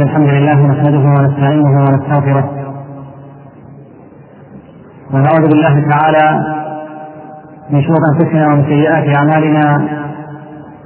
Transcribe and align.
إن 0.00 0.06
الحمد 0.08 0.28
لله 0.28 0.58
نحمده 0.72 0.98
ونستعينه 0.98 1.72
ونستغفره. 1.84 2.50
ونعوذ 5.12 5.44
بالله 5.48 5.74
تعالى 5.90 6.26
من 7.70 7.82
شرور 7.82 8.02
أنفسنا 8.12 8.46
ومن 8.46 8.64
سيئات 8.64 9.16
أعمالنا. 9.16 9.64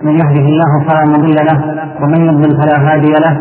من 0.02 0.14
يهده 0.20 0.46
الله 0.52 0.72
فلا 0.88 1.04
مضل 1.04 1.36
له 1.50 1.58
ومن 2.02 2.20
يضلل 2.28 2.62
فلا 2.62 2.76
هادي 2.86 3.12
له. 3.24 3.34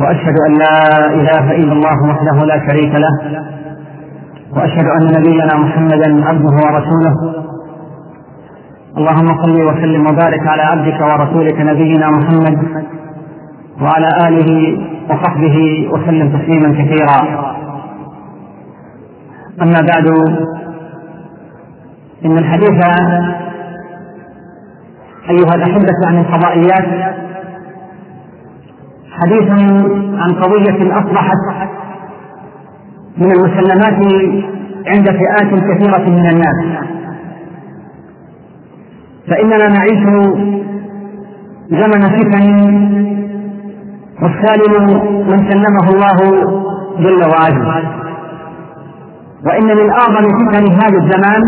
وأشهد 0.00 0.36
أن 0.46 0.52
لا 0.62 0.76
إله 1.20 1.44
إلا 1.60 1.72
الله 1.72 1.98
وحده 2.10 2.46
لا 2.46 2.58
شريك 2.66 2.94
له. 3.04 3.14
وأشهد 4.56 4.86
أن 4.96 5.02
نبينا 5.16 5.54
محمدا 5.64 6.08
عبده 6.28 6.54
ورسوله. 6.64 7.14
اللهم 8.98 9.28
صل 9.42 9.62
وسلم 9.68 10.02
وبارك 10.10 10.46
على 10.46 10.62
عبدك 10.62 11.00
ورسولك 11.00 11.60
نبينا 11.60 12.06
محمد. 12.10 12.58
وعلى 13.82 14.28
آله 14.28 14.78
وصحبه 15.10 15.88
وسلم 15.92 16.38
تسليما 16.38 16.68
كثيرا. 16.72 17.18
أما 19.62 19.80
بعد 19.80 20.06
إن 22.24 22.38
الحديث 22.38 22.84
أيها 25.30 25.54
الأحبة 25.54 25.96
عن 26.06 26.18
الفضائيات 26.18 27.14
حديث 29.10 29.50
عن 30.18 30.30
قضية 30.42 30.98
أصبحت 30.98 31.68
من 33.18 33.30
المسلمات 33.32 34.00
عند 34.86 35.10
فئات 35.10 35.50
كثيرة 35.50 36.10
من 36.10 36.26
الناس. 36.26 36.84
فإننا 39.28 39.68
نعيش 39.68 40.02
زمن 41.70 42.02
فتن 42.02 43.17
والسالم 44.22 44.84
من 45.30 45.38
سلمه 45.50 45.86
الله 45.94 46.18
جل 46.98 47.22
وعلا. 47.32 47.82
وإن 49.46 49.64
من 49.66 49.90
أعظم 49.90 50.24
فتن 50.38 50.72
هذا 50.72 50.98
الزمان 51.02 51.42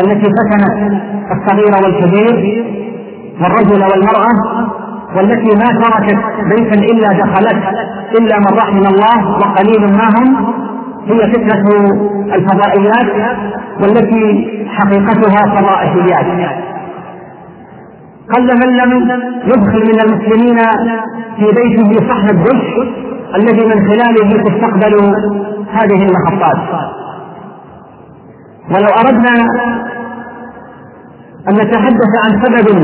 التي 0.00 0.30
فتنت 0.38 1.00
الصغير 1.32 1.72
والكبير 1.84 2.64
والرجل 3.42 3.82
والمرأة 3.82 4.32
والتي 5.16 5.56
ما 5.56 5.80
تركت 5.82 6.18
بيتا 6.50 6.78
إلا 6.92 7.08
دخلت 7.08 7.62
إلا 8.20 8.38
من 8.38 8.58
رحم 8.58 8.78
الله 8.78 9.38
وقليل 9.40 9.92
ما 9.96 10.08
هم 10.18 10.54
هي 11.06 11.18
فتنة 11.32 11.64
الفضائيات 12.34 13.36
والتي 13.82 14.48
حقيقتها 14.68 15.56
فضائحيات 15.56 16.26
قل 18.34 18.42
من 18.42 18.76
لم 18.76 19.10
يدخل 19.44 19.80
من 19.80 20.00
المسلمين 20.00 20.58
في 21.36 21.44
بيته 21.44 22.08
صحن 22.08 22.28
الدش 22.30 22.88
الذي 23.34 23.66
من 23.66 23.88
خلاله 23.88 24.42
تستقبل 24.42 24.94
هذه 25.72 26.06
المحطات؟ 26.06 26.58
ولو 28.70 28.88
أردنا 28.88 29.34
أن 31.48 31.54
نتحدث 31.54 32.12
عن 32.24 32.42
سبب 32.44 32.78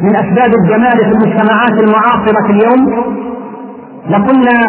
من 0.00 0.16
أسباب 0.16 0.54
الجمال 0.60 0.96
في 0.98 1.10
المجتمعات 1.12 1.72
المعاصرة 1.72 2.50
اليوم 2.50 3.14
لقلنا 4.10 4.60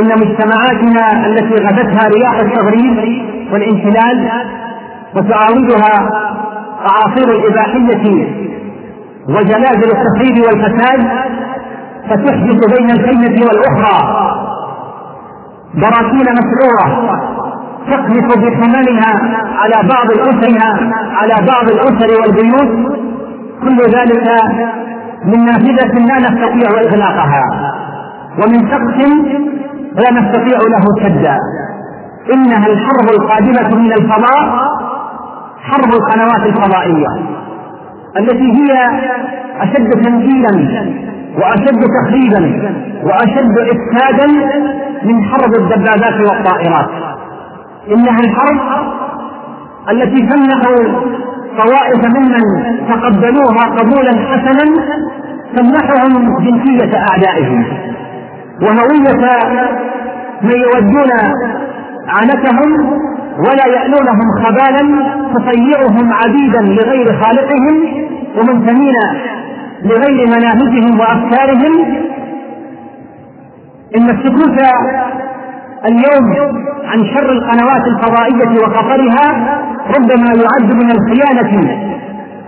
إن 0.00 0.06
مجتمعاتنا 0.06 1.26
التي 1.26 1.64
غدتها 1.64 2.08
رياح 2.08 2.40
التغريب 2.40 2.96
والانحلال 3.52 4.30
وتعاودها 5.16 6.10
أعاصير 6.90 7.30
الإباحية 7.30 8.51
وجلازل 9.28 9.88
التخريب 9.96 10.36
والفساد 10.46 11.00
فتحدث 12.08 12.78
بين 12.78 12.90
الكلمة 12.90 13.46
والأخرى. 13.46 13.98
براكين 15.74 16.26
مسعورة 16.40 16.86
تقذف 17.90 18.26
بثمنها 18.26 19.12
على 19.58 19.88
بعض 19.88 20.10
الأسر 20.10 20.58
على 21.20 21.46
بعض 21.46 21.66
الأسر 21.70 22.20
والبيوت. 22.20 22.98
كل 23.62 23.78
ذلك 23.96 24.26
من 25.24 25.44
نافذة 25.44 25.94
لا 26.08 26.18
نستطيع 26.18 26.80
إغلاقها. 26.80 27.42
ومن 28.38 28.70
سقف 28.70 28.98
لا 29.94 30.10
نستطيع 30.20 30.58
له 30.58 30.84
سدا 31.02 31.36
إنها 32.34 32.66
الحرب 32.66 33.08
القادمة 33.10 33.80
من 33.80 33.92
الفضاء 33.92 34.44
حرب 35.62 35.92
القنوات 35.92 36.46
الفضائية. 36.46 37.08
التي 38.18 38.52
هي 38.58 38.72
أشد 39.60 39.90
تنكيلا 39.90 40.54
وأشد 41.38 41.80
تخريبا 41.98 42.72
وأشد 43.04 43.56
إفسادا 43.58 44.26
من 45.04 45.24
حرب 45.24 45.52
الدبابات 45.60 46.20
والطائرات. 46.30 46.88
إنها 47.88 48.20
الحرب 48.20 48.60
التي 49.90 50.26
تمنح 50.26 50.62
طوائف 51.58 52.16
ممن 52.16 52.40
تقبلوها 52.88 53.64
قبولا 53.78 54.10
حسنا 54.28 54.82
تمنحهم 55.56 56.38
جنسية 56.44 56.98
أعدائهم. 57.10 57.64
وهوية 58.62 59.24
من 60.42 60.50
يودون 60.50 61.10
عنتهم 62.08 63.00
ولا 63.38 63.66
يألونهم 63.66 64.28
خبالا 64.44 64.84
تطيعهم 65.34 66.12
عبيدا 66.12 66.60
لغير 66.60 67.06
خالقهم 67.22 68.04
ومنتمين 68.38 68.94
لغير 69.84 70.26
مناهجهم 70.26 71.00
وأفكارهم. 71.00 72.02
إن 73.96 74.10
السكوت 74.10 74.58
اليوم 75.88 76.26
عن 76.84 76.98
شر 77.14 77.30
القنوات 77.32 77.86
الفضائية 77.86 78.62
وخطرها 78.64 79.26
ربما 79.96 80.28
يعد 80.42 80.74
من 80.74 80.90
الخيانة. 80.90 81.52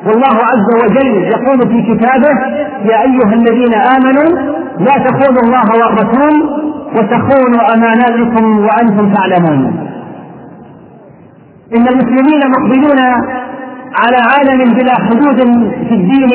والله 0.06 0.36
عز 0.52 0.68
وجل 0.84 1.14
يقول 1.22 1.58
في 1.58 1.94
كتابه 1.94 2.34
يا 2.84 3.02
أيها 3.02 3.34
الذين 3.34 3.74
آمنوا 3.74 4.54
لا 4.78 5.04
تخونوا 5.04 5.42
الله 5.42 5.64
والرسول 5.80 6.64
وتخونوا 6.96 7.74
أماناتكم 7.74 8.58
وأنتم 8.58 9.12
تعلمون. 9.12 9.90
إن 11.76 11.88
المسلمين 11.88 12.40
مقبلون 12.50 12.98
على 14.02 14.16
عالم 14.30 14.74
بلا 14.74 14.94
حدود 14.94 15.40
في 15.88 15.94
الدين 15.94 16.30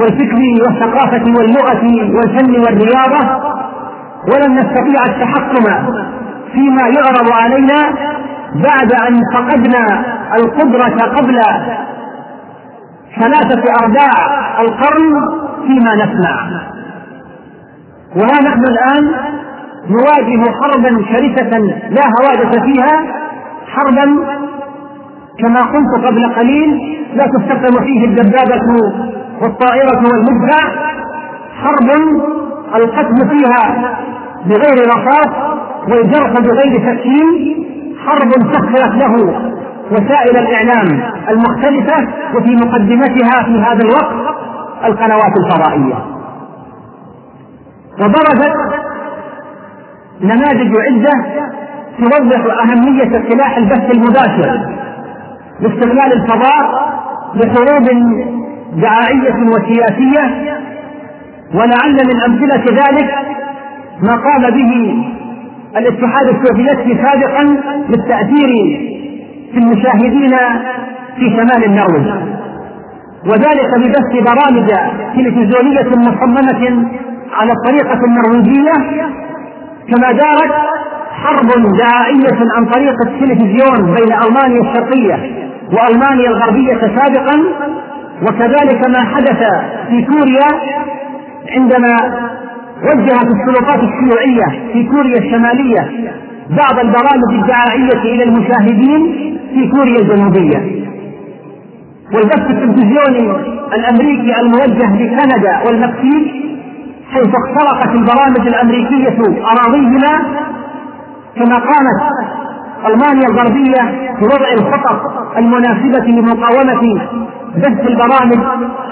والفكر 0.00 0.38
والثقافة 0.66 1.24
واللغة 1.38 1.84
والفن 2.16 2.50
والرياضة 2.60 3.52
ولن 4.34 4.54
نستطيع 4.58 5.06
التحكم 5.06 5.64
فيما 6.52 6.82
يعرض 6.96 7.32
علينا 7.42 7.82
بعد 8.54 8.92
أن 9.08 9.20
فقدنا 9.34 10.04
القدرة 10.36 11.06
قبل 11.16 11.40
ثلاثة 13.20 13.62
أرباع 13.82 14.10
القرن 14.60 15.14
فيما 15.66 15.94
نسمع 15.94 16.62
وها 18.16 18.42
نحن 18.42 18.64
الآن 18.64 19.10
نواجه 19.90 20.50
حربا 20.60 21.04
شرسة 21.12 21.58
لا 21.90 22.02
هوادة 22.20 22.60
فيها 22.60 23.21
حربا 23.74 24.06
كما 25.38 25.60
قلت 25.60 26.06
قبل 26.06 26.34
قليل 26.34 26.98
لا 27.14 27.24
تستخدم 27.24 27.84
فيه 27.84 28.04
الدبابة 28.04 28.60
والطائرة 29.42 30.02
والمدفع. 30.12 30.92
حرب 31.62 31.90
القتل 32.74 33.28
فيها 33.30 33.94
بغير 34.46 34.88
رصاص 34.88 35.28
والجرح 35.88 36.30
بغير 36.32 36.72
تسكين 36.76 37.64
حرب 38.06 38.30
سخرت 38.52 38.94
له 39.02 39.14
وسائل 39.92 40.36
الإعلام 40.38 41.02
المختلفة 41.28 42.08
وفي 42.36 42.56
مقدمتها 42.56 43.42
في 43.44 43.60
هذا 43.60 43.80
الوقت 43.84 44.36
القنوات 44.84 45.32
الفضائية. 45.44 46.06
وبرزت 48.00 48.56
نماذج 50.20 50.76
عدة 50.76 51.42
توضح 51.98 52.60
أهمية 52.62 53.22
سلاح 53.30 53.56
البث 53.56 53.90
المباشر 53.94 54.60
لاستغلال 55.60 56.12
الفضاء 56.12 56.92
لحروب 57.34 57.86
دعائية 58.76 59.34
وسياسية 59.48 60.54
ولعل 61.54 61.92
من 62.08 62.22
أمثلة 62.28 62.64
ذلك 62.84 63.14
ما 64.02 64.12
قام 64.14 64.42
به 64.50 65.04
الاتحاد 65.76 66.28
السوفيتي 66.28 67.02
سابقا 67.02 67.56
بالتأثير 67.88 68.48
في 69.52 69.58
المشاهدين 69.58 70.30
في 71.16 71.24
شمال 71.30 71.64
النرويج. 71.64 72.06
وذلك 73.26 73.70
ببث 73.78 74.22
برامج 74.30 74.68
تلفزيونية 75.14 75.88
مصممة 75.96 76.86
على 77.32 77.52
الطريقة 77.52 78.00
النرويجية 78.04 78.72
كما 79.88 80.12
دارت 80.12 80.52
حرب 81.22 81.48
دعائية 81.78 82.38
عن 82.56 82.66
طريق 82.66 82.94
التلفزيون 83.06 83.94
بين 83.94 84.12
ألمانيا 84.24 84.60
الشرقية 84.70 85.14
وألمانيا 85.72 86.28
الغربية 86.28 86.80
سابقا 86.96 87.42
وكذلك 88.22 88.88
ما 88.88 89.04
حدث 89.14 89.38
في 89.88 90.04
كوريا 90.04 90.48
عندما 91.56 91.96
وجهت 92.84 93.26
السلطات 93.36 93.80
الشيوعية 93.82 94.72
في 94.72 94.84
كوريا 94.88 95.18
الشمالية 95.18 95.80
بعض 96.50 96.78
البرامج 96.78 97.32
الدعائية 97.42 98.14
إلى 98.14 98.24
المشاهدين 98.24 99.02
في 99.54 99.68
كوريا 99.68 99.98
الجنوبية. 99.98 100.82
والبث 102.14 102.50
التلفزيوني 102.50 103.32
الأمريكي 103.74 104.40
الموجه 104.40 104.96
لكندا 105.02 105.60
والمكسيك 105.66 106.32
حيث 107.12 107.28
اخترقت 107.34 107.94
البرامج 107.94 108.46
الأمريكية 108.48 109.18
أراضيهما 109.52 110.24
كما 111.36 111.54
قامت 111.54 112.00
ألمانيا 112.86 113.28
الغربية 113.28 114.10
بوضع 114.20 114.52
الخطط 114.58 115.12
المناسبة 115.38 116.04
لمقاومة 116.06 117.00
بث 117.56 117.86
البرامج 117.86 118.38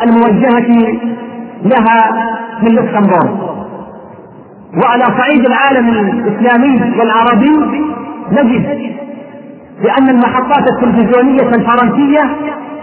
الموجهة 0.02 0.98
لها 1.64 2.10
من 2.62 2.74
لوكسمبورغ 2.74 3.50
وعلى 4.84 5.04
صعيد 5.18 5.46
العالم 5.46 5.88
الإسلامي 5.88 6.98
والعربي 6.98 7.80
نجد 8.32 8.90
بأن 9.82 10.08
المحطات 10.10 10.64
التلفزيونية 10.72 11.42
الفرنسية 11.42 12.20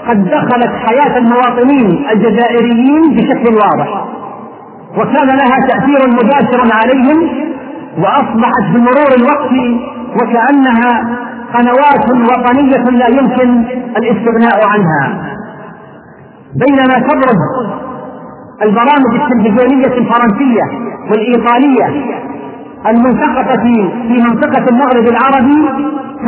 قد 0.10 0.26
دخلت 0.30 0.72
حياة 0.86 1.18
المواطنين 1.18 2.06
الجزائريين 2.12 3.02
بشكل 3.16 3.56
واضح 3.56 4.06
وكان 4.98 5.28
لها 5.28 5.68
تأثير 5.68 6.00
مباشر 6.08 6.62
عليهم 6.74 7.48
وأصبحت 7.98 8.64
بمرور 8.74 9.12
الوقت 9.18 9.54
وكأنها 10.22 11.18
قنوات 11.54 12.10
وطنية 12.32 12.84
لا 13.00 13.08
يمكن 13.08 13.64
الاستغناء 13.98 14.68
عنها. 14.68 15.24
بينما 16.66 16.94
تبرز 17.08 17.42
البرامج 18.62 19.22
التلفزيونية 19.22 19.98
الفرنسية 19.98 20.64
والإيطالية 21.12 21.88
المنتقطة 22.88 23.62
في 24.08 24.22
منطقة 24.22 24.66
المغرب 24.70 25.08
العربي 25.08 25.70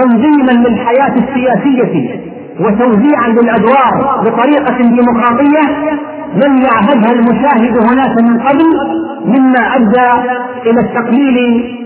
تنظيما 0.01 0.51
للحياة 0.51 1.13
السياسية. 1.15 2.30
وتوزيعا 2.59 3.27
للأدوار 3.27 4.21
بطريقة 4.25 4.77
ديمقراطية 4.77 5.89
لم 6.35 6.57
يعهدها 6.57 7.11
المشاهد 7.11 7.77
هناك 7.91 8.21
من 8.23 8.39
قبل 8.39 8.65
مما 9.25 9.59
أدى 9.75 10.31
إلى 10.69 10.79
التقليل 10.79 11.38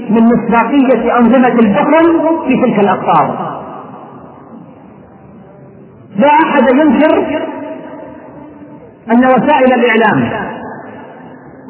من 0.10 0.24
مصداقية 0.24 1.18
أنظمة 1.18 1.48
الحكم 1.60 2.20
في 2.48 2.54
تلك 2.62 2.80
الأقطار. 2.80 3.54
لا 6.16 6.28
أحد 6.28 6.64
ينكر 6.76 7.26
أن 9.12 9.26
وسائل 9.26 9.74
الإعلام 9.74 10.30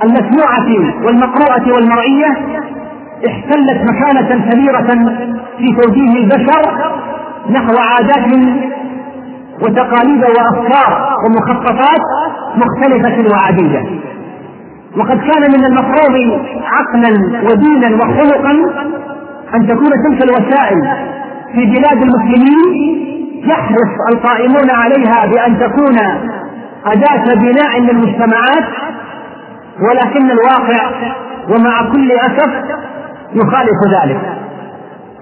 المسموعة 0.03 0.95
والمقروءة 1.05 1.73
والمرئية 1.73 2.27
احتلت 3.27 3.81
مكانة 3.91 4.51
كبيرة 4.51 4.87
في 5.57 5.75
توجيه 5.81 6.23
البشر 6.23 6.93
نحو 7.49 7.73
عادات 7.77 8.27
وتقاليد 9.63 10.23
وأفكار 10.23 11.09
ومخططات 11.25 12.01
مختلفة 12.55 13.35
وعديدة. 13.35 13.83
وقد 14.97 15.17
كان 15.17 15.51
من 15.57 15.65
المفروض 15.65 16.41
عقلا 16.63 17.41
ودينا 17.51 17.95
وخلقا 17.95 18.51
أن 19.55 19.67
تكون 19.67 19.89
تلك 20.07 20.23
الوسائل 20.23 20.81
في 21.53 21.65
بلاد 21.65 22.01
المسلمين 22.01 23.03
يحرص 23.45 23.91
القائمون 24.13 24.71
عليها 24.71 25.25
بأن 25.25 25.59
تكون 25.59 25.97
أداة 26.85 27.35
بناء 27.35 27.79
للمجتمعات 27.79 28.65
ولكن 29.89 30.31
الواقع 30.31 30.91
ومع 31.49 31.91
كل 31.91 32.11
أسف 32.11 32.53
يخالف 33.35 33.79
ذلك. 34.03 34.21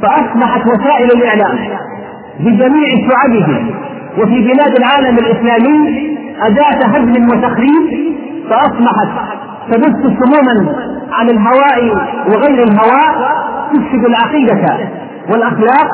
فأصبحت 0.01 0.61
وسائل 0.67 1.11
الإعلام 1.11 1.57
بجميع 2.39 2.87
شعبه 3.09 3.73
وفي 4.17 4.41
بلاد 4.41 4.77
العالم 4.79 5.17
الإسلامي 5.17 6.11
أداة 6.41 6.87
هدم 6.97 7.25
وتخريب 7.25 8.11
فأصبحت 8.49 9.09
تبث 9.71 10.01
سموما 10.23 10.75
على 11.11 11.31
الهواء 11.31 11.95
وغير 12.27 12.63
الهواء 12.63 13.31
تفسد 13.73 14.05
العقيدة 14.05 14.89
والأخلاق 15.31 15.87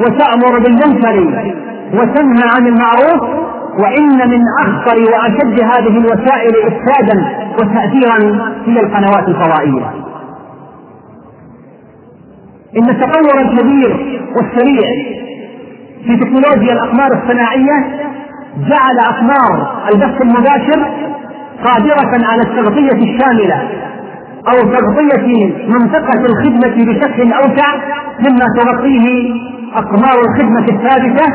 وتأمر 0.00 0.58
بالمنكر 0.58 1.44
وتنهى 1.94 2.48
عن 2.56 2.66
المعروف 2.66 3.46
وإن 3.82 4.30
من 4.30 4.40
أخطر 4.62 4.96
وأشد 5.12 5.60
هذه 5.64 5.98
الوسائل 5.98 6.54
إفسادا 6.66 7.46
وتأثيرا 7.58 8.18
هي 8.66 8.80
القنوات 8.80 9.28
الفضائية. 9.28 9.90
إن 12.76 12.88
التطور 12.88 13.40
الكبير 13.40 14.20
والسريع 14.36 14.88
في 16.06 16.16
تكنولوجيا 16.16 16.72
الأقمار 16.72 17.08
الصناعية 17.22 17.76
جعل 18.58 18.98
أقمار 19.08 19.82
البث 19.92 20.22
المباشر 20.22 20.90
قادرة 21.64 22.26
على 22.26 22.42
التغطية 22.42 22.92
الشاملة 23.12 23.68
أو 24.48 24.60
تغطية 24.60 25.52
منطقة 25.68 26.26
الخدمة 26.26 26.84
بشكل 26.92 27.32
أوسع 27.32 27.74
مما 28.20 28.46
تغطيه 28.58 29.34
أقمار 29.74 30.20
الخدمة 30.28 30.66
الثابتة 30.68 31.26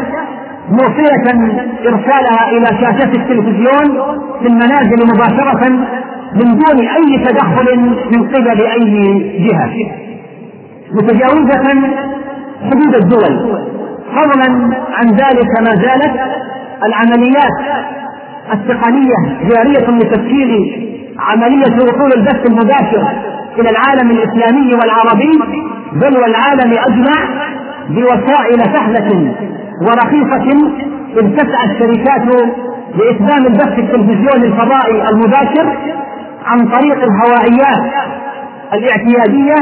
موصلة 0.70 1.56
إرسالها 1.86 2.52
إلى 2.52 2.66
شاشة 2.66 3.12
التلفزيون 3.16 4.18
في 4.42 4.48
المنازل 4.48 5.08
مباشرة 5.16 5.70
من 6.36 6.58
دون 6.58 6.88
أي 6.88 7.26
تدخل 7.26 7.80
من 8.12 8.28
قبل 8.28 8.62
أي 8.62 9.20
جهة. 9.48 9.92
متجاوزة 10.92 11.82
حدود 12.64 12.96
الدول. 12.96 13.62
فضلا 14.16 14.76
عن 14.94 15.08
ذلك 15.08 15.50
ما 15.60 15.70
زالت 15.84 16.20
العمليات 16.88 17.86
التقنية 18.54 19.16
جارية 19.50 19.88
لتسهيل 19.98 20.52
عملية 21.20 21.76
وصول 21.76 22.12
البث 22.18 22.46
المباشر 22.50 23.08
إلى 23.60 23.70
العالم 23.70 24.12
الإسلامي 24.12 24.74
والعربي 24.76 25.40
بل 25.94 26.18
والعالم 26.18 26.72
أجمع 26.88 27.46
بوسائل 27.90 28.60
سهلة 28.78 29.34
ورخيصة 29.82 30.72
إذ 31.22 31.36
تسعى 31.38 31.66
الشركات 31.72 32.26
لإتمام 32.96 33.46
البث 33.46 33.80
التلفزيوني 33.80 34.46
الفضائي 34.46 35.10
المباشر 35.10 35.78
عن 36.46 36.58
طريق 36.60 36.98
الهوائيات 37.04 37.94
الاعتيادية 38.74 39.56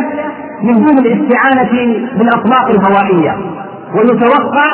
من 0.64 0.74
دون 0.74 0.98
الاستعانة 0.98 1.94
بالأطلاق 2.18 2.70
الهوائية. 2.70 3.38
ويتوقع 3.96 4.66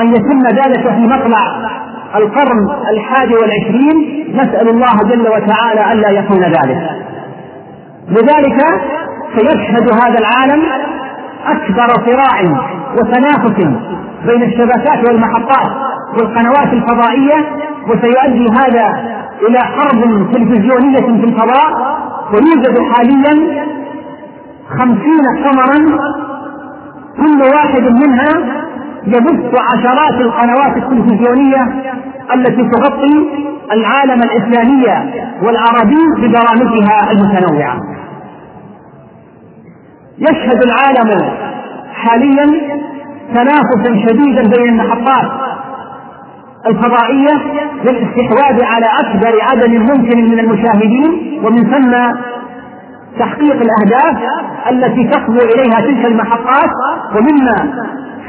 أن 0.00 0.06
يتم 0.08 0.42
ذلك 0.48 0.88
في 0.94 1.00
مطلع 1.00 1.70
القرن 2.16 2.58
الحادي 2.90 3.34
والعشرين. 3.34 4.26
نسأل 4.34 4.68
الله 4.68 4.96
جل 5.10 5.28
وتعالى 5.28 5.92
ألا 5.92 6.10
يكون 6.10 6.42
ذلك. 6.42 6.90
لذلك 8.08 8.60
سيشهد 9.36 9.92
هذا 9.92 10.18
العالم 10.18 10.62
أكبر 11.46 11.88
صراع 12.06 12.40
وتنافس 12.98 13.58
بين 14.26 14.42
الشبكات 14.42 15.08
والمحطات 15.08 15.70
والقنوات 16.18 16.72
الفضائية 16.72 17.46
وسيؤدي 17.88 18.46
هذا 18.50 19.16
إلى 19.48 19.58
حرب 19.58 20.32
تلفزيونية 20.32 21.00
في 21.20 21.24
الفضاء 21.24 21.96
ويوجد 22.32 22.78
حاليا 22.92 23.66
خمسين 24.78 25.24
قمرا 25.44 25.98
كل 27.16 27.42
واحد 27.42 27.82
منها 27.82 28.62
يبث 29.06 29.54
عشرات 29.72 30.20
القنوات 30.20 30.76
التلفزيونية 30.76 31.62
التي 32.34 32.62
تغطي 32.70 33.26
العالم 33.72 34.22
الإسلامي 34.22 35.12
والعربي 35.42 36.02
ببرامجها 36.18 37.10
المتنوعة. 37.12 37.80
يشهد 40.18 40.62
العالم 40.64 41.32
حاليا 41.94 42.46
تنافسا 43.34 44.08
شديدا 44.08 44.42
بين 44.56 44.68
المحطات 44.80 45.30
الفضائية 46.66 47.34
للاستحواذ 47.84 48.64
على 48.64 48.86
أكبر 49.00 49.38
عدد 49.42 49.70
ممكن 49.70 50.24
من 50.30 50.38
المشاهدين 50.38 51.40
ومن 51.44 51.70
ثم 51.70 51.94
تحقيق 53.18 53.56
الأهداف 53.62 54.22
التي 54.70 55.08
تصبو 55.08 55.38
إليها 55.38 55.80
تلك 55.80 56.06
المحطات 56.06 56.70
ومما 57.16 57.56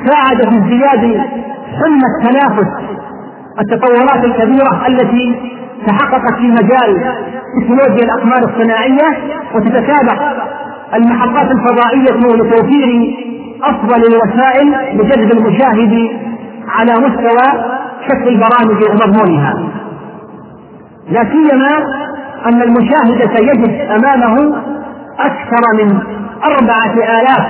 ساعد 0.05 0.49
في 0.49 0.57
ازدياد 0.57 1.21
حلم 1.79 2.01
التنافس 2.15 2.67
التطورات 3.59 4.25
الكبيرة 4.25 4.87
التي 4.87 5.35
تحققت 5.87 6.33
في 6.37 6.47
مجال 6.47 7.15
تكنولوجيا 7.61 8.03
الأقمار 8.05 8.39
الصناعية 8.49 9.17
وتتسابق 9.55 10.21
المحطات 10.95 11.51
الفضائية 11.51 12.35
لتوفير 12.35 13.15
أفضل 13.63 14.01
الوسائل 14.13 14.97
لجذب 14.97 15.31
المشاهد 15.31 16.09
على 16.67 16.91
مستوى 16.93 17.63
شكل 18.07 18.27
البرامج 18.27 18.83
ومضمونها. 18.89 19.53
لا 21.09 21.23
سيما 21.23 21.77
أن 22.45 22.61
المشاهد 22.61 23.29
سيجد 23.37 23.81
أمامه 23.91 24.55
أكثر 25.19 25.63
من 25.83 25.99
أربعة 26.43 26.93
آلاف 26.93 27.47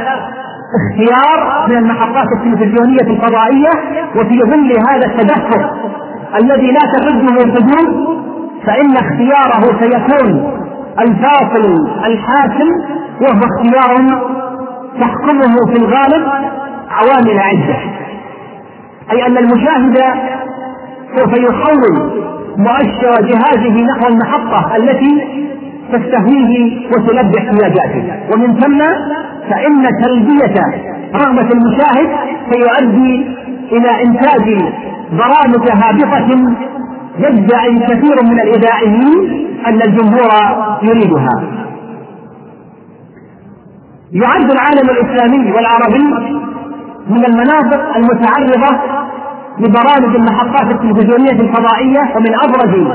اختيار 0.77 1.67
من 1.69 1.77
المحطات 1.77 2.27
التلفزيونية 2.38 3.01
الفضائية 3.01 3.69
وفي 4.15 4.39
ظل 4.41 4.71
هذا 4.89 5.05
التدفق 5.05 5.74
الذي 6.36 6.71
لا 6.71 6.79
تحده 6.79 7.53
حدود 7.53 8.17
فإن 8.65 8.93
اختياره 8.97 9.79
سيكون 9.79 10.53
الفاصل 11.00 11.88
الحاسم 12.05 12.69
وهو 13.21 13.41
اختيار 13.43 14.21
تحكمه 15.01 15.55
في 15.74 15.79
الغالب 15.79 16.27
عوامل 16.89 17.39
عدة. 17.39 17.77
أي 19.12 19.27
أن 19.27 19.38
المشاهد 19.38 19.97
سوف 21.15 21.33
يحول 21.38 22.12
مؤشر 22.57 23.21
جهازه 23.21 23.86
نحو 23.86 24.07
المحطة 24.07 24.75
التي 24.75 25.38
تستهويه 25.91 26.88
وتلبي 26.91 27.38
احتياجاته 27.39 28.06
ومن 28.34 28.60
ثم 28.60 28.79
فإن 29.50 29.84
تلبية 30.03 30.56
رغبة 31.15 31.50
المشاهد 31.51 32.10
سيؤدي 32.51 33.27
إلى 33.72 34.03
إنتاج 34.06 34.58
برامج 35.12 35.70
هابطة 35.72 36.56
يدعي 37.20 37.79
كثير 37.79 38.24
من 38.24 38.39
الإذاعيين 38.39 39.48
أن 39.67 39.82
الجمهور 39.82 40.29
يريدها. 40.84 41.29
يعد 44.13 44.51
العالم 44.51 44.89
الإسلامي 44.89 45.51
والعربي 45.51 46.03
من 47.10 47.25
المناطق 47.25 47.96
المتعرضة 47.96 48.77
لبرامج 49.60 50.15
المحطات 50.15 50.72
التلفزيونية 50.72 51.32
الفضائية 51.41 52.15
ومن 52.15 52.34
أبرز 52.44 52.88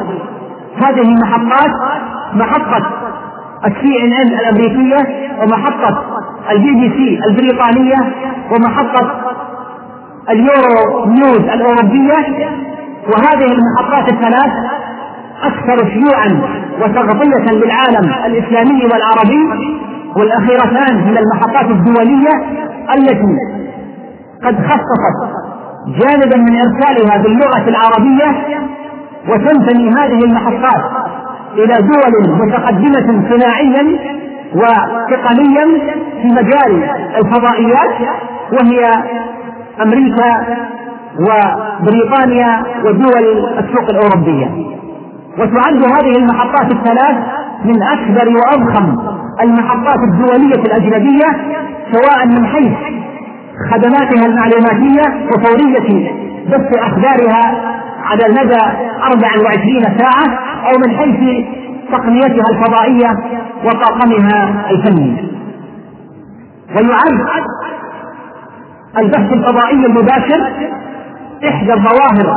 هذه 0.76 1.00
المحطات 1.02 1.70
محطة 2.34 2.82
السي 3.66 4.02
ان 4.04 4.12
ان 4.12 4.38
الأمريكية 4.40 4.96
ومحطه 5.42 6.02
البي 6.50 6.72
بي 6.74 6.88
سي 6.96 7.20
البريطانية 7.28 7.96
ومحطه 8.50 9.10
اليورو 10.30 11.04
نيوز 11.06 11.40
الأوروبية. 11.54 12.48
وهذه 13.08 13.52
المحطات 13.52 14.12
الثلاث 14.12 14.52
أكثر 15.42 15.90
شيوعا 15.90 16.42
وتغطيه 16.80 17.52
للعالم 17.52 18.12
الإسلامي 18.26 18.84
والعربي 18.84 19.72
والأخيرتان 20.16 20.96
من 20.96 21.18
المحطات 21.18 21.66
الدولية 21.70 22.62
التي 22.94 23.36
قد 24.44 24.56
خصصت 24.66 25.32
جانبا 25.86 26.36
من 26.36 26.56
إرسالها 26.58 27.22
باللغة 27.22 27.68
العربية 27.68 28.58
وتنتمي 29.28 29.90
هذه 29.90 30.24
المحطات 30.24 30.82
إلى 31.58 31.74
دول 31.74 32.36
متقدمة 32.46 33.24
صناعيا 33.30 33.98
وتقنيا 34.54 35.64
في 36.22 36.28
مجال 36.28 36.84
الفضائيات 37.16 37.94
وهي 38.52 38.84
أمريكا 39.82 40.46
وبريطانيا 41.20 42.62
ودول 42.84 43.46
السوق 43.58 43.90
الأوروبية. 43.90 44.72
وتعد 45.38 45.82
هذه 45.92 46.16
المحطات 46.16 46.72
الثلاث 46.72 47.16
من 47.64 47.82
أكبر 47.82 48.28
وأضخم 48.36 48.98
المحطات 49.42 49.98
الدولية 50.12 50.62
الأجنبية 50.66 51.26
سواء 51.92 52.26
من 52.26 52.46
حيث 52.46 52.72
خدماتها 53.72 54.26
المعلوماتية 54.26 55.26
وفورية 55.30 56.10
بث 56.48 56.78
أخبارها 56.78 57.72
على 58.04 58.28
مدى 58.28 58.60
24 59.02 59.98
ساعة. 59.98 60.38
أو 60.68 60.78
من 60.86 60.96
حيث 60.96 61.44
تقنيتها 61.92 62.44
الفضائية 62.50 63.10
وطاقمها 63.64 64.70
الفني. 64.70 65.32
ويعد 66.76 67.20
البحث 68.98 69.32
الفضائي 69.32 69.86
المباشر 69.86 70.42
إحدى 71.48 71.72
الظواهر 71.72 72.36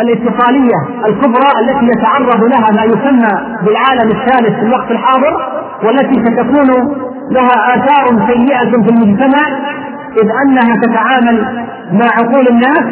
الاتصالية 0.00 0.74
الكبرى 1.06 1.50
التي 1.60 1.86
يتعرض 1.86 2.44
لها 2.44 2.70
ما 2.76 2.84
يسمى 2.84 3.56
بالعالم 3.64 4.10
الثالث 4.10 4.58
في 4.58 4.62
الوقت 4.66 4.90
الحاضر 4.90 5.62
والتي 5.84 6.24
ستكون 6.24 6.96
لها 7.30 7.74
آثار 7.76 8.26
سيئة 8.26 8.70
في 8.70 8.90
المجتمع 8.90 9.46
إذ 10.22 10.30
أنها 10.44 10.76
تتعامل 10.82 11.64
مع 11.92 12.06
عقول 12.06 12.48
الناس 12.48 12.84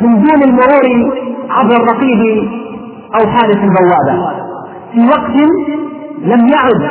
من 0.00 0.22
دون 0.22 0.42
المرور 0.42 1.12
عبر 1.50 1.76
الرقيب 1.76 2.48
أو 3.14 3.26
حادث 3.30 3.56
البوابة 3.56 4.32
في 4.92 5.00
وقت 5.08 5.36
لم 6.22 6.48
يعد 6.48 6.90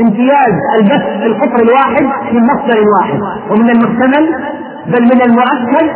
امتياز 0.00 0.54
البث 0.78 1.22
القطر 1.26 1.62
الواحد 1.62 2.02
من 2.32 2.40
مصدر 2.42 2.80
واحد. 2.98 3.20
ومن 3.50 3.70
المحتمل 3.70 4.34
بل 4.86 5.02
من 5.02 5.22
المؤكد 5.22 5.90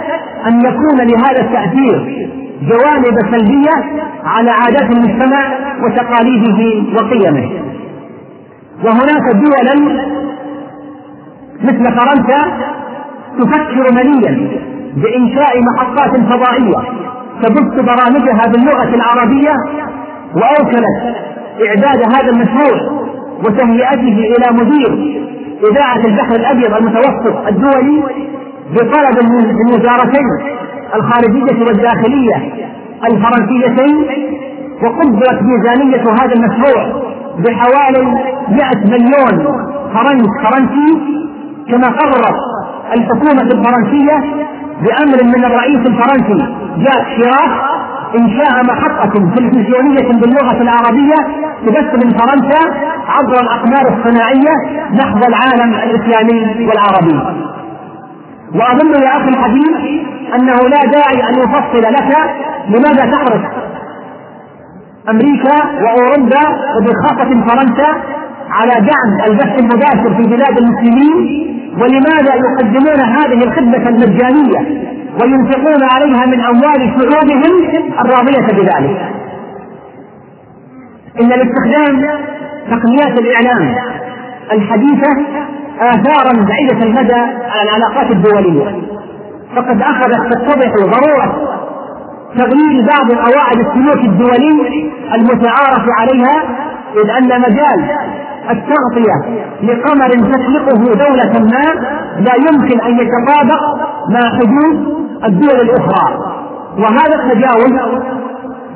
أن 0.46 0.60
يكون 0.60 0.96
لهذا 0.98 1.40
التأثير 1.40 2.28
جوانب 2.62 3.16
سلبية 3.30 4.02
على 4.24 4.50
عادات 4.50 4.96
المجتمع 4.96 5.52
وتقاليده 5.84 6.92
وقيمه. 6.96 7.50
وهناك 8.84 9.32
دولا 9.34 9.98
مثل 11.62 11.84
فرنسا 11.84 12.38
تفكر 13.38 13.92
مليا 13.94 14.48
بإنشاء 14.96 15.52
محطات 15.62 16.16
فضائية 16.16 17.07
تبث 17.42 17.84
برامجها 17.84 18.42
باللغة 18.52 18.94
العربية 18.94 19.52
وأوكلت 20.36 21.16
إعداد 21.68 22.02
هذا 22.16 22.30
المشروع 22.32 22.98
وتهيئته 23.44 24.18
إلى 24.36 24.46
مدير 24.60 25.18
إذاعة 25.70 25.96
البحر 26.06 26.34
الأبيض 26.36 26.74
المتوسط 26.74 27.46
الدولي 27.48 28.02
بطلب 28.72 29.24
من 29.32 29.66
وزارتين 29.72 30.26
الخارجية 30.94 31.64
والداخلية 31.66 32.52
الفرنسيتين 33.10 34.06
وقدرت 34.82 35.42
ميزانية 35.42 36.02
هذا 36.22 36.32
المشروع 36.34 37.02
بحوالي 37.38 38.04
100 38.48 38.70
مليون 38.84 39.44
فرنك 39.94 40.30
فرنسي 40.44 40.98
كما 41.70 41.88
قررت 41.88 42.36
الحكومة 42.96 43.42
الفرنسية 43.42 44.47
بأمر 44.82 45.24
من 45.24 45.44
الرئيس 45.44 45.78
الفرنسي 45.86 46.54
جاك 46.78 47.06
شيراك 47.16 47.52
إنشاء 48.18 48.64
محطة 48.64 49.12
تلفزيونية 49.36 50.08
باللغة 50.20 50.62
العربية 50.62 51.18
من 52.02 52.10
فرنسا 52.18 52.60
عبر 53.08 53.40
الأقمار 53.40 53.84
الصناعية 53.98 54.54
نحو 54.92 55.18
العالم 55.18 55.74
الإسلامي 55.74 56.66
والعربي. 56.68 57.38
وأظن 58.54 59.02
يا 59.02 59.16
أخي 59.16 59.28
الحبيب 59.28 60.06
أنه 60.34 60.54
لا 60.68 60.84
داعي 60.84 61.28
أن 61.28 61.34
يفصل 61.38 61.82
لك 61.82 62.16
لماذا 62.68 63.10
تحرص 63.12 63.42
أمريكا 65.10 65.56
وأوروبا 65.82 66.42
وبخاصة 66.76 67.30
فرنسا 67.48 67.90
على 68.50 68.72
دعم 68.72 69.30
البث 69.30 69.58
المباشر 69.60 70.16
في 70.16 70.22
بلاد 70.22 70.58
المسلمين 70.58 71.48
ولماذا 71.80 72.34
يقدمون 72.34 73.00
هذه 73.00 73.44
الخدمة 73.44 73.88
المجانية 73.88 74.88
وينفقون 75.22 75.82
عليها 75.82 76.26
من 76.26 76.40
أموال 76.40 76.92
شعوبهم 76.94 77.70
الراضية 78.00 78.46
بذلك؟ 78.62 79.00
إن 81.20 81.28
لاستخدام 81.28 82.18
تقنيات 82.70 83.18
الإعلام 83.20 83.74
الحديثة 84.52 85.10
آثارا 85.80 86.44
بعيدة 86.44 86.82
المدى 86.86 87.14
على 87.50 87.62
العلاقات 87.62 88.10
الدولية 88.10 88.82
فقد 89.56 89.82
أخذت 89.82 90.32
تتضح 90.32 90.72
ضرورة 90.76 91.58
تغيير 92.36 92.86
بعض 92.86 93.12
قواعد 93.12 93.56
السلوك 93.58 94.04
الدولي 94.04 94.90
المتعارف 95.14 95.84
عليها 95.98 96.42
إذ 96.96 97.10
أن 97.10 97.40
مجال 97.40 97.90
التغطية 98.50 99.44
لقمر 99.62 100.08
تسلقه 100.08 100.78
دولة 100.94 101.32
ما 101.40 101.64
لا 102.20 102.32
يمكن 102.50 102.80
أن 102.80 102.98
يتطابق 102.98 103.62
مع 104.10 104.20
حدود 104.38 104.98
الدول 105.24 105.60
الأخرى. 105.60 106.18
وهذا 106.78 107.14
التجاوز 107.24 107.72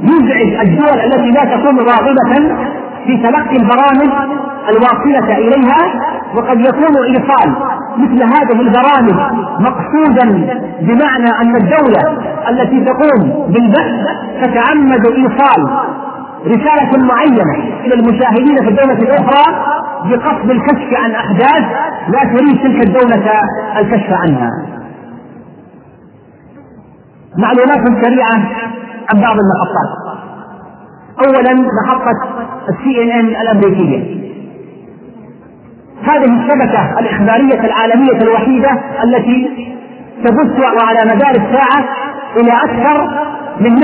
يزعج 0.00 0.66
الدول 0.68 1.00
التي 1.04 1.30
لا 1.30 1.44
تكون 1.56 1.78
راغبة 1.78 2.54
في 3.06 3.16
تلقي 3.16 3.56
البرامج 3.56 4.12
الواصلة 4.68 5.38
إليها 5.38 5.92
وقد 6.34 6.60
يكون 6.60 6.96
إيصال 7.04 7.52
مثل 7.98 8.22
هذه 8.22 8.60
البرامج 8.60 9.32
مقصودا 9.60 10.24
بمعنى 10.80 11.30
أن 11.42 11.56
الدولة 11.56 12.18
التي 12.48 12.84
تقوم 12.84 13.46
بالبحث 13.52 14.06
تتعمد 14.42 15.06
إيصال 15.06 15.78
رسالة 16.46 17.04
معينة 17.04 17.75
إلى 17.84 17.94
المشاهدين 17.94 18.56
في 18.56 18.68
الدولة 18.68 18.92
الأخرى 18.99 19.44
بقصد 20.04 20.50
الكشف 20.50 20.94
عن 21.04 21.11
أحداث 21.11 21.64
لا 22.08 22.25
تريد 22.34 22.62
تلك 22.62 22.87
الدولة 22.87 23.32
الكشف 23.78 24.12
عنها. 24.12 24.50
معلومات 27.38 28.04
سريعة 28.04 28.34
عن 29.14 29.20
بعض 29.20 29.37
المحطات. 29.42 30.22
أولا 31.26 31.54
محطة 31.54 32.44
السي 32.68 33.02
إن 33.02 33.11
إن 33.11 33.26
الأمريكية 33.26 34.22
هذه 36.02 36.25
الشبكة 36.25 36.99
الإخبارية 36.99 37.61
العالمية 37.64 38.22
الوحيدة 38.22 38.70
التي 39.04 39.49
تبث 40.25 40.64
على 40.82 41.14
مدار 41.14 41.30
الساعة 41.30 41.84
إلى 42.37 42.52
أكثر 42.52 43.08
من 43.61 43.78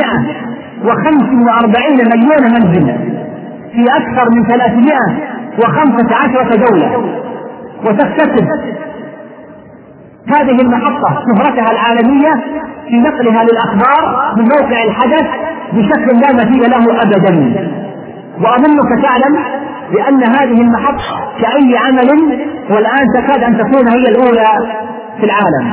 145 0.84 1.98
مليون 2.12 2.42
منزل 2.54 2.86
في 3.72 3.82
أكثر 3.96 4.26
من 4.30 4.42
315 4.46 6.56
دولة. 6.56 6.88
وتكتسب 7.84 8.46
هذه 10.34 10.60
المحطة 10.60 11.10
شهرتها 11.26 11.70
العالمية 11.72 12.32
في 12.88 12.96
نقلها 13.00 13.44
للأخبار 13.44 14.02
من 14.36 14.44
موقع 14.44 14.84
الحدث 14.84 15.26
بشكل 15.72 16.20
لا 16.20 16.32
مثيل 16.32 16.70
له 16.70 17.02
أبدا. 17.02 17.34
وأظنك 18.40 18.90
تعلم 19.04 19.34
بأن 19.92 20.22
هذه 20.22 20.60
المحطة 20.60 21.32
كأي 21.40 21.76
عمل 21.78 22.10
والآن 22.70 23.06
تكاد 23.14 23.42
أن 23.42 23.58
تكون 23.58 23.88
هي 23.88 24.04
الأولى 24.08 24.46
في 25.20 25.24
العالم. 25.24 25.72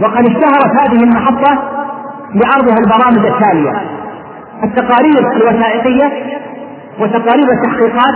وقد 0.00 0.26
اشتهرت 0.26 0.72
هذه 0.80 1.02
المحطة 1.02 1.52
بعرضها 2.34 2.76
البرامج 2.78 3.26
التالية. 3.26 3.72
التقارير 4.64 5.32
الوثائقية 5.36 6.12
وتقارير 7.00 7.46
التحقيقات 7.52 8.14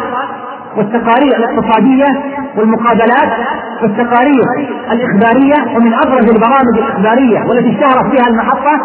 والتقارير 0.77 1.37
الاقتصادية 1.37 2.05
والمقابلات 2.57 3.33
والتقارير 3.83 4.45
الإخبارية 4.93 5.77
ومن 5.77 5.95
أبرز 5.95 6.31
البرامج 6.31 6.79
الإخبارية 6.79 7.39
والتي 7.49 7.71
اشتهرت 7.71 8.11
فيها 8.17 8.29
المحطة 8.29 8.81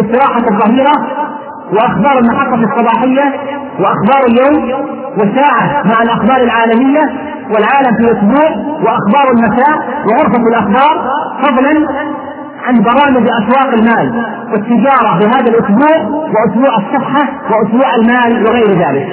استراحة 0.00 0.42
الظهيرة 0.50 0.92
وأخبار 1.72 2.18
المحطة 2.18 2.54
الصباحية 2.64 3.32
وأخبار 3.80 4.22
اليوم 4.28 4.84
وساعة 5.16 5.82
مع 5.84 6.02
الأخبار 6.02 6.36
العالمية 6.36 7.00
والعالم 7.54 7.96
في 7.96 8.12
أسبوع 8.12 8.50
وأخبار 8.82 9.30
المساء 9.32 9.78
وغرفة 10.06 10.42
الأخبار 10.48 11.10
فضلا 11.42 11.88
عن 12.66 12.82
برامج 12.82 13.28
أسواق 13.28 13.74
المال 13.74 14.26
والتجارة 14.52 15.18
في 15.18 15.26
هذا 15.26 15.50
الأسبوع 15.50 15.96
وأسبوع 16.08 16.76
الصفحة 16.76 17.28
وأسبوع 17.50 17.94
المال 17.94 18.46
وغير 18.46 18.70
ذلك. 18.70 19.08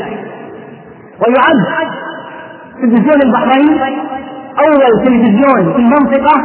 ويعد 1.20 1.86
تلفزيون 2.82 3.22
البحرين 3.25 3.80
أول 4.68 5.06
تلفزيون 5.06 5.74
في 5.74 5.80
المنطقة 5.80 6.44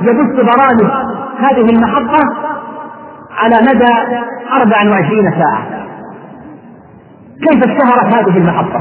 يبث 0.00 0.44
برامج 0.44 0.92
هذه 1.38 1.70
المحطة 1.70 2.20
على 3.38 3.56
مدى 3.60 3.92
24 4.52 5.32
ساعة. 5.38 5.62
كيف 7.48 7.64
اشتهرت 7.64 8.14
هذه 8.14 8.36
المحطة؟ 8.36 8.80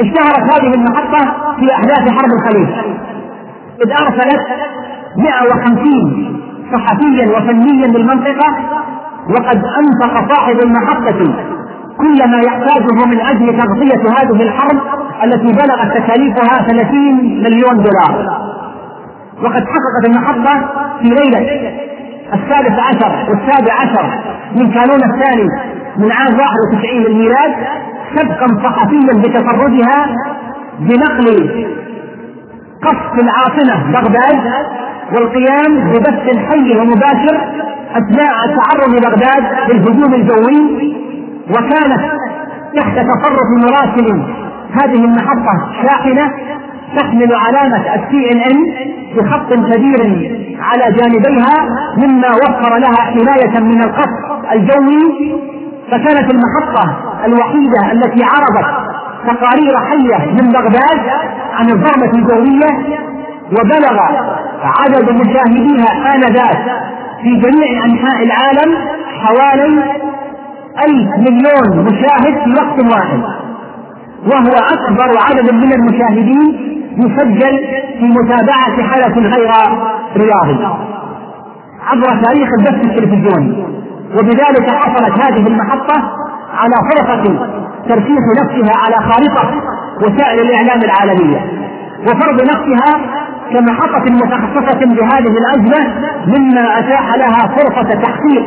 اشتهرت 0.00 0.52
هذه 0.52 0.74
المحطة 0.74 1.54
في 1.58 1.72
أحداث 1.72 2.10
حرب 2.10 2.30
الخليج. 2.32 2.68
إذ 3.84 3.90
أرسلت 3.90 4.46
150 5.16 6.40
صحفيا 6.72 7.28
وفنيا 7.36 7.86
للمنطقة 7.86 8.56
وقد 9.30 9.64
أنفق 9.64 10.34
صاحب 10.34 10.56
المحطة 10.64 11.34
كل 11.98 12.30
ما 12.30 12.40
يحتاجه 12.46 13.06
من 13.06 13.20
أجل 13.20 13.58
تغطية 13.58 14.10
هذه 14.18 14.42
الحرب 14.42 14.80
التي 15.24 15.52
بلغت 15.52 15.96
تكاليفها 15.96 16.66
30 16.68 16.98
مليون 17.42 17.74
دولار. 17.84 18.40
وقد 19.42 19.64
حققت 19.66 20.06
المحطة 20.06 20.68
في 21.02 21.08
ليلة 21.08 21.70
السادس 22.34 22.78
عشر 22.80 23.30
والسابع 23.30 23.72
عشر 23.74 24.20
من 24.56 24.70
كانون 24.72 25.00
الثاني 25.14 25.48
من 25.96 26.12
عام 26.12 26.38
91 26.38 27.02
للميلاد 27.02 27.54
سبقا 28.16 28.46
صحفيا 28.64 29.12
بتفردها 29.22 30.06
بنقل 30.80 31.66
قصف 32.82 33.22
العاصمة 33.22 33.92
بغداد 33.92 34.40
والقيام 35.14 35.90
ببث 35.92 36.38
حي 36.48 36.78
ومباشر 36.78 37.36
أثناء 37.96 38.56
تعرض 38.56 38.90
بغداد 38.94 39.70
للهجوم 39.70 40.14
الجوي 40.14 40.94
وكانت 41.50 42.00
تحت 42.76 42.94
تصرف 42.98 43.48
مراسل 43.56 44.22
هذه 44.82 45.04
المحطة 45.04 45.72
شاحنة 45.82 46.32
تحمل 46.98 47.34
علامة 47.34 47.94
السي 47.94 48.32
ان 48.32 48.40
ان 48.40 48.64
بخط 49.16 49.52
كبير 49.52 50.00
على 50.60 50.96
جانبيها 50.96 51.54
مما 51.96 52.28
وفر 52.34 52.78
لها 52.78 52.94
حماية 52.94 53.60
من 53.60 53.82
القصف 53.82 54.52
الجوي 54.52 55.32
فكانت 55.90 56.32
المحطة 56.34 56.96
الوحيدة 57.26 57.92
التي 57.92 58.24
عرضت 58.24 58.90
تقارير 59.26 59.76
حية 59.78 60.26
من 60.30 60.52
بغداد 60.52 61.00
عن 61.52 61.70
الضربة 61.70 62.10
الجوية 62.14 63.00
وبلغ 63.52 63.98
عدد 64.62 65.10
مشاهديها 65.10 66.14
آنذاك 66.14 66.82
في 67.22 67.30
جميع 67.30 67.84
أنحاء 67.84 68.22
العالم 68.22 68.74
حوالي 69.20 69.84
ألف 70.88 71.10
مليون 71.18 71.86
مشاهد 71.86 72.34
في 72.44 72.50
وقت 72.60 72.94
واحد. 72.94 73.22
وهو 74.26 74.54
أكبر 74.74 75.18
عدد 75.28 75.52
من 75.52 75.72
المشاهدين 75.72 76.70
يسجل 76.96 77.58
في 77.98 78.04
متابعة 78.04 78.82
حدث 78.90 79.18
غير 79.18 79.50
رياضي. 80.16 80.64
عبر 81.86 82.22
تاريخ 82.22 82.48
البث 82.58 82.84
التلفزيوني. 82.84 83.64
وبذلك 84.18 84.70
حصلت 84.70 85.24
هذه 85.24 85.46
المحطة 85.46 86.12
على 86.54 86.74
فرصة 86.90 87.22
ترسيخ 87.88 88.24
نفسها 88.42 88.76
على 88.76 88.96
خارطة 89.12 89.62
وسائل 90.02 90.40
الإعلام 90.40 90.80
العالمية. 90.84 91.40
وفرض 92.02 92.42
نفسها 92.42 93.00
كمحطة 93.52 94.04
متخصصة 94.10 94.80
بهذه 94.86 95.34
الأزمة 95.42 95.94
مما 96.26 96.78
أتاح 96.78 97.14
لها 97.14 97.56
فرصة 97.56 98.00
تحقيق 98.02 98.44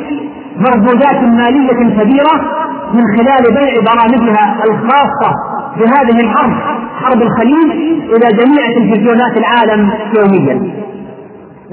مردودات 0.57 1.21
مالية 1.23 2.01
كبيرة 2.01 2.63
من 2.93 3.03
خلال 3.17 3.53
بيع 3.53 3.73
برامجها 3.81 4.55
الخاصة 4.63 5.31
بهذه 5.77 6.19
الحرب 6.19 6.53
حرب 7.03 7.21
الخليج 7.21 7.71
إلى 8.03 8.37
جميع 8.37 8.65
تلفزيونات 8.75 9.37
العالم 9.37 9.91
يوميا. 10.17 10.83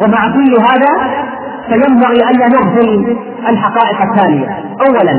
ومع 0.02 0.34
كل 0.34 0.54
هذا 0.60 1.10
فينبغي 1.68 2.30
ألا 2.30 2.48
نغفل 2.48 3.16
الحقائق 3.48 4.02
التالية. 4.02 4.48
أولا 4.88 5.12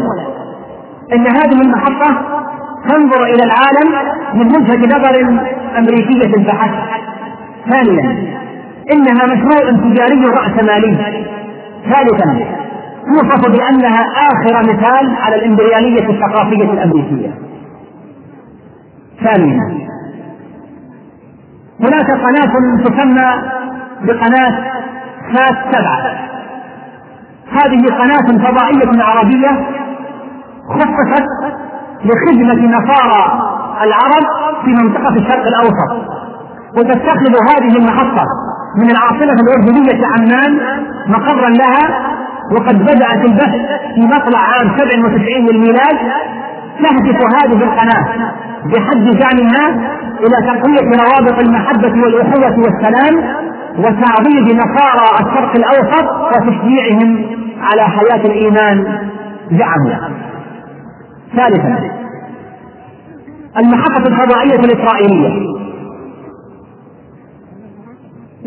أن 1.13 1.27
هذه 1.27 1.61
المحطة 1.61 2.21
تنظر 2.89 3.23
إلى 3.23 3.43
العالم 3.43 4.17
من 4.33 4.55
وجهة 4.55 4.97
نظر 4.97 5.41
أمريكية 5.77 6.45
بحت 6.47 6.71
ثانيا 7.69 8.31
إنها 8.93 9.25
مشروع 9.25 9.71
تجاري 9.71 10.25
رأسمالي 10.25 11.25
ثالثا 11.83 12.61
توصف 13.05 13.49
بأنها 13.51 14.01
آخر 14.31 14.63
مثال 14.63 15.15
على 15.21 15.35
الإمبريالية 15.35 16.09
الثقافية 16.09 16.71
الأمريكية. 16.71 17.31
ثانيا 19.23 19.81
هناك 21.79 22.11
قناة 22.11 22.53
تسمى 22.83 23.31
بقناة 24.01 24.71
سات 25.33 25.57
سبعة. 25.75 26.29
هذه 27.51 27.85
قناة 27.85 28.49
فضائية 28.49 29.03
عربية 29.03 29.67
خصصت 30.69 31.25
لخدمة 32.05 32.77
نصارى 32.77 33.51
العرب 33.81 34.25
في 34.65 34.71
منطقة 34.71 35.15
الشرق 35.15 35.47
الأوسط. 35.47 36.21
وتتخذ 36.77 37.33
هذه 37.49 37.77
المحطة 37.77 38.25
من 38.77 38.91
العاصمة 38.91 39.35
الأردنية 39.43 40.05
عمان 40.07 40.59
مقرا 41.07 41.49
لها 41.49 42.11
وقد 42.51 42.83
بدأت 42.83 43.25
البث 43.25 43.55
في 43.95 44.01
مطلع 44.01 44.39
عام 44.39 44.77
97 44.77 45.45
للميلاد. 45.51 45.97
تهدف 46.83 47.19
هذه 47.43 47.63
القناة 47.63 48.33
بحد 48.65 49.21
زعمها 49.21 49.91
إلى 50.19 50.47
تقوية 50.47 50.91
روابط 51.03 51.39
المحبة 51.39 52.01
والأخوة 52.03 52.59
والسلام 52.59 53.23
وتعضيد 53.77 54.55
نصارى 54.55 55.07
الشرق 55.19 55.55
الأوسط 55.55 56.05
وتشجيعهم 56.35 57.25
على 57.61 57.81
حياة 57.81 58.25
الإيمان 58.25 59.07
زعموا 59.51 60.09
ثالثا 61.35 61.91
المحطة 63.57 64.07
الفضائية 64.07 64.59
الإسرائيلية. 64.59 65.61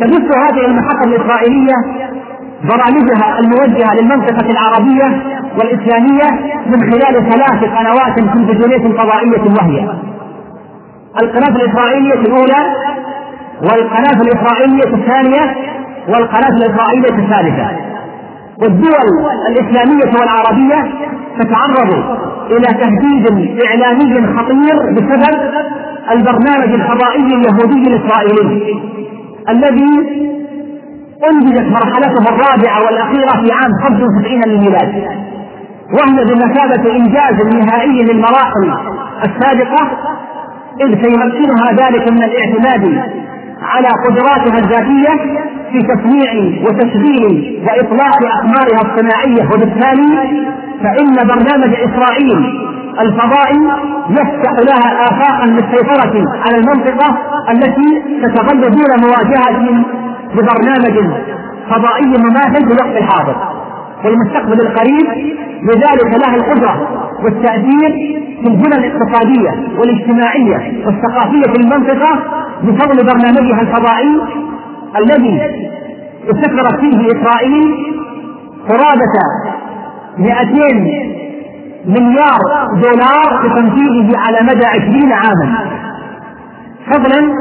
تبث 0.00 0.36
هذه 0.36 0.66
المحطة 0.66 1.04
الإسرائيلية 1.04 1.74
برامجها 2.68 3.38
الموجهة 3.40 3.94
للمنطقة 3.94 4.50
العربية 4.50 5.22
والإسلامية 5.58 6.54
من 6.66 6.80
خلال 6.92 7.30
ثلاث 7.30 7.64
قنوات 7.64 8.18
تلفزيونية 8.18 8.98
فضائية 8.98 9.42
وهي. 9.60 9.88
القناة 11.22 11.56
الإسرائيلية 11.56 12.14
الأولى 12.14 12.74
والقناة 13.62 14.20
الإسرائيلية 14.22 14.94
الثانية 14.94 15.56
والقناة 16.08 16.56
الإسرائيلية 16.56 17.18
الثالثة. 17.24 17.70
والدول 18.62 19.26
الإسلامية 19.48 20.18
والعربية 20.20 20.92
تتعرض 21.40 21.92
إلى 22.50 22.66
تهديد 22.80 23.58
إعلامي 23.66 24.38
خطير 24.38 24.76
بسبب 24.92 25.40
البرنامج 26.10 26.74
الفضائي 26.74 27.20
اليهودي 27.22 27.88
الإسرائيلي. 27.88 28.94
الذي 29.48 29.90
أنجزت 31.30 31.66
مرحلته 31.72 32.22
الرابعة 32.34 32.84
والأخيرة 32.84 33.32
في 33.42 33.52
عام 33.52 33.70
95 33.82 34.40
للميلاد 34.46 34.94
وهي 35.92 36.24
بمثابة 36.24 36.96
إنجاز 36.96 37.54
نهائي 37.54 38.02
للمراحل 38.02 38.72
السابقة 39.24 39.90
إذ 40.80 41.02
سيمكنها 41.02 41.72
ذلك 41.72 42.12
من 42.12 42.22
الاعتماد 42.24 43.02
على 43.64 43.88
قدراتها 44.06 44.58
الذاتية 44.58 45.12
في 45.72 45.78
تصنيع 45.82 46.60
وتشغيل 46.64 47.62
وإطلاق 47.66 48.18
أقمارها 48.38 48.80
الصناعية 48.86 49.42
وبالتالي 49.54 50.46
فإن 50.82 51.14
برنامج 51.28 51.74
إسرائيل 51.74 52.60
الفضائي 53.00 53.68
يفتح 54.10 54.52
لها 54.68 55.04
آفاقا 55.04 55.46
للسيطرة 55.46 56.24
على 56.46 56.56
المنطقة 56.58 57.18
التي 57.50 58.02
تتظل 58.22 58.60
دون 58.60 58.90
مواجهة 59.00 59.84
ببرنامج 60.34 61.14
فضائي 61.70 62.06
مماثل 62.18 62.66
في 62.68 62.72
الوقت 62.72 62.96
الحاضر. 63.02 63.53
والمستقبل 64.04 64.60
القريب 64.66 65.34
لذلك 65.62 66.26
لها 66.26 66.36
القدرة 66.36 66.88
والتأثير 67.24 67.90
في 68.42 68.46
البنى 68.48 68.74
الاقتصادية 68.86 69.50
والاجتماعية 69.78 70.86
والثقافية 70.86 71.42
في 71.52 71.60
المنطقة 71.60 72.18
بفضل 72.62 73.06
برنامجها 73.06 73.60
الفضائي 73.60 74.20
الذي 74.98 75.40
استثمرت 76.30 76.80
فيه 76.80 77.06
إسرائيل 77.06 77.74
قرابة 78.68 79.14
200 80.18 80.34
مليار 81.86 82.38
دولار 82.82 83.44
لتنفيذه 83.46 84.18
على 84.18 84.38
مدى 84.42 84.66
عشرين 84.66 85.12
عاما. 85.12 85.70
فضلا 86.92 87.32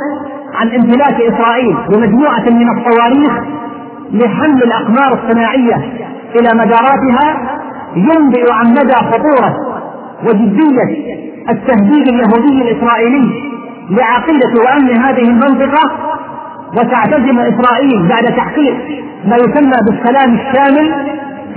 عن 0.56 0.67
امتلاك 0.69 1.21
إسرائيل 1.21 1.76
بمجموعة 1.89 2.43
من 2.49 2.67
الصواريخ 2.78 3.32
لحمل 4.12 4.63
الأقمار 4.63 5.13
الصناعية 5.23 5.93
إلى 6.36 6.50
مداراتها 6.60 7.58
ينبئ 7.96 8.52
عن 8.54 8.72
مدى 8.72 8.93
خطورة 8.96 9.56
وجدية 10.28 11.13
التهديد 11.50 12.08
اليهودي 12.08 12.62
الإسرائيلي 12.62 13.54
لعقيدة 13.89 14.62
وأمن 14.65 14.98
هذه 14.98 15.22
المنطقة 15.24 15.91
وتعتزم 16.78 17.39
إسرائيل 17.39 18.08
بعد 18.10 18.24
تحقيق 18.36 18.76
ما 19.26 19.36
يسمى 19.36 19.78
بالسلام 19.89 20.34
الشامل 20.34 20.93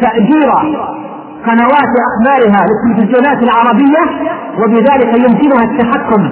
تأجير 0.03 0.51
قنوات 1.47 1.91
أقمارها 2.09 2.67
للتلفزيونات 2.69 3.43
العربية 3.43 4.03
وبذلك 4.59 5.19
يمكنها 5.19 5.65
التحكم 5.65 6.31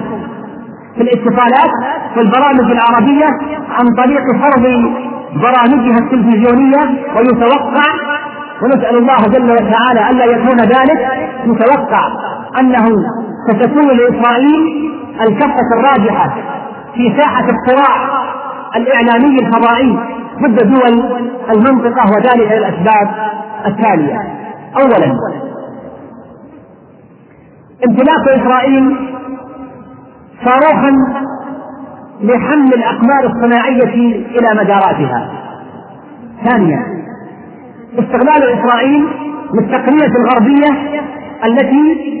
في 0.95 1.01
الاتصالات 1.01 1.71
والبرامج 2.17 2.71
العربية 2.71 3.25
عن 3.69 3.85
طريق 3.97 4.23
فرض 4.41 4.63
برامجها 5.35 5.97
التلفزيونية 5.99 6.79
ويتوقع 7.17 8.14
ونسأل 8.63 8.97
الله 8.97 9.17
جل 9.17 9.51
وعلا 9.51 10.09
ألا 10.11 10.25
يكون 10.25 10.57
ذلك 10.59 10.99
يتوقع 11.45 12.07
أنه 12.59 12.85
ستكون 13.49 13.87
لإسرائيل 13.97 14.91
الكفة 15.21 15.67
الراجحة 15.79 16.35
في 16.95 17.17
ساحة 17.21 17.45
الصراع 17.49 18.25
الإعلامي 18.75 19.39
الفضائي 19.39 19.99
ضد 20.41 20.55
دول 20.73 21.03
المنطقة 21.49 22.11
وذلك 22.11 22.51
للأسباب 22.51 23.09
التالية. 23.65 24.19
أولا 24.81 25.17
امتلاك 27.89 28.27
إسرائيل 28.41 28.95
صاروخا 30.45 30.91
لحمل 32.21 32.73
الأقمار 32.73 33.25
الصناعية 33.25 33.93
إلى 34.39 34.47
مداراتها. 34.63 35.29
ثانيا 36.49 36.94
استغلال 37.99 38.59
إسرائيل 38.59 39.07
للتقنية 39.53 40.11
الغربية 40.19 40.99
التي 41.45 42.15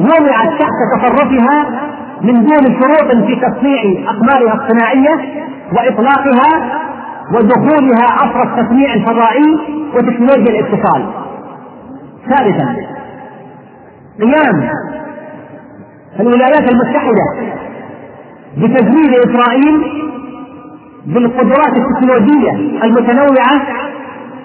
وضعت 0.00 0.48
تحت 0.60 0.78
تصرفها 0.96 1.88
من 2.22 2.34
دون 2.46 2.64
شروط 2.80 3.26
في 3.26 3.36
تصنيع 3.36 4.10
أقمارها 4.10 4.54
الصناعية 4.54 5.44
وإطلاقها 5.72 6.80
ودخولها 7.34 8.04
عصر 8.04 8.42
التصنيع 8.42 8.94
الفضائي 8.94 9.58
وتكنولوجيا 9.94 10.60
الاتصال. 10.60 11.06
ثالثا 12.28 12.76
قيام 14.20 14.70
الولايات 16.20 16.70
المتحدة 16.72 17.24
بتزويد 18.56 19.14
إسرائيل 19.14 19.82
بالقدرات 21.06 21.76
التكنولوجية 21.76 22.52
المتنوعة 22.84 23.62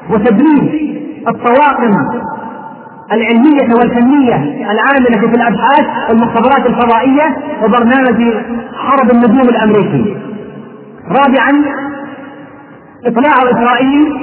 وتدريب 0.09 0.93
الطواقم 1.27 1.93
العلمية 3.11 3.75
والفنية 3.79 4.35
العاملة 4.71 5.19
في 5.29 5.35
الأبحاث 5.35 6.09
والمختبرات 6.09 6.65
الفضائية 6.69 7.37
وبرنامج 7.63 8.33
حرب 8.75 9.11
النجوم 9.11 9.49
الأمريكي. 9.49 10.17
رابعا 11.07 11.63
إطلاع 13.05 13.33
إسرائيل 13.51 14.13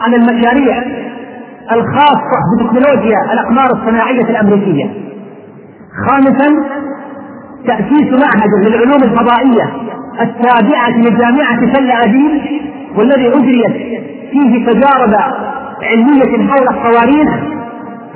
عن 0.00 0.14
المشاريع 0.14 0.82
الخاصة 1.72 2.38
بتكنولوجيا 2.60 3.18
الأقمار 3.32 3.66
الصناعية 3.72 4.30
الأمريكية. 4.30 4.90
خامسا 6.08 6.64
تأسيس 7.66 8.12
معهد 8.22 8.66
للعلوم 8.66 9.02
الفضائية 9.04 9.70
التابعة 10.20 10.90
لجامعة 10.98 11.72
تل 11.74 11.90
أبيب 11.90 12.42
والذي 12.96 13.28
أجريت 13.28 14.04
فيه 14.34 14.66
تجارب 14.66 15.14
علمية 15.82 16.48
حول 16.50 16.68
الصواريخ 16.68 17.28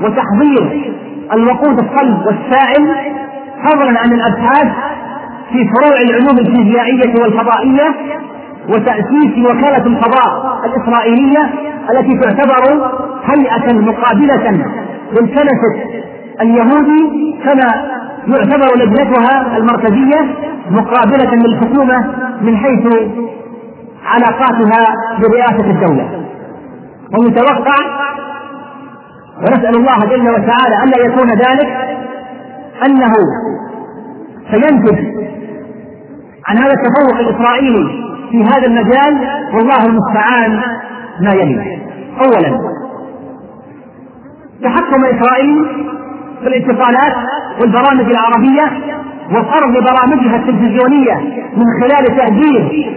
وتحضير 0.02 0.92
الوقود 1.32 1.78
الصلب 1.84 2.26
والسائل 2.26 2.94
فضلا 3.64 3.98
عن 4.00 4.12
الأبحاث 4.12 4.68
في 5.52 5.58
فروع 5.74 6.00
العلوم 6.00 6.38
الفيزيائية 6.38 7.14
والفضائية 7.22 7.94
وتأسيس 8.68 9.32
وكالة 9.50 9.86
الفضاء 9.86 10.60
الإسرائيلية 10.64 11.50
التي 11.90 12.18
تعتبر 12.18 12.90
هيئة 13.24 13.72
مقابلة 13.74 14.50
للكنسة 15.12 15.74
اليهودي 16.40 17.34
كما 17.44 17.68
يعتبر 18.28 18.76
لجنتها 18.76 19.56
المركزية 19.56 20.34
مقابلة 20.70 21.34
للحكومة 21.34 22.14
من 22.42 22.56
حيث 22.56 22.86
علاقاتها 24.04 24.94
برئاسة 25.18 25.70
الدولة. 25.70 26.24
ومتوقع 27.18 27.74
ونسأل 29.38 29.76
الله 29.76 29.98
جل 29.98 30.28
وتعالى 30.30 30.84
ألا 30.84 31.06
يكون 31.06 31.28
ذلك 31.30 31.98
أنه 32.86 33.12
سينتج 34.50 34.98
عن 36.48 36.56
هذا 36.58 36.72
التفوق 36.72 37.18
الإسرائيلي 37.20 38.08
في 38.30 38.44
هذا 38.44 38.66
المجال 38.66 39.28
والله 39.54 39.86
المستعان 39.86 40.62
ما 41.20 41.30
يلي. 41.32 41.78
أولا 42.20 42.78
تحكم 44.62 45.04
إسرائيل 45.04 45.66
في 46.42 46.46
الاتصالات 46.48 47.14
والبرامج 47.60 48.10
العربية 48.10 48.94
وفرض 49.30 49.72
برامجها 49.72 50.36
التلفزيونية 50.36 51.14
من 51.56 51.64
خلال 51.80 52.16
تأجير 52.16 52.88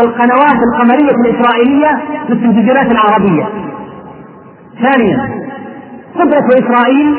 القنوات 0.00 0.58
القمرية 0.68 1.10
الإسرائيلية 1.10 2.02
للتلفزيونات 2.28 2.92
العربية. 2.92 3.48
ثانيا 4.82 5.28
قدرة 6.14 6.46
إسرائيل 6.58 7.14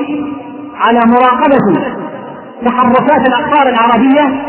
على 0.79 0.99
مراقبة 1.05 1.81
تحركات 2.65 3.27
الأقطار 3.27 3.67
العربية 3.73 4.41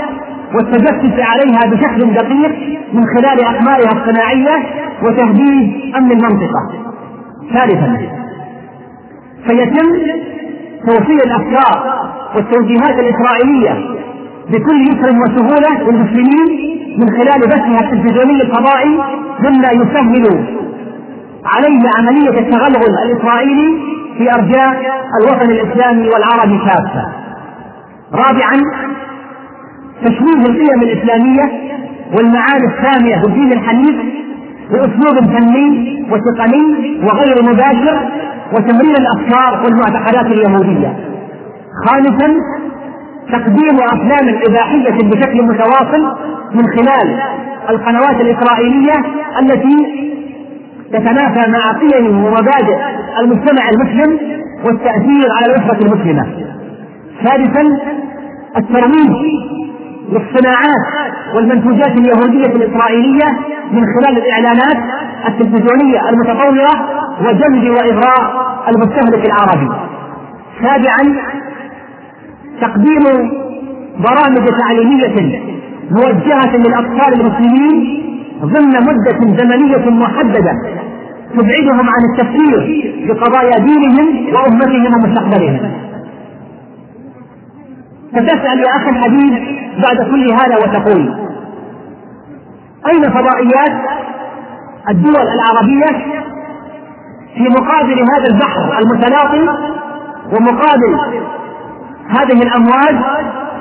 والتجسس 0.55 1.21
عليها 1.31 1.71
بشكل 1.71 2.15
دقيق 2.15 2.81
من 2.93 3.05
خلال 3.17 3.41
أقمارها 3.45 3.93
الصناعية 3.93 4.67
وتهديد 5.03 5.95
أمن 5.97 6.11
المنطقة. 6.13 6.73
ثالثا 7.55 7.99
سيتم 9.47 9.89
توصيل 10.87 11.21
الأفكار 11.27 12.01
والتوجيهات 12.37 12.99
الإسرائيلية 12.99 14.01
بكل 14.53 14.81
يسر 14.83 15.11
وسهولة 15.23 15.83
للمسلمين 15.91 16.81
من 16.99 17.09
خلال 17.11 17.41
بثها 17.41 17.81
التلفزيوني 17.81 18.43
الفضائي 18.43 18.99
مما 19.41 19.69
يسهل 19.69 20.47
عليه 21.47 21.81
عملية 21.99 22.41
التغلغل 22.41 22.95
الإسرائيلي 23.05 23.79
في 24.19 24.31
أرجاء 24.35 24.83
الوطن 25.21 25.51
الإسلامي 25.51 26.09
والعربي 26.09 26.59
كافه. 26.59 27.05
رابعا 28.15 28.63
تشويه 30.05 30.47
القيم 30.47 30.83
الإسلامية 30.83 31.43
والمعاني 32.17 32.65
السامية 32.67 33.17
بالدين 33.23 33.53
الحنيف 33.53 33.97
بأسلوب 34.71 35.37
فني 35.37 36.07
وتقني 36.11 37.01
وغير 37.05 37.43
مباشر 37.43 38.09
وتمرير 38.53 38.95
الأفكار 38.99 39.63
والمعتقدات 39.65 40.27
اليهودية 40.27 40.97
خامسا 41.87 42.35
تقديم 43.33 43.77
أفلام 43.93 44.41
إباحية 44.49 45.09
بشكل 45.11 45.43
متواصل 45.43 46.17
من 46.55 46.65
خلال 46.77 47.21
القنوات 47.71 48.21
الإسرائيلية 48.21 48.95
التي 49.41 49.77
تتنافى 50.93 51.51
مع 51.51 51.73
قيم 51.81 52.25
ومبادئ 52.25 52.77
المجتمع 53.21 53.69
المسلم 53.75 54.19
والتأثير 54.65 55.29
على 55.37 55.47
الأسرة 55.55 55.87
المسلمة 55.87 56.27
سادسا 57.25 57.63
الترويج 58.57 59.11
للصناعات 60.09 61.11
والمنتوجات 61.35 61.99
اليهودية 61.99 62.47
الإسرائيلية 62.57 63.27
من 63.73 63.83
خلال 63.95 64.19
الإعلانات 64.19 64.77
التلفزيونية 65.29 66.09
المتطورة 66.09 66.89
وجلب 67.21 67.71
وإغراء 67.71 68.51
المستهلك 68.69 69.27
العربي. 69.27 69.71
سابعا 70.63 71.17
تقديم 72.61 73.05
برامج 73.99 74.49
تعليمية 74.61 75.41
موجهة 75.91 76.57
للأطفال 76.57 77.21
المسلمين 77.21 78.01
ضمن 78.43 78.73
مدة 78.89 79.37
زمنية 79.45 79.91
محددة 79.91 80.53
تبعدهم 81.37 81.89
عن 81.89 82.03
التفكير 82.13 82.85
بقضايا 83.09 83.59
دينهم 83.59 84.35
وأمتهم 84.35 84.87
ومستقبلهم. 84.95 85.71
فتسأل 88.13 88.59
يا 88.59 88.77
أخي 88.77 88.91
الحبيب 88.91 89.33
بعد 89.83 90.11
كل 90.11 90.31
هذا 90.33 90.57
وتقول 90.57 91.15
أين 92.93 93.03
فضائيات 93.11 93.81
الدول 94.91 95.27
العربية 95.35 96.05
في 97.35 97.43
مقابل 97.49 97.99
هذا 98.15 98.27
البحر 98.31 98.79
المتلاطم 98.79 99.49
ومقابل 100.33 100.99
هذه 102.11 102.43
الأمواج 102.43 102.95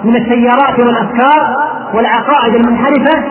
من 0.03 0.15
التيارات 0.15 0.79
والأفكار 0.79 1.55
والعقائد 1.93 2.55
المنحرفة 2.55 3.23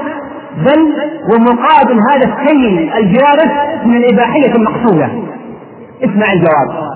بل 0.56 0.92
ومقابل 1.34 2.00
هذا 2.12 2.32
السيل 2.34 2.92
الجارف 2.94 3.52
من 3.84 3.96
الإباحية 3.96 4.54
المقصودة 4.54 5.06
اسمع 6.04 6.26
الجواب. 6.32 6.88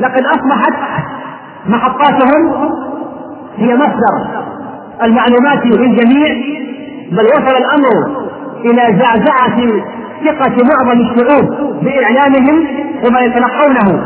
لقد 0.00 0.22
أصبحت 0.24 0.72
محطاتهم 1.66 2.70
هي 3.56 3.74
مصدر 3.76 4.42
المعلومات 5.02 5.66
للجميع 5.66 6.28
بل 7.12 7.24
وصل 7.26 7.56
الأمر 7.56 8.22
إلى 8.64 8.98
زعزعة 8.98 9.56
ثقة 10.24 10.56
معظم 10.64 11.00
الشعوب 11.00 11.74
بإعلامهم 11.82 12.66
وما 13.06 13.20
يتلقونه 13.20 14.04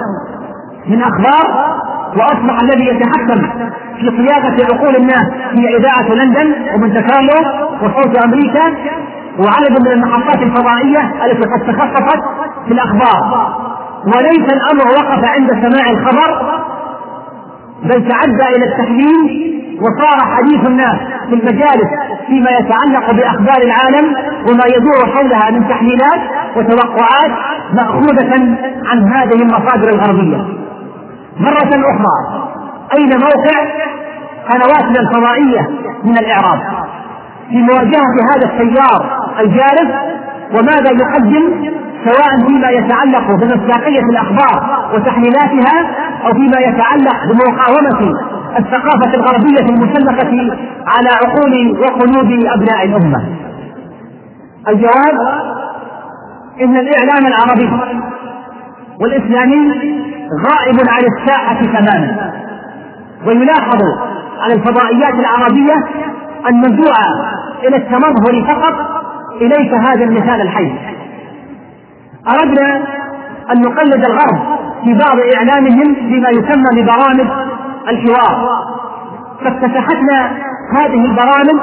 من 0.87 1.03
أخبار 1.03 1.76
وأصبح 2.17 2.61
الذي 2.63 2.87
يتحكم 2.87 3.43
في 4.01 4.11
صياغة 4.17 4.75
عقول 4.75 4.97
الناس 4.97 5.27
هي 5.53 5.77
إذاعة 5.77 6.15
لندن 6.15 6.55
ومن 6.75 6.93
كارلو 6.93 7.67
وصوت 7.83 8.25
أمريكا 8.25 8.67
وعدد 9.39 9.81
من 9.81 9.93
المحطات 9.93 10.43
الفضائية 10.43 11.13
التي 11.25 11.49
قد 11.49 11.61
تخصصت 11.75 12.21
في 12.67 12.73
الأخبار 12.73 13.53
وليس 14.07 14.53
الأمر 14.53 14.87
وقف 14.87 15.25
عند 15.31 15.51
سماع 15.51 15.91
الخبر 15.91 16.61
بل 17.83 18.09
تعدى 18.09 18.57
إلى 18.57 18.65
التحليل 18.67 19.57
وصار 19.81 20.19
حديث 20.37 20.67
الناس 20.67 20.97
في 21.29 21.35
المجالس 21.35 21.89
فيما 22.27 22.51
يتعلق 22.51 23.11
بأخبار 23.13 23.63
العالم 23.63 24.15
وما 24.49 24.65
يدور 24.77 25.07
حولها 25.15 25.51
من 25.51 25.69
تحليلات 25.69 26.21
وتوقعات 26.57 27.31
مأخوذة 27.73 28.33
عن 28.87 29.13
هذه 29.13 29.43
المصادر 29.43 29.89
الغربية. 29.89 30.66
مرة 31.41 31.71
أخرى. 31.93 32.49
أين 32.99 33.11
موقع؟ 33.11 33.87
قنواتنا 34.51 35.01
الفضائيه 35.01 35.69
من 36.05 36.19
الإعراب. 36.19 36.61
في 37.49 37.57
مواجهة 37.63 38.17
هذا 38.35 38.47
التيار 38.53 39.21
الجارف 39.41 39.95
وماذا 40.55 40.91
يقدم؟ 40.91 41.77
سواء 42.05 42.47
فيما 42.47 42.71
يتعلق 42.71 43.31
بمصداقية 43.35 44.01
الأخبار 44.01 44.89
وتحليلاتها 44.95 45.97
أو 46.27 46.33
فيما 46.33 46.59
يتعلق 46.61 47.25
بمقاومة 47.27 48.21
الثقافة 48.59 49.15
الغربية 49.15 49.61
المسلقة 49.75 50.59
على 50.87 51.09
عقول 51.09 51.79
وقلوب 51.81 52.33
أبناء 52.55 52.85
الأمة. 52.85 53.25
الجواب 54.69 55.43
إن 56.61 56.77
الإعلام 56.77 57.27
العربي 57.27 57.71
والإسلامي 59.01 59.73
غائب 60.49 60.77
عن 60.89 61.05
الساحة 61.13 61.61
تماما. 61.79 62.33
ويلاحظ 63.27 63.83
على 64.41 64.55
الفضائيات 64.55 65.15
العربية 65.15 65.75
المنزوعة 66.49 67.07
إلى 67.65 67.77
التمظهر 67.77 68.45
فقط 68.49 68.75
إليك 69.41 69.75
هذا 69.75 70.05
المثال 70.05 70.41
الحي. 70.41 70.73
أردنا 72.29 72.85
أن 73.53 73.61
نقلد 73.63 74.05
الغرب 74.05 74.59
في 74.85 74.95
بعض 74.95 75.19
إعلامهم 75.37 75.95
فيما 75.95 76.29
يسمى 76.29 76.83
ببرامج 76.83 77.47
الحوار. 77.89 78.49
فافتتحتنا 79.45 80.31
هذه 80.73 81.05
البرامج 81.05 81.61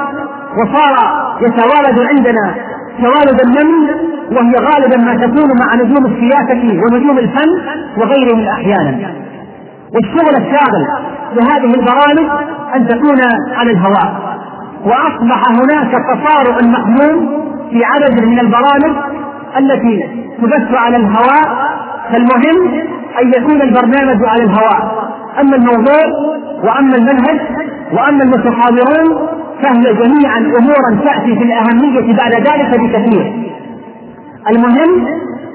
وصار 0.58 0.96
يتوالد 1.40 2.00
عندنا 2.00 2.54
توالد 3.02 3.40
النمل 3.46 3.94
وهي 4.32 4.52
غالبا 4.66 4.96
ما 5.04 5.14
تكون 5.26 5.48
مع 5.60 5.74
نجوم 5.82 6.06
السياسة 6.06 6.80
ونجوم 6.82 7.18
الفن 7.18 7.50
وغيرهم 7.96 8.48
أحيانا. 8.48 9.12
والشغل 9.94 10.34
الشاغل 10.36 10.84
لهذه 11.34 11.74
البرامج 11.74 12.44
أن 12.76 12.86
تكون 12.88 13.18
على 13.56 13.70
الهواء. 13.70 14.38
وأصبح 14.84 15.42
هناك 15.50 15.92
تصارع 15.92 16.56
مأمون 16.60 17.44
في 17.70 17.84
عدد 17.84 18.24
من 18.24 18.40
البرامج 18.40 18.96
التي 19.58 20.24
تبث 20.42 20.74
على 20.84 20.96
الهواء 20.96 21.74
فالمهم 22.12 22.82
أن 23.22 23.28
يكون 23.28 23.62
البرنامج 23.62 24.24
على 24.24 24.42
الهواء. 24.42 25.04
أما 25.40 25.56
الموضوع 25.56 26.04
وأما 26.64 26.96
المنهج 26.96 27.40
وأما 27.92 28.24
المتحاورون 28.24 29.28
فهي 29.64 29.94
جميعا 29.94 30.38
أمورا 30.38 31.04
تأتي 31.04 31.36
في 31.38 31.44
الأهمية 31.44 32.16
بعد 32.16 32.32
ذلك 32.32 32.80
بكثير. 32.80 33.50
المهم 34.50 35.06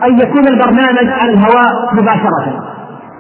أن 0.03 0.19
يكون 0.19 0.47
البرنامج 0.47 1.07
على 1.21 1.33
الهواء 1.33 1.93
مباشرة. 1.93 2.63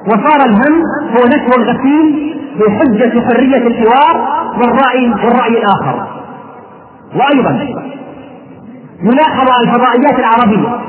وصار 0.07 0.45
الهم 0.45 0.83
هو 1.17 1.27
نشر 1.27 1.61
الغسيل 1.61 2.35
بحجة 2.59 3.21
حرية 3.21 3.67
الحوار 3.67 4.43
والرأي 4.57 5.09
والرأي 5.09 5.57
الآخر. 5.57 6.07
وأيضا 7.15 7.59
يلاحظ 9.03 9.47
الفضائيات 9.63 10.19
العربية 10.19 10.79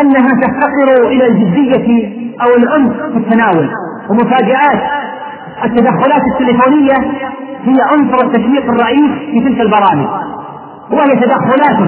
أنها 0.00 0.28
تفتقر 0.42 1.08
إلى 1.08 1.26
الجدية 1.26 2.26
أو 2.42 2.56
العنف 2.56 2.96
في 3.12 3.18
التناول. 3.18 3.68
ومفاجآت 4.10 4.82
التدخلات 5.64 6.22
التليفونية 6.32 6.94
هي 7.64 7.76
عنصر 7.92 8.26
التشويق 8.26 8.64
الرئيس 8.64 9.10
في 9.30 9.40
تلك 9.40 9.60
البرامج. 9.60 10.06
وهي 10.90 11.16
تدخلات 11.16 11.78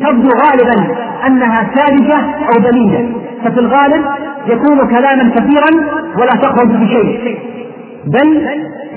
تبدو 0.00 0.28
غالبا 0.28 0.94
أنها 1.26 1.70
ساذجة 1.74 2.16
أو 2.48 2.60
بليدة 2.60 3.08
ففي 3.44 3.60
الغالب 3.60 4.04
يكون 4.46 4.78
كلاما 4.88 5.30
كثيرا 5.34 5.70
ولا 6.16 6.30
تخرج 6.42 6.68
بشيء. 6.68 7.38
بل 8.06 8.48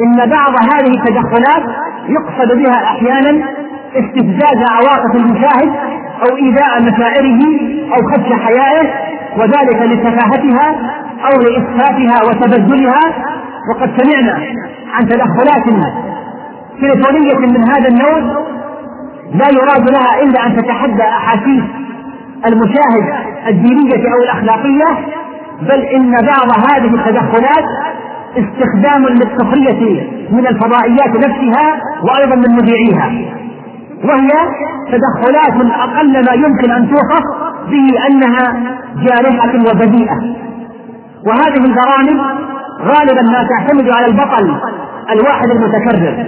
إن 0.02 0.16
بعض 0.30 0.54
هذه 0.74 0.94
التدخلات 0.98 1.64
يقصد 2.10 2.58
بها 2.58 2.84
أحيانا 2.84 3.46
استفزاز 3.96 4.64
عواطف 4.72 5.16
المشاهد 5.16 5.74
أو 6.22 6.36
إيذاء 6.38 6.82
مشاعره 6.82 7.42
أو 7.94 8.12
خدش 8.12 8.34
حيائه 8.34 8.90
وذلك 9.38 9.82
لسفاهتها 9.82 10.76
أو 11.26 11.42
لإسفافها 11.42 12.20
وتبذلها 12.30 13.02
وقد 13.70 14.02
سمعنا 14.02 14.34
عن 14.94 15.08
تدخلات 15.08 15.64
تلفونية 16.82 17.38
من 17.48 17.70
هذا 17.70 17.88
النوع 17.90 18.44
لا 19.34 19.46
يراد 19.52 19.90
لها 19.90 20.22
إلا 20.24 20.48
أن 20.48 20.56
تتحدى 20.58 21.04
أحاسيس 21.04 21.64
المشاهد 22.46 23.14
الدينية 23.48 24.14
أو 24.14 24.24
الأخلاقية 24.24 25.06
بل 25.62 25.82
إن 25.82 26.12
بعض 26.12 26.50
هذه 26.72 26.96
التدخلات 26.96 27.66
استخدام 28.38 29.06
للسخرية 29.08 30.08
من 30.32 30.48
الفضائيات 30.48 31.16
نفسها 31.18 31.82
وأيضا 32.04 32.36
من 32.36 32.56
مذيعيها. 32.56 33.12
وهي 34.04 34.30
تدخلات 34.92 35.72
أقل 35.80 36.14
ما 36.26 36.34
يمكن 36.48 36.72
أن 36.72 36.90
توصف 36.90 37.24
به 37.70 37.88
أنها 38.10 38.76
جارحة 38.96 39.54
وبذيئة. 39.72 40.18
وهذه 41.28 41.66
البرامج 41.66 42.44
غالبا 42.84 43.22
ما 43.22 43.48
تعتمد 43.50 43.90
على 43.90 44.06
البطل 44.06 44.56
الواحد 45.12 45.50
المتكرر. 45.52 46.26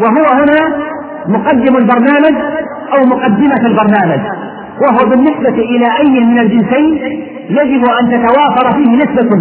وهو 0.00 0.24
هنا 0.40 0.58
مقدم 1.28 1.76
البرنامج 1.76 2.34
أو 2.94 3.06
مقدمة 3.06 3.66
البرنامج. 3.66 4.20
وهو 4.82 5.10
بالنسبة 5.10 5.48
إلى 5.72 5.86
أي 6.00 6.20
من 6.24 6.38
الجنسين 6.38 6.94
يجب 7.50 7.84
أن 8.00 8.10
تتوافر 8.10 8.72
فيه 8.72 8.96
نسبة 8.96 9.36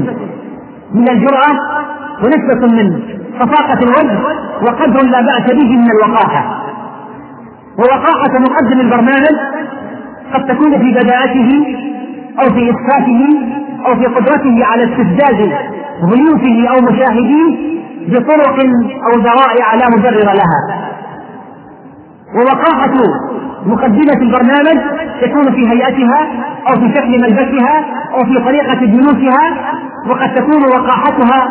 من 0.93 1.09
الجرأة 1.09 1.51
ونسبة 2.23 2.67
من 2.67 2.99
صفاقة 3.39 3.79
الوجه 3.83 4.19
وقدر 4.61 5.05
لا 5.09 5.21
بأس 5.21 5.51
به 5.53 5.77
من 5.77 5.91
الوقاحة. 5.91 6.65
ووقاحة 7.79 8.39
مقدم 8.39 8.79
البرنامج 8.79 9.35
قد 10.33 10.45
تكون 10.45 10.71
في 10.79 10.91
بداءته 10.91 11.77
أو 12.39 12.49
في 12.53 12.69
إسفافه 12.71 13.21
أو 13.85 13.95
في 13.95 14.05
قدرته 14.05 14.65
على 14.65 14.83
استفزاز 14.83 15.49
ضيوفه 16.03 16.69
أو 16.69 16.81
مشاهديه 16.81 17.71
بطرق 18.07 18.59
أو 19.05 19.19
ذرائع 19.19 19.75
لا 19.75 19.89
مبرر 19.89 20.33
لها. 20.33 20.91
ووقاحة 22.35 22.93
مقدمة 23.65 24.21
البرنامج 24.21 24.79
تكون 25.21 25.51
في 25.51 25.69
هيئتها 25.71 26.27
أو 26.69 26.75
في 26.79 26.93
شكل 26.95 27.11
ملبسها 27.21 27.85
أو 28.13 28.25
في 28.25 28.39
طريقة 28.45 28.85
جلوسها 28.85 29.75
وقد 30.09 30.33
تكون 30.35 30.63
وقاحتها 30.65 31.49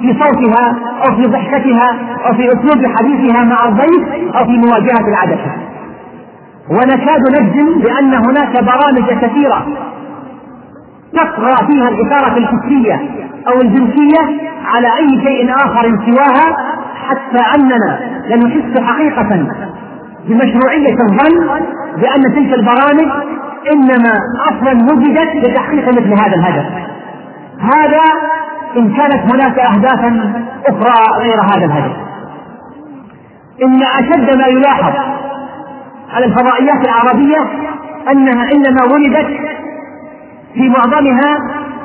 في 0.00 0.12
صوتها 0.20 0.76
أو 1.06 1.16
في 1.16 1.22
ضحكتها 1.26 1.90
أو 2.26 2.34
في 2.34 2.48
أسلوب 2.48 2.86
حديثها 2.96 3.44
مع 3.44 3.68
الضيف 3.68 4.34
أو 4.36 4.44
في 4.44 4.58
مواجهة 4.58 5.08
العدسة. 5.08 5.52
ونكاد 6.70 7.20
نجزم 7.40 7.80
بأن 7.80 8.14
هناك 8.14 8.52
برامج 8.64 9.10
كثيرة 9.20 9.66
تطغى 11.14 11.66
فيها 11.66 11.88
الإثارة 11.88 12.36
الفكرية 12.36 13.00
أو 13.48 13.60
الجنسية 13.60 14.52
على 14.64 14.86
أي 14.98 15.20
شيء 15.24 15.54
آخر 15.54 15.82
سواها 15.82 16.56
حتى 17.08 17.44
أننا 17.56 18.00
لنحس 18.28 18.80
حقيقة 18.80 19.46
بمشروعية 20.28 20.96
الظن 21.00 21.48
بأن 21.96 22.22
تلك 22.22 22.54
البرامج 22.54 23.12
إنما 23.72 24.12
أصلا 24.50 24.72
وجدت 24.92 25.36
لتحقيق 25.36 25.88
مثل 25.88 26.12
هذا 26.12 26.36
الهدف. 26.36 26.66
هذا 27.60 28.02
إن 28.76 28.92
كانت 28.94 29.34
هناك 29.34 29.58
أهدافا 29.58 30.42
أخرى 30.66 31.22
غير 31.22 31.40
هذا 31.40 31.64
الهدف. 31.64 31.96
إن 33.62 33.82
أشد 33.82 34.36
ما 34.38 34.46
يلاحظ 34.46 34.94
على 36.14 36.26
الفضائيات 36.26 36.88
العربية 36.88 37.38
أنها 38.12 38.52
إنما 38.52 38.84
ولدت 38.92 39.51
في 40.54 40.68
معظمها 40.68 41.36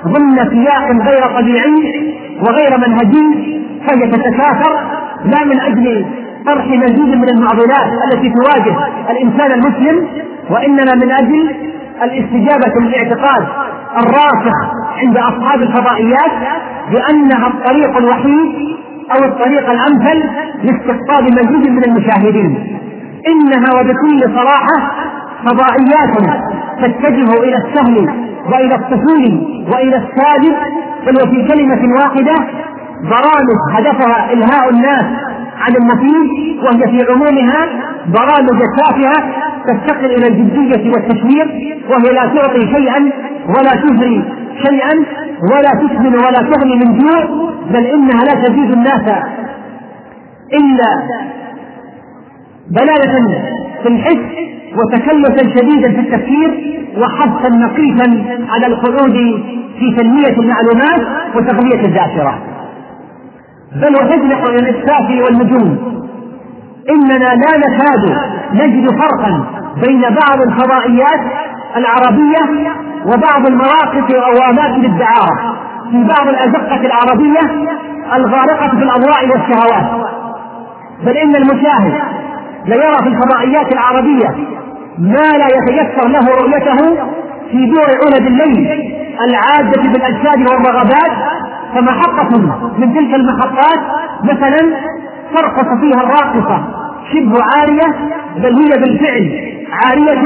ضمن 0.05 0.35
سياق 0.35 0.91
غير 0.91 1.39
طبيعي 1.39 2.13
وغير 2.41 2.77
منهجي 2.77 3.57
فهي 3.87 4.11
تتكاثر 4.11 4.79
لا 5.25 5.45
من 5.45 5.59
أجل 5.59 6.05
طرح 6.45 6.65
مزيد 6.65 7.15
من 7.15 7.29
المعضلات 7.29 7.87
التي 8.13 8.29
تواجه 8.29 8.75
الإنسان 9.09 9.51
المسلم 9.51 10.07
وإنما 10.49 10.95
من 10.95 11.11
أجل 11.11 11.55
الاستجابة 12.03 12.79
للاعتقاد 12.81 13.47
الراسخ 13.97 14.55
عند 14.97 15.17
أصحاب 15.17 15.61
الفضائيات 15.61 16.31
بأنها 16.91 17.47
الطريق 17.47 17.97
الوحيد 17.97 18.77
أو 19.17 19.25
الطريق 19.25 19.69
الأمثل 19.69 20.23
لاستقطاب 20.63 21.23
مزيد 21.23 21.71
من 21.71 21.83
المشاهدين. 21.87 22.77
إنها 23.27 23.79
وبكل 23.79 24.19
صراحة 24.35 24.91
فضائيات 25.45 26.17
تتجه 26.81 27.43
إلى 27.43 27.55
السهل 27.57 28.26
وإلى 28.51 28.75
السهول 28.75 29.23
وإلى 29.73 29.95
السادس 29.97 30.55
بل 31.05 31.15
وفي 31.23 31.47
كلمة 31.53 31.95
واحدة 31.99 32.35
برامج 33.03 33.57
هدفها 33.73 34.33
إلهاء 34.33 34.69
الناس 34.69 35.05
عن 35.61 35.75
المفيد 35.75 36.59
وهي 36.63 36.91
في 36.91 37.11
عمومها 37.11 37.67
برامج 38.07 38.61
تافهة 38.77 39.23
تفتقر 39.67 40.05
إلى 40.05 40.27
الجدية 40.27 40.91
والتشويق 40.91 41.47
وهي 41.89 42.13
لا 42.13 42.35
تعطي 42.35 42.61
شيئا 42.75 43.11
ولا 43.47 43.71
تجري 43.81 44.23
شيئا 44.67 44.93
ولا 45.51 45.69
تسمن 45.69 46.15
ولا 46.15 46.49
تغني 46.51 46.75
من 46.75 46.97
جوع 46.99 47.23
بل 47.71 47.85
إنها 47.85 48.23
لا 48.23 48.33
تزيد 48.47 48.71
الناس 48.71 49.09
إلا 50.53 51.01
دلالة 52.69 53.66
في 53.87 53.93
الحس 53.93 54.47
وتكلفا 54.77 55.59
شديدا 55.59 55.91
في 55.91 55.99
التفكير 55.99 56.77
وحثا 56.97 57.49
نقيفا 57.49 58.23
على 58.49 58.67
القعود 58.67 59.13
في 59.79 59.95
تنمية 59.97 60.35
المعلومات 60.39 61.01
وتقوية 61.35 61.85
الذاكرة. 61.85 62.39
بل 63.75 63.95
وتجلح 63.95 64.43
إلى 64.43 64.59
الاسفاف 64.69 65.09
والنجوم. 65.09 65.77
إننا 66.89 67.17
لا 67.17 67.57
نكاد 67.57 68.17
نجد 68.53 68.89
فرقا 68.89 69.45
بين 69.87 70.01
بعض 70.01 70.41
الفضائيات 70.47 71.21
العربية 71.75 72.71
وبعض 73.05 73.47
المواقف 73.47 74.15
أو 74.15 74.51
اماكن 74.51 74.85
الدعارة. 74.85 75.57
في 75.91 76.03
بعض 76.03 76.27
الأزقة 76.27 76.81
العربية 76.85 77.67
الغارقة 78.15 78.67
في 78.67 78.83
الأضواء 78.83 79.29
والشهوات. 79.29 80.07
بل 81.05 81.17
إن 81.17 81.35
المشاهد 81.35 81.93
ليرى 82.67 82.95
في 83.03 83.07
الفضائيات 83.07 83.73
العربية 83.73 84.29
ما 84.99 85.37
لا 85.37 85.47
يتيسر 85.57 86.07
له 86.07 86.27
رؤيته 86.41 86.77
في 87.51 87.65
دور 87.65 87.87
عند 88.05 88.27
الليل 88.27 88.93
العادة 89.29 89.81
بالأجساد 89.91 90.39
والرغبات 90.49 91.11
فمحطة 91.75 92.37
من 92.77 92.93
تلك 92.93 93.13
المحطات 93.15 93.79
مثلا 94.23 94.75
ترقص 95.35 95.79
فيها 95.81 96.01
الراقصة 96.03 96.65
شبه 97.13 97.39
عارية 97.57 97.95
بل 98.37 98.55
هي 98.55 98.69
بالفعل 98.81 99.53
عارية 99.83 100.23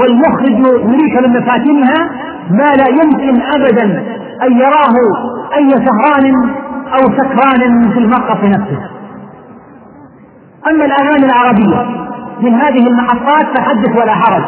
والمخرج 0.00 0.58
يريك 0.92 1.26
من 1.26 1.30
مفاتنها 1.40 2.10
ما 2.50 2.68
لا 2.76 2.88
يمكن 2.88 3.42
أبدا 3.56 4.04
أن 4.42 4.52
يراه 4.58 4.94
أي 5.56 5.68
سهران 5.70 6.34
أو 6.94 7.00
سكران 7.18 7.90
في 7.92 7.98
المرقص 7.98 8.44
نفسه. 8.44 8.80
أما 10.70 10.84
الأغاني 10.84 11.26
العربية 11.26 11.86
من 12.40 12.54
هذه 12.54 12.86
المحطات 12.86 13.58
فحدث 13.58 14.00
ولا 14.02 14.12
حرج. 14.14 14.42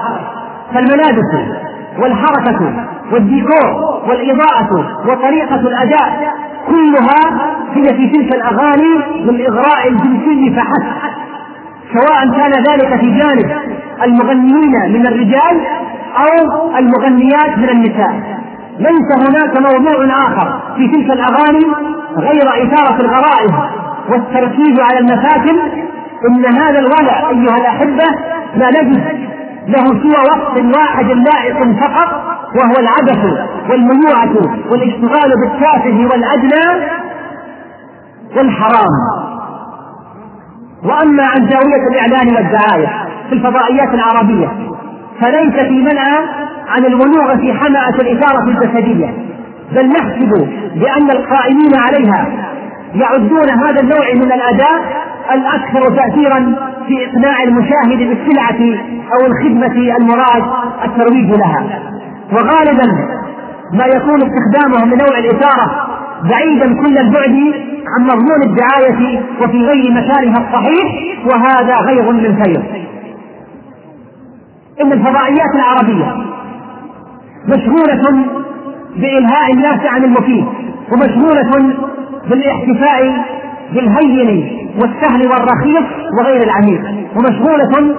فالملابس 0.74 1.54
والحركة 1.98 2.86
والديكور 3.12 4.00
والإضاءة 4.08 4.70
وطريقة 5.06 5.60
الأداء 5.60 6.34
كلها 6.66 7.54
هي 7.74 7.84
في 7.84 8.06
تلك 8.06 8.34
الأغاني 8.34 9.22
للإغراء 9.24 9.88
الجنسي 9.88 10.56
فحسب. 10.56 11.14
سواء 11.94 12.30
كان 12.36 12.52
ذلك 12.52 13.00
في 13.00 13.06
جانب 13.18 13.58
المغنيين 14.04 14.92
من 14.92 15.06
الرجال 15.06 15.60
أو 16.16 16.68
المغنيات 16.78 17.58
من 17.58 17.68
النساء. 17.68 18.34
ليس 18.78 19.28
هناك 19.28 19.56
موضوع 19.60 20.04
آخر 20.26 20.60
في 20.76 20.88
تلك 20.88 21.10
الأغاني 21.10 21.64
غير 22.18 22.48
إثارة 22.66 23.00
الغرائز 23.00 23.52
والتركيز 24.10 24.80
على 24.80 24.98
المفاتن 24.98 25.83
إن 26.28 26.44
هذا 26.46 26.78
الولع 26.78 27.30
أيها 27.30 27.56
الأحبة 27.56 28.04
لا 28.56 28.70
نجد 28.70 29.02
له 29.68 29.84
سوى 29.84 30.22
وقت 30.30 30.76
واحد 30.78 31.04
لائق 31.06 31.58
فقط 31.80 32.22
وهو 32.56 32.74
العبث 32.78 33.38
والميوعة 33.70 34.34
والاشتغال 34.70 35.32
بالتافه 35.40 36.08
والأدنى 36.12 36.86
والحرام. 38.36 38.94
وأما 40.84 41.22
عن 41.26 41.50
زاوية 41.50 41.88
الإعلان 41.92 42.34
والدعاية 42.34 43.06
في 43.28 43.32
الفضائيات 43.34 43.94
العربية 43.94 44.48
فليس 45.20 45.54
في 45.54 45.80
منع 45.82 46.04
عن 46.68 46.84
البلوغ 46.84 47.36
في 47.36 47.52
حمأة 47.52 47.88
الإثارة 48.00 48.44
الجسدية 48.48 49.14
بل 49.72 49.88
نحسب 49.88 50.48
بأن 50.74 51.10
القائمين 51.10 51.72
عليها 51.76 52.26
يعدون 52.94 53.50
هذا 53.50 53.80
النوع 53.80 54.12
من 54.14 54.32
الأداء 54.32 55.04
الأكثر 55.34 55.96
تأثيرا 55.96 56.38
في 56.86 57.06
إقناع 57.06 57.42
المشاهد 57.42 57.98
بالسلعة 58.08 58.78
أو 59.14 59.26
الخدمة 59.26 59.96
المراد 60.00 60.44
الترويج 60.84 61.30
لها. 61.30 61.82
وغالبا 62.32 62.86
ما 63.72 63.84
يكون 63.86 64.20
استخدامهم 64.22 64.94
لنوع 64.94 65.18
الإثارة 65.18 65.86
بعيدا 66.30 66.82
كل 66.82 66.98
البعد 66.98 67.54
عن 67.96 68.04
مضمون 68.06 68.42
الدعاية 68.42 69.22
وفي 69.42 69.58
غير 69.64 69.90
مكانها 69.92 70.38
الصحيح 70.48 71.16
وهذا 71.26 71.76
غير 71.76 72.12
من 72.12 72.42
خير. 72.44 72.62
إن 74.82 74.92
الفضائيات 74.92 75.54
العربية 75.54 76.16
مشغولة 77.48 78.24
بإلهاء 78.96 79.52
الناس 79.52 79.80
عن 79.86 80.04
المفيد 80.04 80.44
ومشغولة 80.92 81.74
بالاحتفاء 82.30 83.24
بالهين 83.72 84.48
والسهل 84.80 85.22
والرخيص 85.28 85.84
وغير 86.18 86.42
العميق 86.42 86.82
ومشغولة 87.16 87.96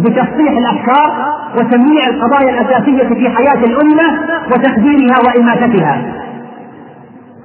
بتصحيح 0.00 0.52
الأفكار 0.58 1.36
وتمييع 1.58 2.06
القضايا 2.08 2.50
الأساسية 2.60 3.08
في 3.14 3.28
حياة 3.36 3.64
الأمة 3.64 4.20
وتخديرها 4.52 5.16
وإماتتها. 5.26 6.02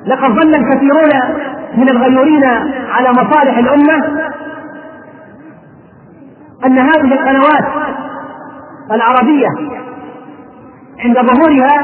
لقد 0.07 0.31
ظن 0.31 0.55
الكثيرون 0.55 1.09
من 1.77 1.89
الغيورين 1.89 2.43
على 2.91 3.09
مصالح 3.11 3.57
الأمة 3.57 4.05
أن 6.65 6.77
هذه 6.77 7.13
القنوات 7.13 7.65
العربية 8.91 9.47
عند 11.05 11.15
ظهورها 11.17 11.83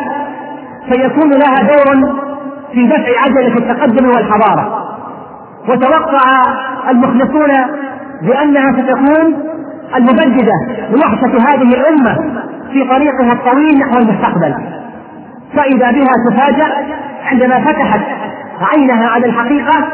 سيكون 0.92 1.30
لها 1.30 1.62
دور 1.62 2.27
في 2.74 2.88
دفع 2.88 3.22
عجلة 3.26 3.58
التقدم 3.58 4.06
والحضارة. 4.10 4.88
وتوقع 5.70 6.42
المخلصون 6.90 7.52
بأنها 8.22 8.72
ستكون 8.72 9.44
المبددة 9.96 10.54
لوحشة 10.92 11.50
هذه 11.50 11.74
الأمة 11.74 12.16
في 12.72 12.84
طريقها 12.84 13.34
الطويل 13.34 13.80
نحو 13.80 13.98
المستقبل. 13.98 14.56
فإذا 15.56 15.92
بها 15.92 16.14
تفاجأ 16.30 16.68
عندما 17.32 17.60
فتحت 17.60 18.02
عينها 18.62 19.08
على 19.08 19.26
الحقيقة 19.26 19.88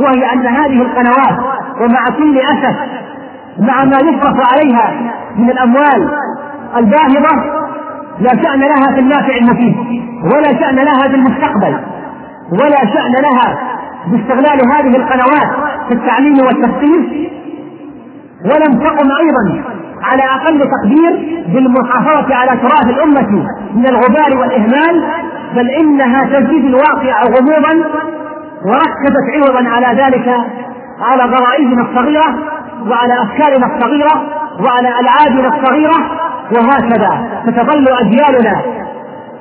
وهي 0.00 0.32
أن 0.32 0.46
هذه 0.46 0.82
القنوات 0.82 1.38
ومع 1.80 2.04
كل 2.18 2.38
أسف 2.38 2.76
مع 3.58 3.84
ما 3.84 3.96
يصرف 3.96 4.52
عليها 4.52 5.12
من 5.36 5.50
الأموال 5.50 6.10
الباهظة 6.76 7.62
لا 8.20 8.30
شأن 8.42 8.60
لها 8.60 8.94
في 8.94 9.00
النافع 9.00 9.36
المفيد 9.36 9.76
ولا 10.34 10.60
شأن 10.60 10.76
لها 10.76 11.08
بالمستقبل 11.08 11.76
ولا 12.60 12.78
شأن 12.94 13.14
لها 13.22 13.58
باستغلال 14.06 14.60
هذه 14.72 14.96
القنوات 14.96 15.50
في 15.88 15.94
التعليم 15.94 16.36
والتثقيف 16.46 17.30
ولم 18.44 18.78
تقم 18.84 19.08
أيضا 19.20 19.64
على 20.02 20.22
أقل 20.22 20.60
تقدير 20.70 21.42
بالمحافظة 21.48 22.34
على 22.34 22.60
تراث 22.60 22.84
الأمة 22.84 23.46
من 23.74 23.86
الغبار 23.86 24.36
والإهمال 24.40 25.02
بل 25.54 25.70
إنها 25.70 26.24
تزيد 26.24 26.64
الواقع 26.64 27.22
غموضا 27.22 27.88
وركزت 28.64 29.26
عوضا 29.34 29.68
على 29.68 30.02
ذلك 30.02 30.28
على 31.00 31.22
غرائزنا 31.22 31.82
الصغيرة 31.82 32.34
وعلى 32.90 33.22
أفكارنا 33.22 33.66
الصغيرة 33.66 34.22
وعلى 34.60 34.88
ألعابنا 35.00 35.56
الصغيرة 35.56 35.96
وهكذا 36.56 37.40
ستظل 37.46 37.88
أجيالنا 37.88 38.62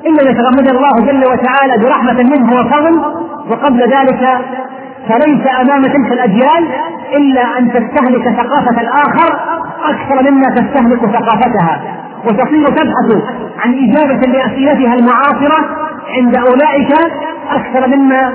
إلا 0.06 0.30
يتغمد 0.30 0.70
الله 0.70 1.12
جل 1.12 1.26
وتعالى 1.26 1.84
برحمة 1.84 2.24
منه 2.24 2.54
وفضل 2.54 3.02
وقبل 3.50 3.80
ذلك 3.80 4.40
فليس 5.10 5.48
أمام 5.62 5.82
تلك 5.84 6.12
الأجيال 6.14 6.68
إلا 7.18 7.58
أن 7.58 7.72
تستهلك 7.74 8.30
ثقافة 8.30 8.82
الآخر 8.82 9.40
أكثر 9.86 10.32
مما 10.32 10.50
تستهلك 10.50 11.00
ثقافتها. 11.00 11.82
وتصير 12.26 12.68
تبحث 12.68 13.24
عن 13.60 13.74
إجابة 13.74 14.28
لأسئلتها 14.28 14.94
المعاصرة 14.94 15.66
عند 16.18 16.36
أولئك 16.36 16.94
أكثر 17.52 17.88
مما 17.98 18.34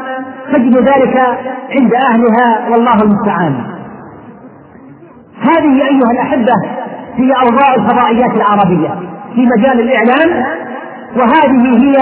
تجد 0.53 0.77
ذلك 0.77 1.17
عند 1.71 1.95
أهلها 1.95 2.69
والله 2.71 3.03
المستعان. 3.03 3.55
هذه 5.41 5.89
أيها 5.89 6.11
الأحبة 6.13 6.53
هي 7.17 7.33
أوضاع 7.33 7.75
الفضائيات 7.75 8.31
العربية 8.31 8.89
في 9.35 9.47
مجال 9.57 9.81
الإعلام 9.81 10.45
وهذه 11.17 11.77
هي 11.85 11.97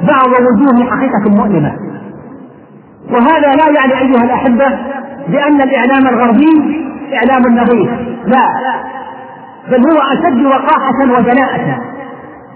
بعض 0.00 0.26
وجوه 0.28 0.82
الحقيقة 0.82 1.22
المؤلمة 1.26 1.72
وهذا 3.12 3.52
لا 3.52 3.66
يعني 3.80 3.98
أيها 4.00 4.24
الأحبة 4.24 4.78
بأن 5.28 5.60
الإعلام 5.62 6.08
الغربي 6.08 6.84
إعلام 7.14 7.42
نظيف 7.58 7.90
لا. 8.26 8.46
بل 9.70 9.90
هو 9.90 9.98
أشد 10.12 10.44
وقاحة 10.46 11.18
ودناءة 11.18 11.80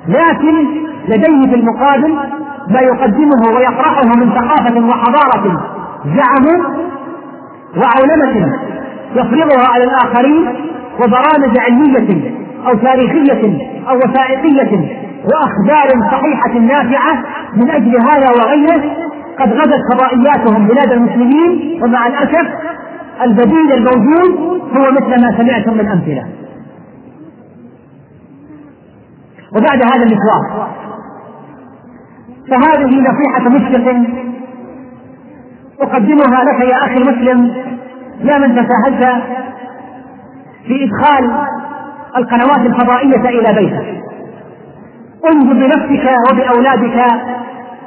لكن 0.08 0.66
لديه 1.08 1.50
في 1.50 1.54
المقابل 1.54 2.14
ما 2.70 2.80
يقدمه 2.80 3.56
ويطرحه 3.56 4.04
من 4.06 4.30
ثقافة 4.30 4.80
وحضارة 4.86 5.60
زعموا 6.04 6.64
وعولمة 7.76 8.52
يفرضها 9.14 9.68
على 9.74 9.84
الآخرين 9.84 10.46
وبرامج 11.00 11.58
علمية 11.58 12.43
أو 12.66 12.74
تاريخية 12.74 13.58
أو 13.88 13.96
وثائقية 13.96 15.00
وأخبار 15.24 16.10
صحيحة 16.12 16.58
نافعة 16.58 17.24
من 17.54 17.70
أجل 17.70 17.96
هذا 17.96 18.30
وغيره 18.30 18.96
قد 19.38 19.52
غدت 19.52 19.80
فضائياتهم 19.92 20.66
بلاد 20.66 20.92
المسلمين 20.92 21.82
ومع 21.82 22.06
الأسف 22.06 22.48
البديل 23.22 23.72
الموجود 23.72 24.60
هو 24.76 24.90
مثل 24.92 25.20
ما 25.20 25.36
سمعتم 25.38 25.74
من 25.74 25.88
أمثلة. 25.88 26.26
وبعد 29.56 29.82
هذا 29.82 30.02
المشوار 30.02 30.68
فهذه 32.50 33.00
نصيحة 33.00 33.48
مشفق 33.48 33.94
أقدمها 35.80 36.44
لك 36.44 36.60
يا 36.60 36.76
أخي 36.76 36.96
المسلم 36.96 37.54
يا 38.20 38.38
من 38.38 38.54
تساهلت 38.54 39.22
في 40.66 40.84
إدخال 40.84 41.46
القنوات 42.16 42.66
الفضائية 42.66 43.28
إلى 43.40 43.54
بيتك. 43.60 44.02
انظر 45.32 45.52
بنفسك 45.52 46.10
وبأولادك 46.30 46.96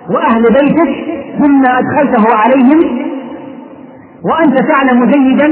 وأهل 0.09 0.43
بيتك 0.43 0.89
مما 1.39 1.79
أدخلته 1.79 2.35
عليهم 2.37 3.07
وأنت 4.25 4.57
تعلم 4.71 5.05
جيدا 5.05 5.47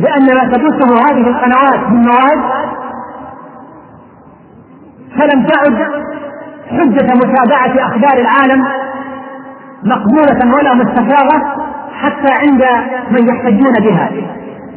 بأن 0.00 0.26
ما 0.36 0.44
تبثه 0.52 0.94
هذه 0.94 1.28
القنوات 1.28 1.88
من 1.90 2.02
مواد 2.02 2.40
فلم 5.18 5.46
تعد 5.46 5.86
حجة 6.70 7.14
متابعة 7.14 7.86
أخبار 7.88 8.18
العالم 8.18 8.64
مقبولة 9.84 10.54
ولا 10.56 10.74
مستفاضة 10.74 11.42
حتى 12.00 12.32
عند 12.32 12.64
من 13.10 13.28
يحتجون 13.28 13.72
بها 13.72 14.10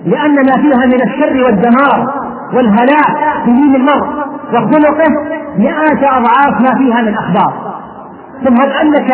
لأن 0.05 0.35
ما 0.35 0.55
فيها 0.61 0.85
من 0.85 1.01
الشر 1.01 1.43
والدمار 1.45 2.22
والهلاك 2.55 3.43
في 3.45 3.51
دين 3.51 3.75
المرء. 3.75 4.07
وخلقه 4.53 5.09
مئات 5.57 6.03
أضعاف 6.03 6.61
ما 6.61 6.77
فيها 6.77 7.01
من 7.01 7.13
أخبار. 7.13 7.53
ثم 8.43 8.53
هل 8.61 8.71
أنك 8.71 9.13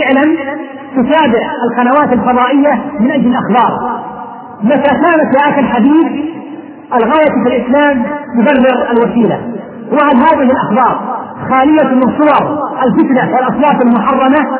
فعلا 0.00 0.36
تتابع 0.96 1.52
القنوات 1.64 2.12
الفضائية 2.12 2.84
من 3.00 3.10
أجل 3.10 3.26
الأخبار؟ 3.26 4.00
متى 4.62 4.90
كانت 4.90 5.34
يا 5.34 5.50
أخي 5.50 5.60
الحديث 5.60 6.06
الغاية 6.94 7.30
في 7.44 7.56
الإسلام 7.56 8.02
تبرر 8.34 8.90
الوسيلة؟ 8.90 9.38
وهل 9.92 10.16
هذه 10.16 10.50
الأخبار 10.50 11.18
خالية 11.50 11.94
من 11.94 12.02
صور 12.02 12.58
الفتنة 12.82 13.34
والأصوات 13.34 13.82
المحرمة؟ 13.82 14.58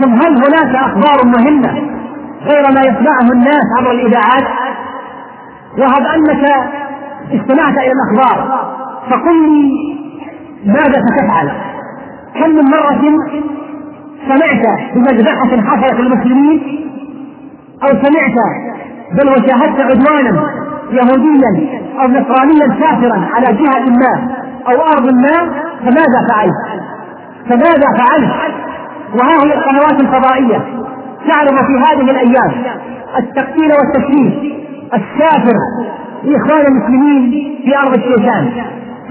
ثم 0.00 0.12
هل 0.12 0.36
هناك 0.36 0.74
أخبار 0.76 1.24
مهمة 1.26 1.72
غير 2.42 2.62
ما 2.74 2.80
يسمعه 2.80 3.32
الناس 3.32 3.64
عبر 3.78 3.90
الإذاعات 3.90 4.44
وهب 5.78 6.06
أنك 6.06 6.44
استمعت 7.32 7.78
إلى 7.78 7.92
الأخبار 7.92 8.66
فقل 9.10 9.42
لي 9.42 9.96
ماذا 10.66 11.02
ستفعل 11.08 11.50
كم 12.34 12.50
من 12.50 12.64
مرة 12.64 13.02
سمعت 14.28 14.78
بمذبحة 14.94 15.62
حصلت 15.66 16.00
للمسلمين 16.00 16.86
أو 17.82 17.88
سمعت 17.88 18.36
بل 19.12 19.28
وشاهدت 19.28 19.80
عدوانا 19.80 20.50
يهوديا 20.90 21.80
أو 22.00 22.08
نصرانيا 22.08 22.66
كافرا 22.80 23.28
على 23.34 23.46
جهة 23.46 23.90
ما 23.90 24.34
أو 24.68 24.82
أرض 24.82 25.04
ما 25.06 25.52
فماذا 25.80 26.26
فعلت؟ 26.30 26.82
فماذا 27.48 27.86
فعلت؟ 27.98 28.54
وها 29.14 29.44
هي 29.44 29.54
القنوات 29.54 30.00
الفضائية 30.00 30.64
تعرض 31.28 31.66
في 31.66 31.72
هذه 31.78 32.10
الأيام 32.10 32.52
التقتيل 33.18 33.72
والتشريف 33.72 34.60
السافر 34.94 35.56
لإخوان 36.24 36.66
المسلمين 36.66 37.30
في 37.64 37.78
أرض 37.78 37.94
الشيشان 37.94 38.52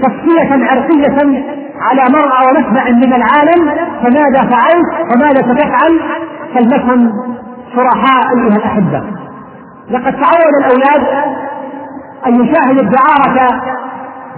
تصفية 0.02 0.66
عرقية 0.70 1.44
على 1.80 2.02
مرأى 2.12 2.46
ومسمع 2.48 2.84
من 2.90 3.14
العالم 3.14 3.88
فماذا 4.02 4.40
فعلت؟ 4.50 5.14
وماذا 5.14 5.34
ستفعل 5.42 6.00
فلنكن 6.54 7.12
صرحاء 7.76 8.36
أيها 8.36 8.56
الأحبة. 8.56 9.02
لقد 9.90 10.12
تعود 10.12 10.54
الأولاد 10.60 11.24
أن 12.26 12.34
يشاهدوا 12.44 12.82
الدعارة 12.82 13.60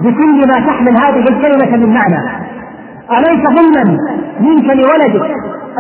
بكل 0.01 0.39
ما 0.49 0.67
تحمل 0.67 0.97
هذه 1.05 1.19
الكلمة 1.19 1.77
من 1.77 1.95
معنى. 1.95 2.31
أليس 3.11 3.41
ظلما 3.49 3.99
منك 4.41 4.65
لولدك 4.77 5.31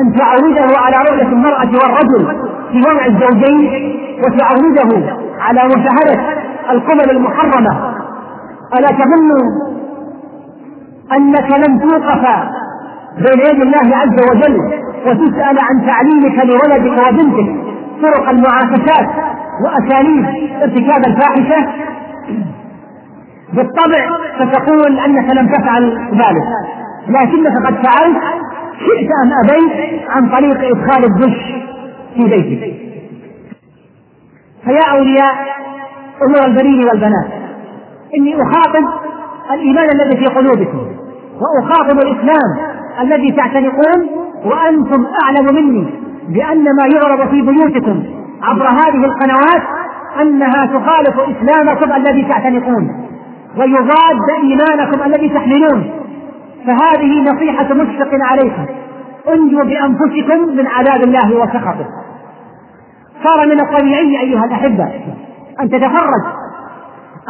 أن 0.01 0.17
تعوده 0.17 0.79
على 0.79 0.97
رؤية 1.11 1.23
المرأة 1.33 1.69
والرجل 1.83 2.37
في 2.73 2.79
وضع 2.79 3.07
الزوجين 3.07 3.93
وتعوده 4.25 5.22
على 5.49 5.61
مشاهدة 5.67 6.43
القبل 6.71 7.11
المحرمة. 7.11 7.95
ألا 8.75 8.89
تظن 8.89 9.31
أنك 11.17 11.51
لن 11.59 11.81
توقف 11.81 12.25
بين 13.17 13.41
يد 13.41 13.63
الله 13.63 13.97
عز 13.97 14.31
وجل 14.31 14.57
وتسأل 15.07 15.57
عن 15.61 15.87
تعليمك 15.87 16.45
لولدك 16.45 17.09
وبنتك 17.09 17.63
طرق 18.03 18.29
المعاكسات 18.29 19.09
وأساليب 19.65 20.27
ارتكاب 20.63 21.07
الفاحشة؟ 21.07 21.69
بالطبع 23.53 24.07
ستقول 24.41 24.99
أنك 24.99 25.31
لم 25.37 25.47
تفعل 25.49 26.09
ذلك 26.13 26.43
لكنك 27.09 27.67
قد 27.67 27.75
فعلت 27.75 28.23
شئت 28.79 29.09
أم 29.25 29.31
أبيت 29.45 30.03
عن 30.11 30.29
طريق 30.29 30.77
إدخال 30.77 31.05
الدش 31.05 31.55
في 32.15 32.23
بيتك. 32.25 32.92
فيا 34.65 34.99
أولياء 34.99 35.35
أمور 36.23 36.47
البنين 36.47 36.89
والبنات 36.89 37.27
إني 38.19 38.35
أخاطب 38.43 38.85
الإيمان 39.55 39.87
الذي 39.95 40.17
في 40.17 40.27
قلوبكم 40.27 40.87
وأخاطب 41.41 41.99
الإسلام 41.99 42.73
الذي 43.01 43.33
تعتنقون 43.33 44.09
وأنتم 44.45 45.07
أعلم 45.23 45.55
مني 45.55 45.87
بأن 46.29 46.65
ما 46.65 46.85
يعرض 46.95 47.29
في 47.31 47.43
بيوتكم 47.43 48.03
عبر 48.43 48.67
هذه 48.69 49.05
القنوات 49.05 49.63
أنها 50.21 50.67
تخالف 50.67 51.21
إسلامكم 51.21 51.93
الذي 51.93 52.23
تعتنقون 52.23 53.09
ويضاد 53.57 54.31
إيمانكم 54.43 55.03
الذي 55.07 55.29
تحملون. 55.29 55.91
فهذه 56.67 57.23
نصيحة 57.23 57.75
مشفق 57.75 58.11
عليكم 58.13 58.67
انجوا 59.35 59.65
بأنفسكم 59.65 60.57
من 60.57 60.67
عذاب 60.67 61.03
الله 61.03 61.35
وسخطه. 61.37 61.87
صار 63.25 63.47
من 63.47 63.61
الطبيعي 63.61 64.21
أيها 64.21 64.45
الأحبة 64.45 64.89
أن 65.61 65.71
تتفرج. 65.71 66.25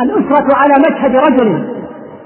الأسرة 0.00 0.56
على 0.56 0.74
مشهد 0.88 1.16
رجل 1.16 1.74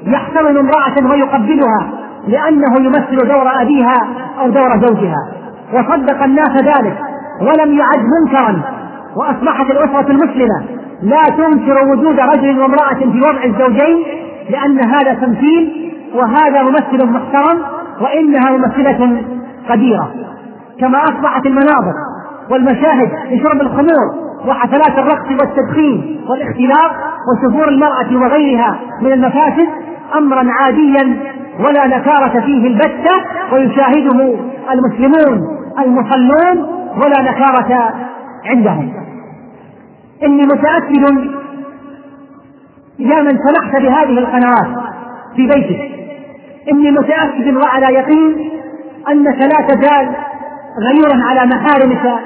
يحتضن 0.03 0.57
امرأة 0.57 1.11
ويقبلها 1.11 1.91
لأنه 2.29 2.77
يمثل 2.79 3.29
دور 3.29 3.63
أبيها 3.63 4.09
أو 4.41 4.51
دور 4.51 4.87
زوجها. 4.87 5.33
وصدق 5.73 6.23
الناس 6.23 6.57
ذلك 6.57 6.99
ولم 7.41 7.79
يعد 7.79 8.05
منكرا. 8.21 8.63
وأصبحت 9.17 9.71
الأسرة 9.71 10.11
المسلمة 10.11 10.65
لا 11.03 11.23
تنكر 11.23 11.85
وجود 11.85 12.21
رجل 12.21 12.61
وامرأة 12.61 12.95
في 12.95 13.21
وضع 13.21 13.45
الزوجين 13.45 14.05
لأن 14.51 14.81
هذا 14.85 15.15
تمثيل 15.15 15.93
وهذا 16.15 16.63
ممثل 16.63 17.07
محترم 17.07 17.63
وإنها 18.01 18.57
ممثلة 18.57 19.23
قديرة. 19.69 20.15
كما 20.81 20.99
أصبحت 21.05 21.47
المناظر 21.47 21.95
والمشاهد 22.51 23.11
لشرب 23.31 23.61
الخمور 23.61 24.27
وحفلات 24.47 24.99
الرقص 24.99 25.31
والتدخين 25.41 26.21
والاختلاط 26.29 26.91
وسفور 27.29 27.69
المرأة 27.69 28.17
وغيرها 28.17 28.79
من 29.03 29.13
المفاسد 29.13 29.69
أمرا 30.19 30.47
عاديا 30.51 31.17
ولا 31.61 31.87
نكارة 31.87 32.41
فيه 32.41 32.67
البتة 32.67 33.15
ويشاهده 33.53 34.35
المسلمون 34.73 35.57
المصلون 35.79 36.59
ولا 37.05 37.23
نكارة 37.23 37.95
عندهم. 38.45 38.93
إني 40.25 40.43
متأكد 40.43 41.35
يا 42.99 43.23
من 43.23 43.39
سمحت 43.39 43.83
بهذه 43.83 44.19
القنوات 44.19 44.85
في 45.37 45.47
بيتك. 45.47 45.81
إني 46.73 46.91
متأكد 46.91 47.57
وعلى 47.57 47.95
يقين 47.95 48.51
أنك 49.09 49.39
لا 49.43 49.67
تزال 49.75 50.09
غيورا 50.79 51.25
على 51.25 51.47
محارمك 51.47 52.21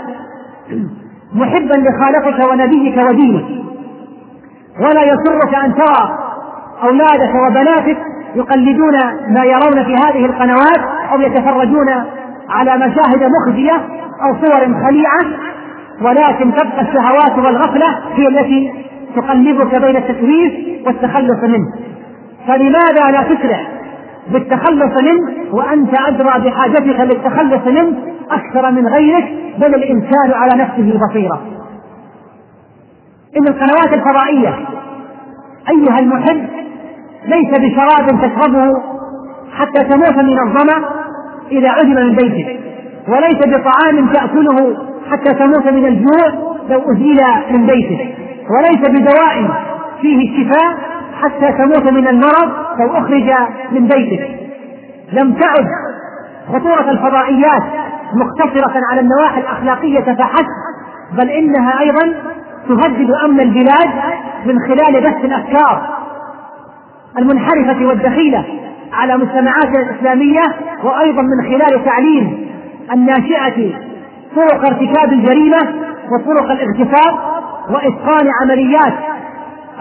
محبا 1.35 1.75
لخالقك 1.75 2.51
ونبيك 2.53 2.97
ودينك. 2.97 3.45
ولا 4.81 5.03
يسرك 5.05 5.55
أن 5.55 5.75
ترى 5.75 6.19
أولادك 6.83 7.35
وبناتك 7.35 7.99
يقلدون 8.35 8.95
ما 9.29 9.45
يرون 9.45 9.85
في 9.85 9.95
هذه 9.95 10.27
القنوات 10.27 10.81
أو 11.13 11.21
يتفرجون 11.21 11.89
على 12.49 12.77
مشاهد 12.77 13.31
مخزية 13.31 13.77
أو 14.23 14.35
صور 14.35 14.61
خليعة 14.61 15.25
ولكن 16.03 16.53
تبقى 16.55 16.81
الشهوات 16.83 17.39
والغفلة 17.39 17.87
هي 18.15 18.29
التي 18.29 18.73
تقلبك 19.17 19.75
بين 19.75 19.97
التسويف 19.97 20.53
والتخلص 20.87 21.43
منه. 21.43 21.73
فلماذا 22.47 23.11
لا 23.11 23.23
تسرع 23.23 23.61
بالتخلص 24.33 25.03
منه 25.03 25.55
وأنت 25.55 26.01
أدرى 26.09 26.51
بحاجتك 26.51 27.01
للتخلص 27.01 27.66
منه 27.66 27.97
أكثر 28.31 28.70
من 28.70 28.87
غيرك 28.87 29.24
بل 29.59 29.74
الإنسان 29.74 30.33
على 30.33 30.62
نفسه 30.62 30.99
بصيرة 31.07 31.41
إن 33.37 33.49
القنوات 33.49 33.95
الفضائية 33.95 34.55
أيها 35.70 35.99
المحب 35.99 36.47
ليس 37.26 37.49
بشراب 37.49 38.07
تشربه 38.22 38.83
حتى 39.57 39.85
تموت 39.85 40.16
من 40.16 40.39
الظمأ 40.39 40.89
إذا 41.53 41.68
عدم 41.68 41.95
من 41.95 42.14
بيتك 42.16 42.61
وليس 43.09 43.39
بطعام 43.47 44.12
تأكله 44.12 44.76
حتى 45.11 45.35
تموت 45.35 45.66
من 45.66 45.87
الجوع 45.87 46.51
لو 46.70 46.93
أزيل 46.93 47.18
من 47.51 47.66
بيتك 47.66 48.14
وليس 48.51 48.89
بدواء 48.89 49.51
فيه 50.01 50.16
الشفاء 50.16 50.89
حتى 51.23 51.53
تموت 51.53 51.93
من 51.93 52.09
المرض 52.09 52.53
لو 52.79 52.93
أخرج 52.93 53.31
من 53.73 53.87
بيتك 53.87 54.41
لم 55.12 55.33
تعد 55.35 55.66
خطورة 56.49 56.91
الفضائيات 56.91 57.62
مقتصرة 58.14 58.81
على 58.91 59.01
النواحي 59.01 59.41
الأخلاقية 59.41 60.01
فحسب 60.01 60.47
بل 61.12 61.31
إنها 61.31 61.81
أيضا 61.81 62.14
تهدد 62.68 63.11
أمن 63.25 63.41
البلاد 63.41 63.91
من 64.47 64.59
خلال 64.59 65.01
بث 65.01 65.25
الأفكار 65.25 65.89
المنحرفة 67.18 67.87
والدخيلة 67.87 68.45
على 68.93 69.16
مجتمعاتنا 69.16 69.81
الإسلامية 69.81 70.43
وأيضا 70.85 71.23
من 71.23 71.43
خلال 71.43 71.85
تعليم 71.85 72.51
الناشئة 72.93 73.73
طرق 74.37 74.66
ارتكاب 74.66 75.12
الجريمة 75.12 75.59
وطرق 76.12 76.51
الاغتصاب 76.51 77.18
وإتقان 77.71 78.31
عمليات 78.43 78.95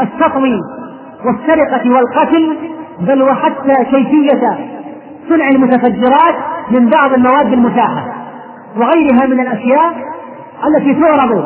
السطو 0.02 0.46
والسرقة 1.26 1.92
والقتل 1.96 2.58
بل 3.00 3.24
وحتى 3.24 3.74
كيفية 3.92 4.58
صنع 5.30 5.50
المتفجرات 5.50 6.36
من 6.72 6.90
بعض 6.90 7.14
المواد 7.14 7.54
المتاحة 7.54 8.14
وغيرها 8.78 9.26
من 9.28 9.40
الأشياء 9.40 9.94
التي 10.68 11.02
تعرض 11.02 11.46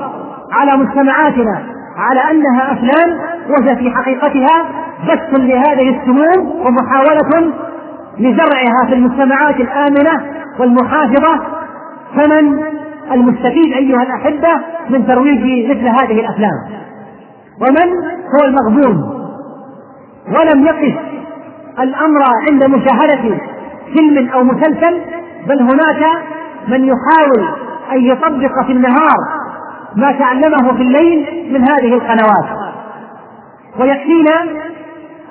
على 0.51 0.71
مجتمعاتنا 0.77 1.63
على 1.97 2.31
أنها 2.31 2.71
أفلام 2.71 3.19
وهي 3.49 3.75
في 3.75 3.91
حقيقتها 3.91 4.65
بث 5.07 5.39
لهذه 5.39 5.89
السموم 5.99 6.65
ومحاولة 6.65 7.53
لزرعها 8.19 8.85
في 8.87 8.93
المجتمعات 8.93 9.55
الآمنة 9.55 10.25
والمحافظة. 10.59 11.39
فمن 12.15 12.59
المستفيد 13.11 13.73
أيها 13.73 14.03
الأحبة 14.03 14.61
من 14.89 15.07
ترويج 15.07 15.69
مثل 15.69 15.87
هذه 15.87 16.19
الأفلام؟ 16.19 16.59
ومن 17.61 17.93
هو 18.33 18.47
المغبون؟ 18.47 19.12
ولم 20.27 20.65
يقف 20.65 20.99
الأمر 21.79 22.21
عند 22.47 22.63
مشاهدة 22.63 23.37
فيلم 23.93 24.29
أو 24.29 24.43
مسلسل 24.43 25.01
بل 25.47 25.61
هناك 25.61 26.05
من 26.67 26.85
يحاول 26.87 27.47
أن 27.91 28.01
يطبق 28.05 28.65
في 28.65 28.71
النهار 28.71 29.17
ما 29.95 30.11
تعلمه 30.11 30.73
في 30.73 30.81
الليل 30.81 31.25
من 31.51 31.61
هذه 31.61 31.93
القنوات. 31.93 32.73
ويكفينا 33.79 34.41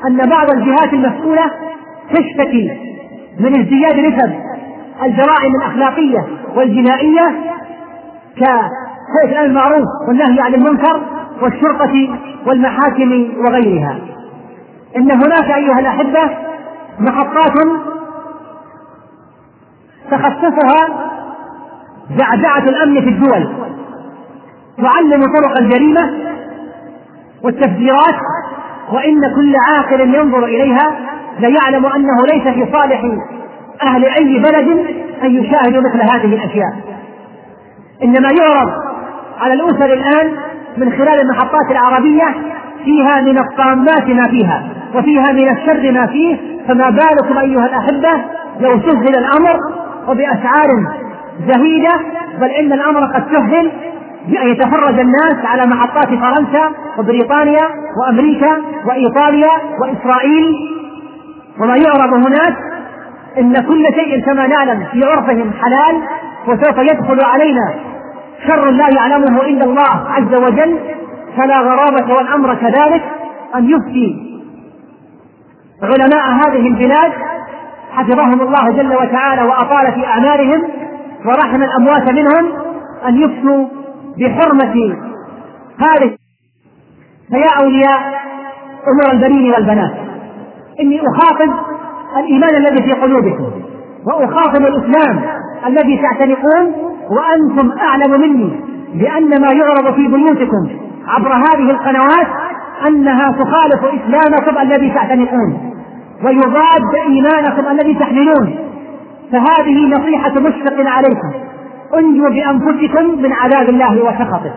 أن 0.07 0.29
بعض 0.29 0.51
الجهات 0.51 0.93
المسؤولة 0.93 1.51
تشتكي 2.11 2.71
من 3.41 3.61
ازدياد 3.61 3.99
نسب 3.99 4.33
الجرائم 5.03 5.55
الأخلاقية 5.61 6.27
والجنائية 6.57 7.35
الأمر 8.37 9.45
المعروف 9.45 9.87
والنهي 10.09 10.41
عن 10.41 10.55
المنكر 10.55 11.01
والشرطة 11.43 12.19
والمحاكم 12.47 13.29
وغيرها. 13.39 13.99
إن 14.97 15.11
هناك 15.11 15.51
أيها 15.51 15.79
الأحبة 15.79 16.31
محطات 16.99 17.53
تخصصها 20.11 21.11
زعزعة 22.19 22.65
الأمن 22.65 23.01
في 23.01 23.09
الدول 23.09 23.49
تعلم 24.77 25.23
طرق 25.23 25.59
الجريمة 25.59 26.33
والتفجيرات 27.43 28.17
وإن 28.93 29.21
كل 29.21 29.55
عاقل 29.69 30.15
ينظر 30.15 30.45
إليها 30.45 30.97
ليعلم 31.39 31.87
أنه 31.87 32.17
ليس 32.33 32.49
في 32.49 32.73
صالح 32.73 33.03
أهل 33.83 34.05
أي 34.05 34.39
بلد 34.39 34.87
أن 35.23 35.31
يشاهدوا 35.31 35.81
مثل 35.81 36.03
هذه 36.03 36.35
الأشياء. 36.35 36.73
إنما 38.03 38.29
يعرض 38.41 38.73
على 39.41 39.53
الأسر 39.53 39.93
الآن 39.93 40.37
من 40.77 40.93
خلال 40.93 41.21
المحطات 41.21 41.71
العربية 41.71 42.35
فيها 42.85 43.21
من 43.21 43.39
الطامات 43.39 44.07
ما 44.09 44.29
فيها. 44.29 44.63
وفيها 44.95 45.33
من 45.33 45.49
الشر 45.49 45.93
ما 45.93 46.07
فيه 46.07 46.37
فما 46.69 46.91
بالكم 46.91 47.39
أيها 47.39 47.67
الأحبة 47.67 48.25
لو 48.61 48.81
سهل 48.81 49.17
الأمر 49.17 49.57
وبأسعار 50.09 50.69
زهيدة 51.47 51.91
بل 52.41 52.49
إن 52.51 52.73
الأمر 52.73 53.05
قد 53.07 53.25
سهل 53.37 53.73
بأن 54.29 54.49
يتفرج 54.49 54.99
الناس 55.01 55.45
على 55.45 55.67
محطات 55.67 56.09
فرنسا 56.09 56.71
وبريطانيا 56.99 57.69
وأمريكا 58.01 58.57
وإيطاليا 58.87 59.51
وإسرائيل. 59.81 60.55
وما 61.61 61.77
يعرض 61.77 62.15
هناك 62.15 62.57
إن 63.39 63.53
كل 63.53 63.85
شيء 63.95 64.25
كما 64.25 64.47
نعلم 64.47 64.85
في 64.93 65.01
عرفهم 65.05 65.51
حلال 65.63 66.03
وسوف 66.47 66.79
يدخل 66.79 67.19
علينا 67.25 67.75
شر 68.49 68.71
لا 68.71 68.89
يعلمه 68.97 69.43
إلا 69.43 69.65
الله 69.65 70.09
عز 70.09 70.35
وجل. 70.35 70.79
فلا 71.37 71.61
غرابة 71.61 72.15
والأمر 72.15 72.55
كذلك 72.55 73.03
أن 73.57 73.71
يفتي 73.71 74.32
علماء 75.83 76.33
هذه 76.33 76.67
البلاد 76.67 77.13
حفظهم 77.93 78.41
الله 78.41 78.71
جل 78.71 78.93
وتعالى 78.93 79.43
وأطال 79.43 79.93
في 79.95 80.07
أعمارهم 80.07 80.63
ورحم 81.27 81.63
الأموات 81.63 82.13
منهم 82.13 82.53
أن 83.09 83.17
يفتوا 83.17 83.67
بحرمة 84.19 84.97
هذه. 85.79 86.17
فيا 87.31 87.65
أولياء 87.65 88.01
أمور 88.89 89.13
البنين 89.13 89.53
والبنات 89.53 89.93
إني 90.81 91.01
أخاطب 91.01 91.53
الإيمان 92.17 92.57
الذي 92.57 92.83
في 92.83 93.01
قلوبكم 93.01 93.51
وأخاطب 94.07 94.63
الإسلام 94.67 95.23
الذي 95.67 96.03
تعتنقون 96.03 96.75
وأنتم 97.11 97.79
أعلم 97.79 98.21
مني 98.21 98.61
بأن 98.95 99.41
ما 99.41 99.49
يعرض 99.53 99.95
في 99.95 100.09
بيوتكم 100.09 100.69
عبر 101.07 101.33
هذه 101.35 101.71
القنوات 101.71 102.27
أنها 102.87 103.33
تخالف 103.33 103.85
إسلامكم 103.85 104.59
الذي 104.59 104.91
تعتنقون 104.91 105.75
ويضاد 106.25 106.95
إيمانكم 107.09 107.69
الذي 107.71 107.95
تحملون. 107.95 108.57
فهذه 109.33 109.87
نصيحة 109.87 110.31
مشفق 110.31 110.91
عليكم. 110.91 111.33
انجوا 111.99 112.29
بأنفسكم 112.29 113.23
من 113.23 113.33
عذاب 113.33 113.69
الله 113.69 114.03
وسخطه. 114.05 114.53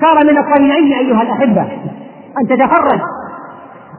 صار 0.00 0.24
من 0.24 0.38
الطبيعي 0.38 0.98
أيها 0.98 1.22
الأحبة 1.22 1.62
أن 2.40 2.48
تتفرج. 2.48 3.00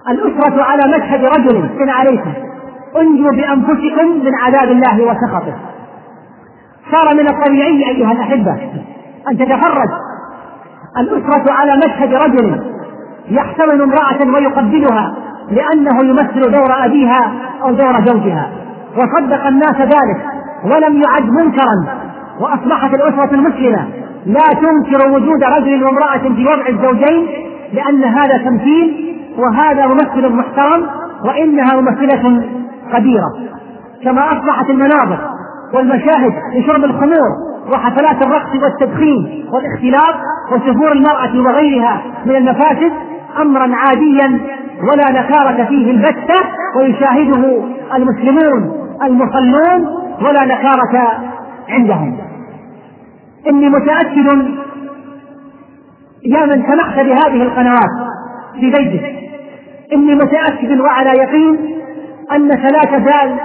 الأسرة 0.10 0.64
على 0.64 0.98
مشهد 0.98 1.26
رجل 1.26 1.70
من 1.80 1.90
عليكم. 1.90 2.34
انجوا 2.98 3.32
بأنفسكم 3.32 4.08
من 4.24 4.32
عذاب 4.42 4.72
الله 4.72 5.04
وسخطه. 5.04 5.56
صار 6.92 7.16
من 7.16 7.30
الطبيعي 7.30 7.90
أيها 7.90 8.12
الأحبة 8.12 8.58
أن 9.32 9.38
تتفرج. 9.38 9.90
الأسرة 10.98 11.54
على 11.54 11.78
مشهد 11.78 12.14
رجل 12.14 12.75
يحتمل 13.30 13.82
امرأة 13.82 14.36
ويقبلها 14.36 15.16
لأنه 15.52 16.04
يمثل 16.10 16.52
دور 16.52 16.86
أبيها 16.86 17.32
أو 17.64 17.72
دور 17.72 18.06
زوجها. 18.06 18.50
وصدق 18.98 19.48
الناس 19.48 19.76
ذلك 19.82 20.26
ولم 20.64 21.02
يعد 21.02 21.30
منكرا. 21.30 21.98
وأصبحت 22.40 22.94
الأسرة 22.94 23.36
المسلمة 23.36 23.88
لا 24.26 24.54
تنكر 24.62 25.12
وجود 25.12 25.44
رجل 25.44 25.84
وامرأة 25.84 26.18
في 26.18 26.46
وضع 26.46 26.68
الزوجين 26.70 27.28
لأن 27.74 28.04
هذا 28.04 28.38
تمثيل 28.38 29.16
وهذا 29.38 29.88
ممثل 29.88 30.36
محترم 30.36 30.88
وإنها 31.26 31.82
ممثلة 31.82 32.44
قديرة. 32.94 33.30
كما 34.04 34.28
أصبحت 34.28 34.70
المناظر 34.70 35.30
والمشاهد 35.74 36.34
لشرب 36.56 36.84
الخمور 36.84 37.30
وحفلات 37.74 38.26
الرقص 38.26 38.50
والتدخين 38.64 39.46
والاختلاط 39.52 40.16
وسفور 40.52 40.92
المرأة 40.92 41.40
وغيرها 41.40 42.02
من 42.26 42.36
المفاسد 42.36 42.92
أمرا 43.42 43.76
عاديا 43.76 44.40
ولا 44.82 45.22
نكارة 45.22 45.66
فيه 45.66 45.92
البتة 45.92 46.42
ويشاهده 46.78 47.64
المسلمون 47.96 48.88
المصلون 49.04 49.88
ولا 50.22 50.46
نكارة 50.46 51.24
عندهم. 51.70 52.18
إني 53.50 53.70
متأكد 53.70 54.56
يا 56.26 56.46
من 56.46 56.64
سمحت 56.64 56.96
بهذه 57.00 57.44
القنوات 57.44 57.92
في 58.60 58.72
بيتك. 58.72 59.16
إني 59.94 60.16
متأكد 60.16 60.80
وعلى 60.80 61.10
يقين 61.10 61.76
أنك 62.32 62.66
لا 62.66 62.98
تزال 62.98 63.40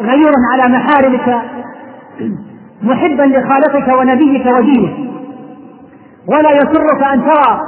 غيورا 0.00 0.36
على 0.52 0.78
محارمك 0.78 1.42
محبا 2.82 3.22
لخالقك 3.22 3.98
ونبيك 3.98 4.46
ودينك 4.46 4.96
ولا 6.28 6.50
يسرك 6.52 7.02
أن 7.12 7.24
ترى 7.24 7.60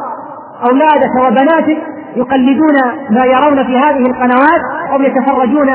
أولادك 0.71 1.11
وبناتك 1.27 1.79
يقلدون 2.17 2.75
ما 3.11 3.25
يرون 3.25 3.65
في 3.65 3.79
هذه 3.79 4.07
القنوات 4.07 4.61
أو 4.93 5.03
يتفرجون 5.03 5.69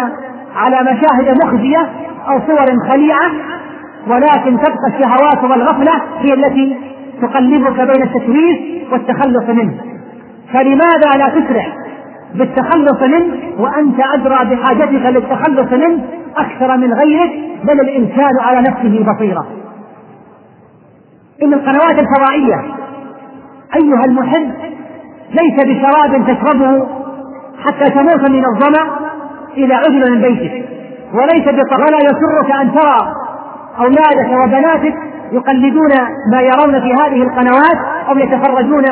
على 0.56 0.78
مشاهد 0.82 1.38
مخزية 1.44 1.90
أو 2.28 2.40
صور 2.48 2.66
خليعة 2.92 3.32
ولكن 4.08 4.58
تبقى 4.58 4.88
الشهوات 4.88 5.44
والغفلة 5.44 5.92
هي 6.20 6.34
التي 6.34 6.78
تقلبك 7.22 7.82
بين 7.82 8.04
التشويش 8.04 8.58
والتخلص 8.92 9.50
منه. 9.50 9.74
فلماذا 10.54 11.10
لا 11.18 11.30
تسرع 11.30 11.66
بالتخلص 12.36 13.02
منه 13.02 13.36
وأنت 13.60 13.96
أدرى 14.14 14.56
بحاجتك 14.56 15.06
للتخلص 15.06 15.72
منه 15.72 16.04
أكثر 16.38 16.78
من 16.78 16.94
غيرك 16.94 17.32
بل 17.64 17.80
الإنسان 17.80 18.32
على 18.42 18.62
نفسه 18.62 19.14
بصيرة. 19.14 19.48
إن 21.44 21.54
القنوات 21.54 22.00
الفضائية 22.00 22.62
أيها 23.76 24.06
المحب 24.06 24.52
ليس 25.32 25.64
بشراب 25.64 26.26
تشربه 26.28 26.88
حتى 27.66 27.92
تموت 27.92 28.30
من 28.30 28.44
الظمأ 28.46 29.12
إذا 29.58 29.76
عزل 29.76 30.12
من 30.12 30.22
بيتك 30.22 30.70
وليس 31.14 31.48
ولا 31.48 31.98
يسرك 31.98 32.52
أن 32.62 32.72
ترى 32.74 32.98
أولادك 33.80 34.32
وبناتك 34.44 34.96
يقلدون 35.32 35.90
ما 36.34 36.42
يرون 36.42 36.82
في 36.82 36.94
هذه 36.94 37.22
القنوات 37.22 37.78
أو 38.10 38.18
يتفرجون 38.18 38.86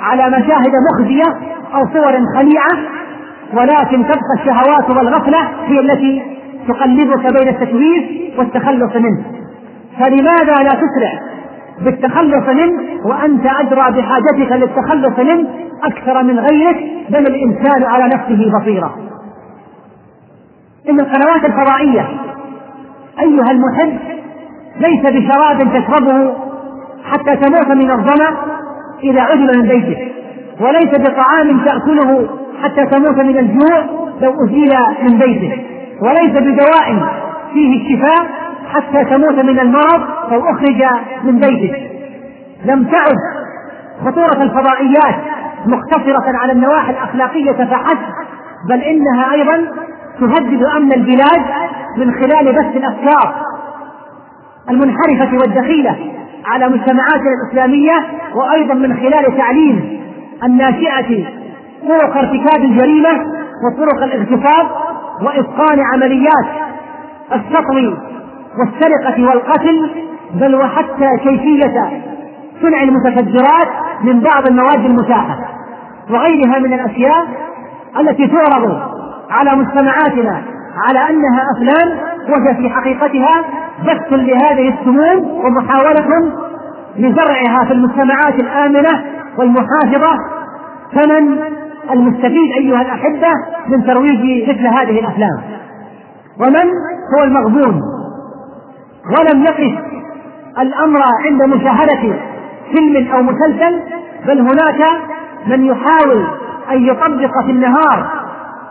على 0.00 0.28
مشاهد 0.28 0.72
مخزية 0.92 1.38
أو 1.74 1.86
صور 1.92 2.12
خليعة 2.36 2.72
ولكن 3.54 4.04
تبقى 4.04 4.34
الشهوات 4.40 4.90
والغفلة 4.90 5.38
هي 5.66 5.80
التي 5.80 6.22
تقلبك 6.68 7.32
بين 7.38 7.48
التشويش 7.48 8.04
والتخلص 8.38 8.96
منه. 8.96 9.24
فلماذا 9.98 10.54
لا 10.62 10.70
تسرع؟ 10.70 11.35
بالتخلص 11.80 12.48
منه 12.48 12.82
وأنت 13.04 13.46
أدرى 13.46 14.00
بحاجتك 14.00 14.52
للتخلص 14.52 15.18
منه 15.18 15.48
أكثر 15.84 16.22
من 16.22 16.38
غيرك 16.38 16.76
بل 17.10 17.26
الإنسان 17.26 17.84
على 17.84 18.04
نفسه 18.04 18.58
بصيرة. 18.58 18.96
إن 20.88 21.00
القنوات 21.00 21.44
الفضائية 21.44 22.08
أيها 23.20 23.50
المحب 23.50 23.98
ليس 24.80 25.00
بشراب 25.00 25.58
تشربه 25.58 26.34
حتى 27.04 27.36
تموت 27.36 27.68
من 27.68 27.90
الظمأ 27.90 28.36
إذا 29.04 29.20
عدل 29.20 29.58
من 29.58 29.68
بيتك 29.68 30.12
وليس 30.60 30.90
بطعام 30.98 31.64
تأكله 31.64 32.28
حتى 32.62 32.86
تموت 32.86 33.18
من 33.18 33.38
الجوع 33.38 33.84
لو 34.20 34.44
أزيل 34.44 34.72
من 35.02 35.18
بيتك 35.18 35.60
وليس 36.02 36.30
بدواء 36.30 37.08
فيه 37.52 37.82
الشفاء 37.82 38.45
حتى 38.68 39.04
تموت 39.04 39.38
من 39.44 39.60
المرض 39.60 40.02
لو 40.32 40.40
أخرج 40.50 40.84
من 41.24 41.40
بيتك. 41.40 41.90
لم 42.64 42.84
تعد 42.84 43.16
خطورة 44.04 44.42
الفضائيات 44.42 45.16
مقتصرة 45.66 46.38
على 46.38 46.52
النواحي 46.52 46.90
الأخلاقية 46.90 47.52
فحسب 47.52 47.98
بل 48.68 48.80
إنها 48.80 49.32
أيضا 49.32 49.66
تهدد 50.20 50.62
أمن 50.76 50.92
البلاد 50.92 51.42
من 51.96 52.14
خلال 52.14 52.52
بث 52.52 52.76
الأفكار 52.76 53.34
المنحرفة 54.70 55.38
والدخيلة 55.38 55.96
على 56.46 56.68
مجتمعاتنا 56.68 57.30
الإسلامية 57.42 58.06
وأيضا 58.34 58.74
من 58.74 58.96
خلال 58.96 59.36
تعليم 59.36 60.00
الناشئة 60.44 61.24
طرق 61.88 62.16
ارتكاب 62.16 62.64
الجريمة 62.64 63.26
وطرق 63.64 64.02
الاغتصاب 64.02 64.66
وإتقان 65.22 65.80
عمليات 65.92 66.46
السطو 67.32 67.96
والسرقة 68.58 69.28
والقتل 69.28 69.90
بل 70.34 70.54
وحتى 70.54 71.16
كيفية 71.22 72.02
صنع 72.62 72.82
المتفجرات 72.82 73.68
من 74.02 74.20
بعض 74.20 74.46
المواد 74.48 74.84
المتاحة 74.84 75.38
وغيرها 76.10 76.58
من 76.58 76.72
الأشياء 76.72 77.26
التي 78.00 78.26
تعرض 78.26 78.78
على 79.30 79.56
مجتمعاتنا 79.56 80.42
على 80.76 80.98
أنها 81.10 81.42
أفلام 81.56 81.98
وهي 82.28 82.54
في 82.54 82.70
حقيقتها 82.70 83.44
بث 83.84 84.12
لهذه 84.12 84.74
السموم 84.78 85.44
ومحاولة 85.44 86.32
لزرعها 86.96 87.64
في 87.64 87.72
المجتمعات 87.72 88.34
الآمنة 88.34 89.04
والمحافظة. 89.38 90.18
فمن 90.92 91.38
المستفيد 91.90 92.52
أيها 92.58 92.82
الأحبة 92.82 93.28
من 93.68 93.84
ترويج 93.84 94.48
مثل 94.48 94.66
هذه 94.66 95.00
الأفلام؟ 95.00 95.40
ومن 96.40 96.70
هو 97.18 97.24
المغبون؟ 97.24 97.80
ولم 99.18 99.42
يقف 99.44 99.78
الأمر 100.58 101.00
عند 101.24 101.42
مشاهدة 101.42 102.16
فيلم 102.74 103.12
أو 103.12 103.22
مسلسل 103.22 103.82
بل 104.26 104.40
هناك 104.40 105.00
من 105.46 105.64
يحاول 105.66 106.26
أن 106.72 106.84
يطبق 106.86 107.44
في 107.44 107.50
النهار 107.50 108.10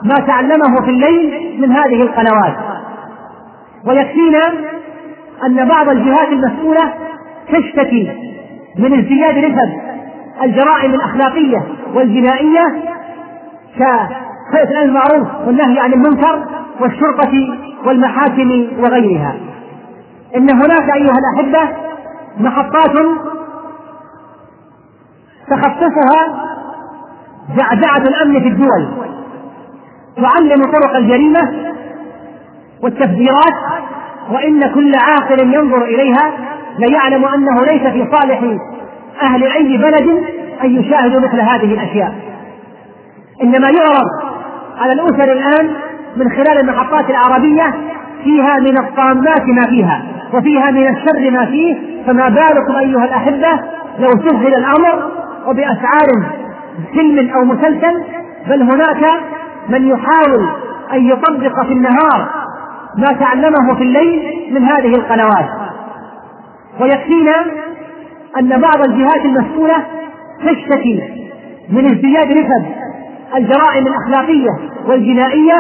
ما 0.04 0.16
تعلمه 0.16 0.82
في 0.86 0.90
الليل 0.90 1.56
من 1.62 1.72
هذه 1.72 2.02
القنوات. 2.02 2.56
ويكفينا 3.88 4.42
أن 5.46 5.68
بعض 5.68 5.90
الجهات 5.90 6.28
المسؤولة 6.28 6.94
تشتكي 7.54 8.12
من 8.80 8.94
ازدياد 9.00 9.38
نسب 9.38 9.72
الجرائم 10.44 10.94
الأخلاقية 10.94 11.64
والجنائية 11.94 12.84
الأمر 13.78 14.82
المعروف 14.84 15.28
والنهي 15.48 15.80
عن 15.80 15.94
المنكر 15.94 16.44
والشرطة 16.82 17.58
والمحاكم 17.86 18.68
وغيرها. 18.80 19.36
إن 20.36 20.50
هناك 20.50 20.90
أيها 20.96 21.18
الأحبة 21.18 21.76
محطات 22.38 22.96
تخصصها 25.50 26.46
زعزعة 27.58 28.04
الأمن 28.08 28.40
في 28.42 28.48
الدول 28.48 28.88
تعلم 30.16 30.62
طرق 30.72 30.96
الجريمة 30.96 31.74
والتفجيرات 32.84 33.54
وإن 34.32 34.74
كل 34.74 34.92
عاقل 35.08 35.54
ينظر 35.54 35.84
إليها 35.84 36.32
ليعلم 36.80 37.26
أنه 37.26 37.62
ليس 37.62 37.82
في 37.82 38.08
صالح 38.16 38.58
أهل 39.22 39.44
أي 39.44 39.78
بلد 39.78 40.24
أن 40.64 40.76
يشاهدوا 40.76 41.20
مثل 41.22 41.40
هذه 41.40 41.74
الأشياء. 41.74 42.16
إنما 43.44 43.68
يعرض 43.70 44.36
على 44.78 44.94
الأسر 44.94 45.32
الآن 45.32 45.74
من 46.16 46.30
خلال 46.30 46.60
المحطات 46.60 47.10
العربية 47.10 47.74
فيها 48.26 48.60
من 48.60 48.78
الطامات 48.78 49.48
ما 49.48 49.66
فيها 49.70 50.02
وفيها 50.34 50.72
من 50.72 50.88
الشر 50.88 51.32
ما 51.32 51.46
فيه 51.46 51.76
فما 52.08 52.30
بالكم 52.30 52.76
أيها 52.80 53.06
الأحبة 53.06 53.60
لو 54.00 54.10
سهل 54.30 54.56
الأمر 54.56 55.12
وبأسعار 55.48 56.08
سلم 56.96 57.30
أو 57.30 57.46
مسلسل 57.46 58.04
بل 58.48 58.62
هناك 58.62 59.12
من 59.70 59.88
يحاول 59.88 60.50
أن 60.94 61.06
يطبق 61.06 61.66
في 61.66 61.74
النهار 61.74 62.30
ما 62.98 63.08
تعلمه 63.20 63.76
في 63.76 63.84
الليل 63.84 64.50
من 64.52 64.64
هذه 64.64 64.96
القنوات. 64.96 65.50
ويكفينا 66.80 67.36
أن 68.40 68.50
بعض 68.62 68.88
الجهات 68.88 69.26
المسؤولة 69.26 69.76
تشتكي 70.46 71.04
من 71.70 71.86
ازدياد 71.86 72.28
نسب 72.28 72.66
الجرائم 73.36 73.88
الأخلاقية 73.88 74.50
والجنائية 74.88 75.56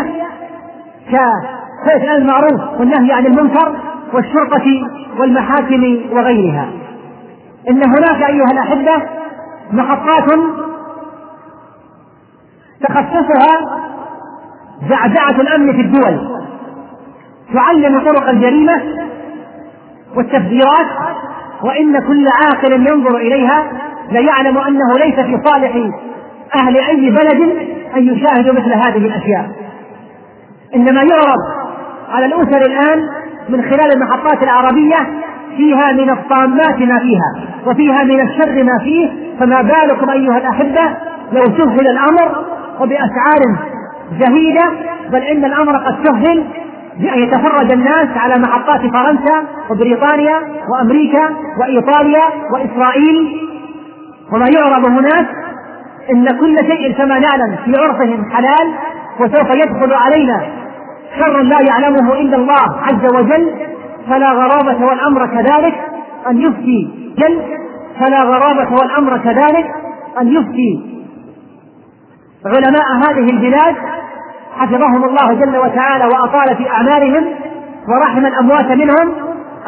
كفعل 1.86 2.16
المعروف 2.18 2.80
والنهي 2.80 3.14
عن 3.14 3.26
المنكر 3.26 3.76
والشرطة 4.14 4.90
والمحاكم 5.20 5.98
وغيرها. 6.12 6.70
إن 7.70 7.82
هناك 7.86 8.30
أيها 8.30 8.52
الأحبة 8.52 9.04
محطات 9.72 10.40
تخصصها 12.82 13.82
زعزعة 14.90 15.42
الأمن 15.42 15.74
في 15.74 15.82
الدول. 15.82 16.36
تعلم 17.54 18.00
طرق 18.00 18.30
الجريمة 18.30 18.82
والتفجيرات 20.16 20.88
وإن 21.64 22.00
كل 22.08 22.28
عاقل 22.42 22.88
ينظر 22.88 23.18
إليها 23.18 23.64
ليعلم 24.12 24.58
أنه 24.58 24.94
ليس 25.06 25.16
في 25.16 25.42
صالح 25.46 25.90
أهل 26.62 26.78
أي 26.78 27.10
بلد 27.10 27.42
أن 27.96 28.04
يشاهدوا 28.04 28.54
مثل 28.54 28.74
هذه 28.74 29.06
الأشياء. 29.06 29.52
إنما 30.76 31.02
يعرض 31.02 31.64
على 32.10 32.26
الأسر 32.26 32.66
الآن 32.66 33.10
من 33.49 33.62
خلال 33.62 33.93
المحطات 33.95 34.43
العربية 34.43 34.95
فيها 35.58 35.91
من 35.91 36.10
الطامات 36.10 36.80
ما 36.80 36.99
فيها 36.99 37.47
وفيها 37.66 38.03
من 38.03 38.22
الشر 38.22 38.64
ما 38.64 38.80
فيه 38.84 39.10
فما 39.39 39.62
بالكم 39.62 40.10
أيها 40.10 40.38
الأحبة 40.38 40.97
لو 41.32 41.43
سهل 41.58 41.88
الأمر 41.88 42.45
وبأسعار 42.80 43.41
زهيدة 44.20 44.72
بل 45.12 45.22
إن 45.22 45.45
الأمر 45.45 45.78
قد 45.78 45.95
سهل 46.08 46.43
بأن 46.99 47.20
يتفرج 47.20 47.72
الناس 47.72 48.08
على 48.18 48.36
محطات 48.39 48.82
فرنسا 48.82 49.43
وبريطانيا 49.70 50.41
وأمريكا 50.70 51.30
وإيطاليا 51.60 52.24
وإسرائيل. 52.53 53.41
وما 54.34 54.45
يعرض 54.56 54.86
هناك 54.86 55.28
إن 56.12 56.26
كل 56.39 56.58
شيء 56.58 56.93
كما 56.93 57.20
نعلم 57.20 57.56
في 57.66 57.74
عرفهم 57.82 58.32
حلال 58.32 58.74
وسوف 59.20 59.49
يدخل 59.49 59.93
علينا 59.93 60.41
شر 61.20 61.41
لا 61.41 61.61
يعلمه 61.70 62.13
إلا 62.13 62.38
الله 62.38 62.82
عز 62.82 63.16
وجل 63.16 63.51
فلا 64.09 64.32
غرابة 64.32 64.86
والأمر 64.86 65.28
كذلك 65.28 65.76
أن 66.30 66.38
يفتي. 66.38 66.89
جل 67.18 67.41
فلا 67.99 68.24
غرابة 68.24 68.76
والأمر 68.76 69.18
كذلك 69.18 69.76
أن 70.22 70.28
يفتي. 70.28 70.95
علماء 72.45 72.86
هذه 73.09 73.30
البلاد 73.30 73.76
حفظهم 74.57 75.03
الله 75.03 75.34
جل 75.34 75.57
وتعالى 75.57 76.05
وأطال 76.05 76.55
في 76.57 76.70
أعمالهم 76.70 77.26
ورحم 77.88 78.26
الأموات 78.26 78.72
منهم 78.72 79.13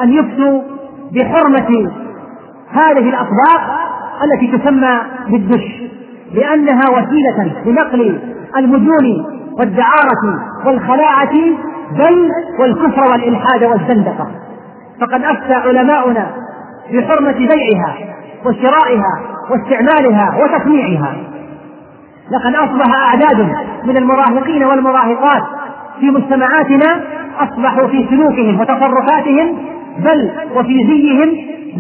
أن 0.03 0.13
يفتوا 0.13 0.61
بحرمة 1.13 1.91
هذه 2.71 3.09
الأطباق 3.09 3.61
التي 4.23 4.57
تسمى 4.57 5.01
بالدش 5.27 5.81
لأنها 6.33 6.83
وسيلة 6.91 7.63
لنقل 7.65 8.19
المجون 8.57 9.36
والدعارة 9.59 10.39
والخلاعة 10.65 11.33
بل 11.91 12.29
والكفر 12.59 13.11
والإلحاد 13.11 13.63
والزندقة. 13.63 14.27
فقد 15.01 15.23
أفتى 15.23 15.53
علماؤنا 15.53 16.27
بحرمة 16.93 17.31
بيعها 17.37 17.95
وشرائها 18.45 19.21
واستعمالها 19.49 20.37
وتصنيعها. 20.43 21.15
لقد 22.31 22.55
أصبح 22.55 22.95
أعداد 22.95 23.55
من 23.83 23.97
المراهقين 23.97 24.63
والمراهقات 24.63 25.43
في 25.99 26.11
مجتمعاتنا 26.11 27.01
أصبحوا 27.39 27.87
في 27.87 28.07
سلوكهم 28.09 28.59
وتصرفاتهم 28.59 29.57
بل 29.99 30.31
وفي 30.55 30.87
زيهم 30.87 31.29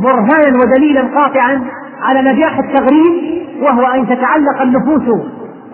برهانا 0.03 0.57
ودليلا 0.57 1.01
قاطعا 1.01 1.61
على 2.03 2.21
نجاح 2.21 2.59
التغريب 2.59 3.13
وهو 3.61 3.85
أن 3.85 4.07
تتعلق 4.07 4.61
النفوس 4.61 5.21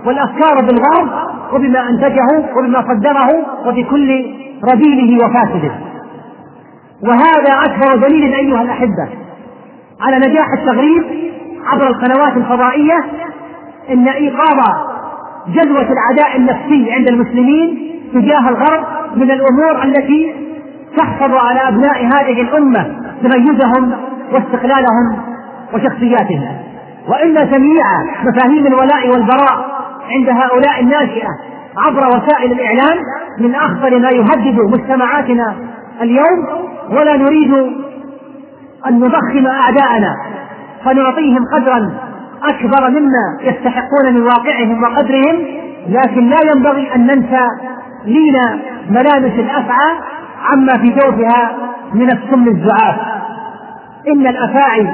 والأفكار 0.05 0.55
بالغرب 0.61 1.09
وبما 1.53 1.89
أنتجه 1.89 2.57
وبما 2.57 2.81
صدره 2.81 3.29
وبكل 3.67 4.25
رذيله 4.71 5.25
وفاسده. 5.25 5.71
وهذا 7.03 7.53
أكبر 7.65 8.07
دليل 8.07 8.33
أيها 8.33 8.61
الأحبة 8.61 9.09
على 10.01 10.17
نجاح 10.17 10.45
التغريب 10.59 11.03
عبر 11.65 11.87
القنوات 11.87 12.37
الفضائية 12.37 13.05
إن 13.89 14.07
إيقاظ 14.07 14.59
جدوى 15.47 15.81
العداء 15.81 16.37
النفسي 16.37 16.91
عند 16.91 17.07
المسلمين 17.07 17.91
تجاه 18.13 18.49
الغرب 18.49 18.83
من 19.15 19.31
الأمور 19.31 19.83
التي 19.83 20.33
تحفظ 20.97 21.35
على 21.35 21.59
أبناء 21.67 22.05
هذه 22.05 22.41
الأمة 22.41 22.95
تميزهم 23.23 23.91
واستقلالهم 24.33 25.17
وشخصياتهم. 25.73 26.57
وإن 27.07 27.33
جميع 27.33 27.83
مفاهيم 28.23 28.67
الولاء 28.67 29.09
والبراء 29.09 29.72
عند 30.11 30.29
هؤلاء 30.29 30.81
الناشئة 30.81 31.27
عبر 31.77 32.07
وسائل 32.07 32.51
الإعلام 32.51 32.97
من 33.39 33.55
أخطر 33.55 33.99
ما 33.99 34.09
يهدد 34.09 34.59
مجتمعاتنا 34.73 35.55
اليوم 36.01 36.47
ولا 36.89 37.17
نريد 37.17 37.53
أن 38.87 38.99
نضخم 38.99 39.47
أعداءنا 39.47 40.15
فنعطيهم 40.85 41.45
قدرا 41.53 41.91
أكبر 42.43 42.89
مما 42.89 43.39
يستحقون 43.41 44.13
من 44.13 44.21
واقعهم 44.21 44.83
وقدرهم 44.83 45.45
لكن 45.89 46.29
لا 46.29 46.37
ينبغي 46.55 46.95
أن 46.95 47.01
ننسى 47.01 47.47
لين 48.05 48.35
ملامس 48.89 49.39
الأفعى 49.39 49.95
عما 50.43 50.73
في 50.73 50.89
جوفها 50.89 51.55
من 51.93 52.07
السم 52.11 52.47
الزعاف. 52.47 52.95
إن 54.07 54.27
الأفاعي 54.27 54.87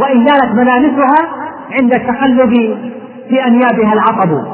وإن 0.00 0.26
زالت 0.26 0.54
ملامسها 0.54 1.28
عند 1.72 1.94
التقلب 1.94 2.78
في 3.28 3.46
أنيابها 3.46 3.92
العقب. 3.92 4.44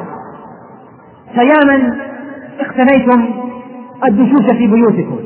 فيا 1.34 1.74
من 1.76 1.92
اقتنيتم 2.60 3.24
الدشوش 4.08 4.46
في 4.58 4.66
بيوتكم. 4.66 5.18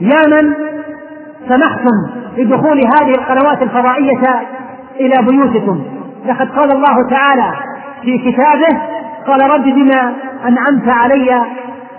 يا 0.00 0.26
من 0.28 0.54
سمحتم 1.48 2.24
بدخول 2.36 2.78
هذه 2.78 3.10
القنوات 3.10 3.62
الفضائية 3.62 4.22
إلى 5.00 5.26
بيوتكم. 5.30 5.82
لقد 6.26 6.48
قال 6.48 6.72
الله 6.72 7.08
تعالى 7.10 7.52
في 8.02 8.18
كتابه 8.18 8.80
قال 9.26 9.50
رب 9.50 9.64
بما 9.64 10.14
أنعمت 10.48 10.88
علي 10.88 11.42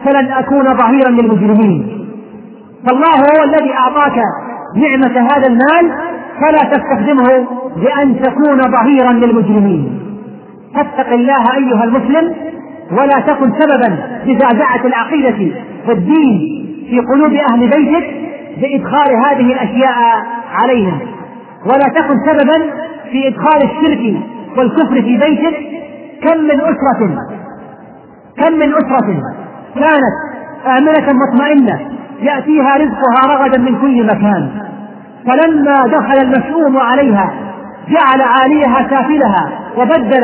فلن 0.05 0.31
أكون 0.31 0.65
ظهيرا 0.65 1.09
للمجرمين. 1.09 2.07
فالله 2.87 3.15
هو 3.15 3.43
الذي 3.43 3.73
أعطاك 3.73 4.21
نعمة 4.75 5.27
هذا 5.31 5.47
المال 5.47 5.97
فلا 6.41 6.69
تستخدمه 6.71 7.47
بأن 7.75 8.21
تكون 8.21 8.61
ظهيرا 8.61 9.13
للمجرمين. 9.13 10.01
فاتق 10.75 11.13
الله 11.13 11.55
أيها 11.57 11.83
المسلم 11.83 12.35
ولا 12.91 13.19
تكن 13.27 13.51
سببا 13.59 13.97
لزعزعة 14.25 14.85
العقيدة 14.85 15.55
والدين 15.87 16.65
في 16.89 16.99
قلوب 16.99 17.33
أهل 17.51 17.59
بيتك 17.59 18.15
بإدخال 18.61 19.15
هذه 19.15 19.53
الأشياء 19.53 20.25
عليهم 20.53 20.99
ولا 21.65 21.93
تكن 21.95 22.15
سببا 22.25 22.71
في 23.11 23.27
إدخال 23.27 23.63
الشرك 23.63 24.15
والكفر 24.57 25.01
في 25.01 25.17
بيتك. 25.17 25.57
كم 26.23 26.37
من 26.37 26.61
أسرة 26.61 27.17
كم 28.37 28.53
من 28.53 28.73
أسرة 28.73 29.21
كانت 29.75 30.15
آمنة 30.65 31.13
مطمئنة 31.13 31.79
يأتيها 32.21 32.77
رزقها 32.77 33.35
رغدا 33.37 33.57
من 33.57 33.81
كل 33.81 34.05
مكان. 34.05 34.49
فلما 35.27 35.87
دخل 35.87 36.17
المشؤوم 36.23 36.77
عليها 36.77 37.33
جعل 37.89 38.21
عاليها 38.21 38.89
سافلها 38.89 39.49
وبدل 39.77 40.23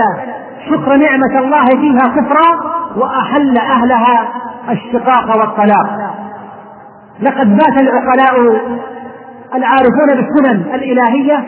شكر 0.70 0.96
نعمة 0.96 1.40
الله 1.40 1.66
فيها 1.66 2.08
كفرا 2.16 2.72
وأحل 2.96 3.58
أهلها 3.58 4.28
الشقاق 4.70 5.38
والطلاق. 5.38 6.16
لقد 7.22 7.58
بات 7.58 7.82
العقلاء 7.82 8.62
العارفون 9.56 10.08
بالسنن 10.08 10.76
الإلهية 10.76 11.48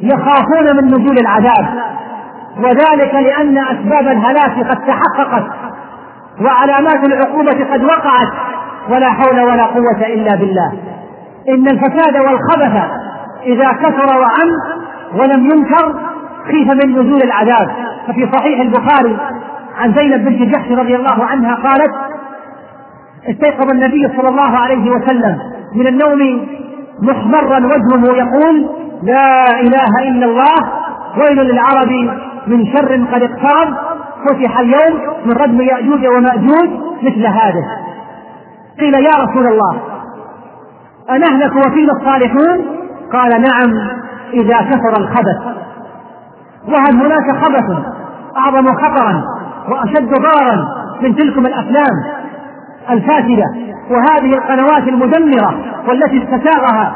يخافون 0.00 0.76
من 0.76 0.86
نزول 0.86 1.18
العذاب 1.18 1.66
وذلك 2.58 3.14
لأن 3.14 3.58
أسباب 3.58 4.06
الهلاك 4.06 4.70
قد 4.70 4.84
تحققت 4.86 5.44
وعلامات 6.40 7.06
العقوبة 7.08 7.72
قد 7.72 7.84
وقعت 7.84 8.32
ولا 8.88 9.10
حول 9.10 9.40
ولا 9.40 9.64
قوة 9.64 10.06
إلا 10.06 10.34
بالله. 10.34 10.72
إن 11.48 11.66
الفساد 11.68 12.16
والخبث 12.16 12.82
إذا 13.42 13.72
كثر 13.72 14.18
وعم 14.18 14.78
ولم 15.14 15.50
ينكر 15.50 15.94
خيف 16.46 16.84
من 16.84 16.92
نزول 16.92 17.22
العذاب. 17.22 17.70
ففي 18.06 18.30
صحيح 18.32 18.60
البخاري 18.60 19.16
عن 19.76 19.94
زينب 19.94 20.24
بنت 20.24 20.54
جحش 20.54 20.70
رضي 20.70 20.96
الله 20.96 21.24
عنها 21.24 21.54
قالت 21.54 21.92
استيقظ 23.28 23.70
النبي 23.70 24.08
صلى 24.16 24.28
الله 24.28 24.58
عليه 24.58 24.90
وسلم 24.90 25.38
من 25.74 25.86
النوم 25.86 26.46
محمرا 27.02 27.58
وجهه 27.58 28.16
يقول 28.16 28.68
لا 29.02 29.60
إله 29.60 30.08
إلا 30.08 30.26
الله 30.26 30.72
ويل 31.18 31.38
للعرب 31.38 31.90
من 32.46 32.66
شر 32.66 33.04
قد 33.12 33.22
اقترب 33.22 33.74
فتح 34.26 34.58
اليوم 34.58 35.00
من 35.24 35.32
ردم 35.32 35.60
يأجوج 35.60 36.06
ومأجوج 36.06 36.70
مثل 37.02 37.26
هذا. 37.26 37.64
قيل 38.80 38.94
يا 38.94 39.10
رسول 39.10 39.46
الله 39.46 39.80
أنهلك 41.10 41.66
وفينا 41.66 41.92
الصالحون؟ 41.92 42.64
قال 43.12 43.30
نعم 43.30 43.88
إذا 44.32 44.56
كثر 44.56 45.00
الخبث. 45.00 45.53
وهل 46.68 46.94
هناك 46.96 47.44
خبث 47.44 47.76
أعظم 48.36 48.66
خطرا 48.66 49.22
وأشد 49.68 50.10
ضررا 50.10 50.68
من 51.02 51.16
تلكم 51.16 51.46
الأفلام 51.46 52.02
الفاسدة 52.90 53.44
وهذه 53.90 54.34
القنوات 54.34 54.88
المدمرة 54.88 55.54
والتي 55.88 56.24
استساغها 56.24 56.94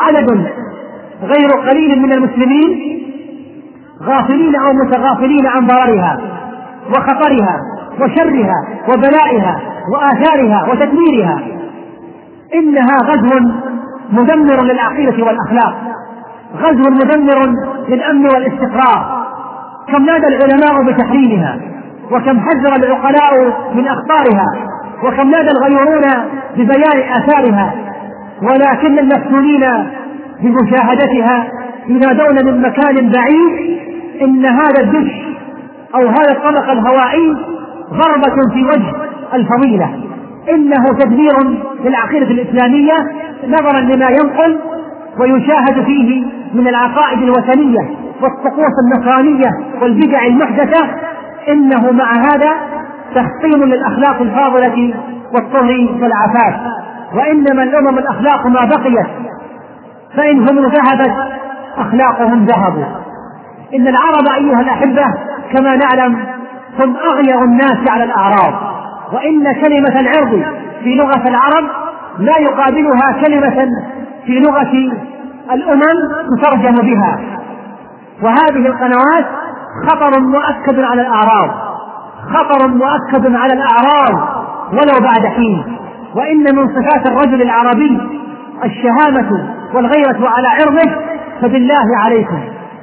عدد 0.00 0.46
غير 1.22 1.50
قليل 1.50 2.02
من 2.02 2.12
المسلمين 2.12 2.96
غافلين 4.02 4.56
أو 4.56 4.72
متغافلين 4.72 5.46
عن 5.46 5.66
ضررها 5.66 6.20
وخطرها 6.90 7.60
وشرها 8.00 8.54
وبلائها 8.88 9.60
وآثارها 9.92 10.66
وتدميرها 10.70 11.42
إنها 12.54 12.96
غزو 12.96 13.50
مدمر 14.12 14.62
للعقيدة 14.62 15.24
والأخلاق 15.24 15.95
غزو 16.54 16.90
مدمر 16.90 17.54
للأمن 17.88 18.26
والاستقرار. 18.26 19.26
كم 19.88 20.04
نادى 20.04 20.26
العلماء 20.26 20.92
بتحريمها 20.92 21.60
وكم 22.10 22.40
حذر 22.40 22.76
العقلاء 22.76 23.32
من 23.74 23.88
أخطارها 23.88 24.46
وكم 25.04 25.30
نادى 25.30 25.50
الغيورون 25.50 26.02
ببيان 26.56 27.12
آثارها. 27.12 27.74
ولكن 28.42 28.98
المفتونين 28.98 29.64
بمشاهدتها 30.40 31.48
ينادون 31.88 32.46
من 32.46 32.62
مكان 32.62 33.12
بعيد 33.12 33.78
إن 34.22 34.46
هذا 34.46 34.80
الدش 34.82 35.12
أو 35.94 36.00
هذا 36.00 36.32
الطبق 36.32 36.70
الهوائي 36.70 37.36
ضربة 37.90 38.54
في 38.54 38.64
وجه 38.64 38.92
الفضيلة. 39.34 39.94
إنه 40.50 40.84
تدمير 41.00 41.34
للعقيدة 41.84 42.30
الإسلامية 42.30 42.94
نظرا 43.48 43.80
لما 43.80 44.08
ينقل 44.08 44.58
ويشاهد 45.20 45.84
فيه 45.84 46.24
من 46.54 46.68
العقائد 46.68 47.22
الوثنية 47.22 47.80
والطقوس 48.22 48.72
النصرانية 48.84 49.50
والبدع 49.82 50.26
المحدثة 50.26 50.86
إنه 51.48 51.90
مع 51.92 52.12
هذا 52.12 52.52
تحطيم 53.14 53.64
للأخلاق 53.64 54.20
الفاضلة 54.20 54.94
والطهر 55.34 55.98
والعفاف. 56.02 56.54
وإنما 57.14 57.62
الأمم 57.62 57.98
الأخلاق 57.98 58.46
ما 58.46 58.60
بقيت 58.64 59.06
فإن 60.16 60.38
هم 60.38 60.58
ذهبت 60.58 61.14
أخلاقهم 61.78 62.44
ذهبوا. 62.44 62.84
إن 63.74 63.88
العرب 63.88 64.28
أيها 64.36 64.60
الأحبة 64.60 65.04
كما 65.52 65.76
نعلم 65.76 66.16
هم 66.80 66.96
أغير 66.96 67.44
الناس 67.44 67.90
على 67.90 68.04
الأعراض. 68.04 68.54
وإن 69.12 69.52
كلمة 69.52 70.00
العرض 70.00 70.42
في 70.84 70.94
لغة 70.94 71.28
العرب 71.28 71.64
لا 72.18 72.38
يقابلها 72.38 73.12
كلمة 73.26 73.68
في 74.26 74.40
لغة 74.40 74.72
الأمم 75.54 76.12
تترجم 76.36 76.74
بها. 76.74 77.20
وهذه 78.22 78.66
القنوات 78.66 79.26
خطر 79.88 80.20
مؤكد 80.20 80.80
على 80.80 81.02
الأعراض. 81.02 81.50
خطر 82.34 82.68
مؤكد 82.68 83.34
على 83.34 83.52
الأعراض 83.52 84.28
ولو 84.72 85.00
بعد 85.00 85.26
حين. 85.26 85.76
وإن 86.14 86.56
من 86.56 86.68
صفات 86.68 87.06
الرجل 87.06 87.42
العربي 87.42 88.00
الشهامة 88.64 89.48
والغيرة 89.74 90.28
على 90.28 90.48
عرضه 90.48 91.00
فبالله 91.42 91.86
عليكم. 92.04 92.40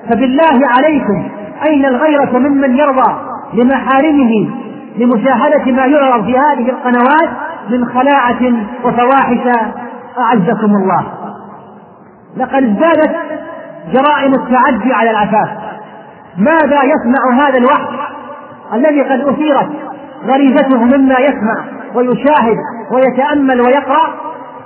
فبالله 0.09 0.59
عليكم. 0.77 1.29
أين 1.67 1.85
الغيرة 1.85 2.39
ممن 2.39 2.77
يرضى 2.77 3.13
لمحارمه 3.53 4.49
لمشاهدة 4.97 5.71
ما 5.71 5.85
يعرض 5.85 6.25
في 6.25 6.37
هذه 6.37 6.69
القنوات 6.69 7.29
من 7.69 7.85
خلاعة 7.85 8.53
وفواحش؟ 8.83 9.57
أعزكم 10.17 10.75
الله. 10.75 11.03
لقد 12.37 12.63
ازدادت 12.63 13.15
جرائم 13.93 14.33
التعدي 14.33 14.93
على 14.93 15.11
العفاف 15.11 15.49
ماذا 16.37 16.79
يسمع 16.83 17.47
هذا 17.47 17.57
الوحش 17.57 17.95
الذي 18.73 19.01
قد 19.01 19.19
أثيرت 19.19 19.69
غريزته 20.27 20.83
مما 20.83 21.15
يسمع 21.19 21.65
ويشاهد 21.95 22.57
ويتأمل 22.91 23.61
ويقرأ؟ 23.61 24.13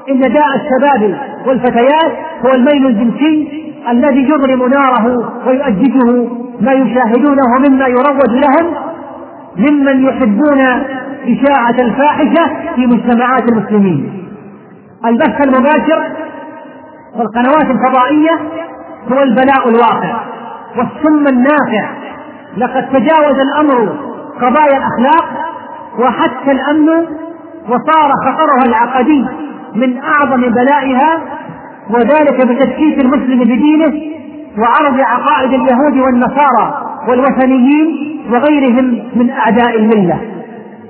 إن 0.10 0.20
داء 0.20 0.46
الشباب 0.56 1.18
والفتيات 1.48 2.12
هو 2.46 2.52
الميل 2.56 2.86
الجنسي 2.86 3.64
الذي 3.90 4.30
يضرم 4.30 4.70
ناره 4.70 5.34
ويؤججه. 5.48 6.28
ما 6.62 6.72
يشاهدونه 6.72 7.58
مما 7.70 7.88
يروج 7.88 8.30
لهم 8.30 8.74
ممن 9.58 10.06
يحبون 10.06 10.62
إشاعة 11.28 11.76
الفاحشة 11.80 12.74
في 12.76 12.88
مجتمعات 12.88 13.52
المسلمين. 13.52 14.28
البث 15.06 15.42
المباشر 15.42 16.04
والقنوات 17.16 17.66
الفضائية 17.66 18.32
هو 19.12 19.24
البلاء 19.24 19.70
الواقع 19.70 20.22
والسم 20.78 21.28
النافع. 21.28 21.90
لقد 22.58 22.90
تجاوز 22.90 23.40
الأمر 23.40 23.96
قضايا 24.42 24.78
الأخلاق 24.78 25.26
وحتى 26.00 26.52
الأمن 26.52 27.06
وصار 27.70 28.12
خطرها 28.26 28.64
العقدي 28.68 29.26
من 29.76 29.98
أعظم 29.98 30.42
بلائها 30.42 31.22
وذلك 31.90 32.48
بتشكيك 32.48 33.00
المسلم 33.06 33.40
بدينه 33.40 34.18
وعرض 34.58 35.00
عقائد 35.00 35.54
اليهود 35.54 35.98
والنصارى 35.98 36.84
والوثنيين 37.08 38.22
وغيرهم 38.32 39.04
من 39.16 39.30
أعداء 39.30 39.76
الملة. 39.80 40.22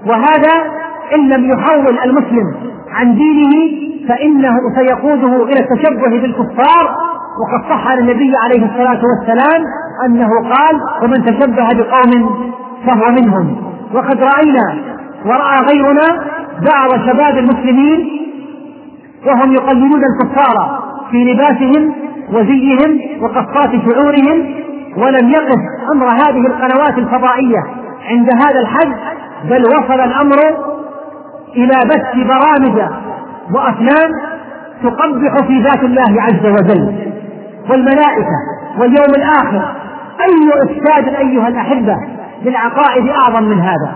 وهذا 0.05 0.71
إن 1.15 1.29
لم 1.29 1.45
يحول 1.51 1.99
المسلم 2.05 2.55
عن 2.91 3.15
دينه 3.15 3.87
فإنه 4.09 4.53
سيقوده 4.75 5.43
إلى 5.43 5.59
التشبه 5.59 6.09
بالكفار. 6.21 6.95
وقد 7.39 7.69
صح 7.69 7.87
عن 7.87 7.97
النبي 7.97 8.33
عليه 8.43 8.65
الصلاة 8.65 9.01
والسلام 9.05 9.63
أنه 10.05 10.29
قال 10.29 10.75
ومن 11.03 11.25
تشبه 11.25 11.67
بقوم 11.73 12.43
فهو 12.85 13.11
منهم 13.11 13.57
وقد 13.93 14.23
رأينا 14.23 14.77
ورأى 15.25 15.59
غيرنا 15.69 16.07
بعض 16.71 17.07
شباب 17.07 17.37
المسلمين 17.37 18.09
وهم 19.27 19.53
يقلدون 19.53 20.01
الكفار 20.03 20.79
في 21.11 21.17
لباسهم 21.17 21.93
وزيهم 22.33 22.99
وقصات 23.23 23.69
شعورهم 23.69 24.53
ولم 24.97 25.29
يقف 25.29 25.59
أمر 25.91 26.07
هذه 26.07 26.47
القنوات 26.47 26.97
الفضائية 26.97 27.63
عند 28.09 28.29
هذا 28.33 28.59
الحد 28.61 28.95
بل 29.49 29.63
وصل 29.65 29.99
الأمر 30.01 30.37
إلى 31.55 31.75
بث 31.85 32.15
برامج 32.15 32.89
وأفلام 33.53 34.11
تقبح 34.83 35.47
في 35.47 35.61
ذات 35.61 35.83
الله 35.83 36.21
عز 36.21 36.45
وجل. 36.45 37.13
والملائكة 37.69 38.37
واليوم 38.79 39.11
الآخر 39.17 39.75
أي 40.21 40.49
افساد 40.63 41.15
أيها 41.15 41.47
الأحبة 41.47 41.95
للعقائد 42.43 43.09
أعظم 43.09 43.43
من 43.43 43.59
هذا؟ 43.59 43.91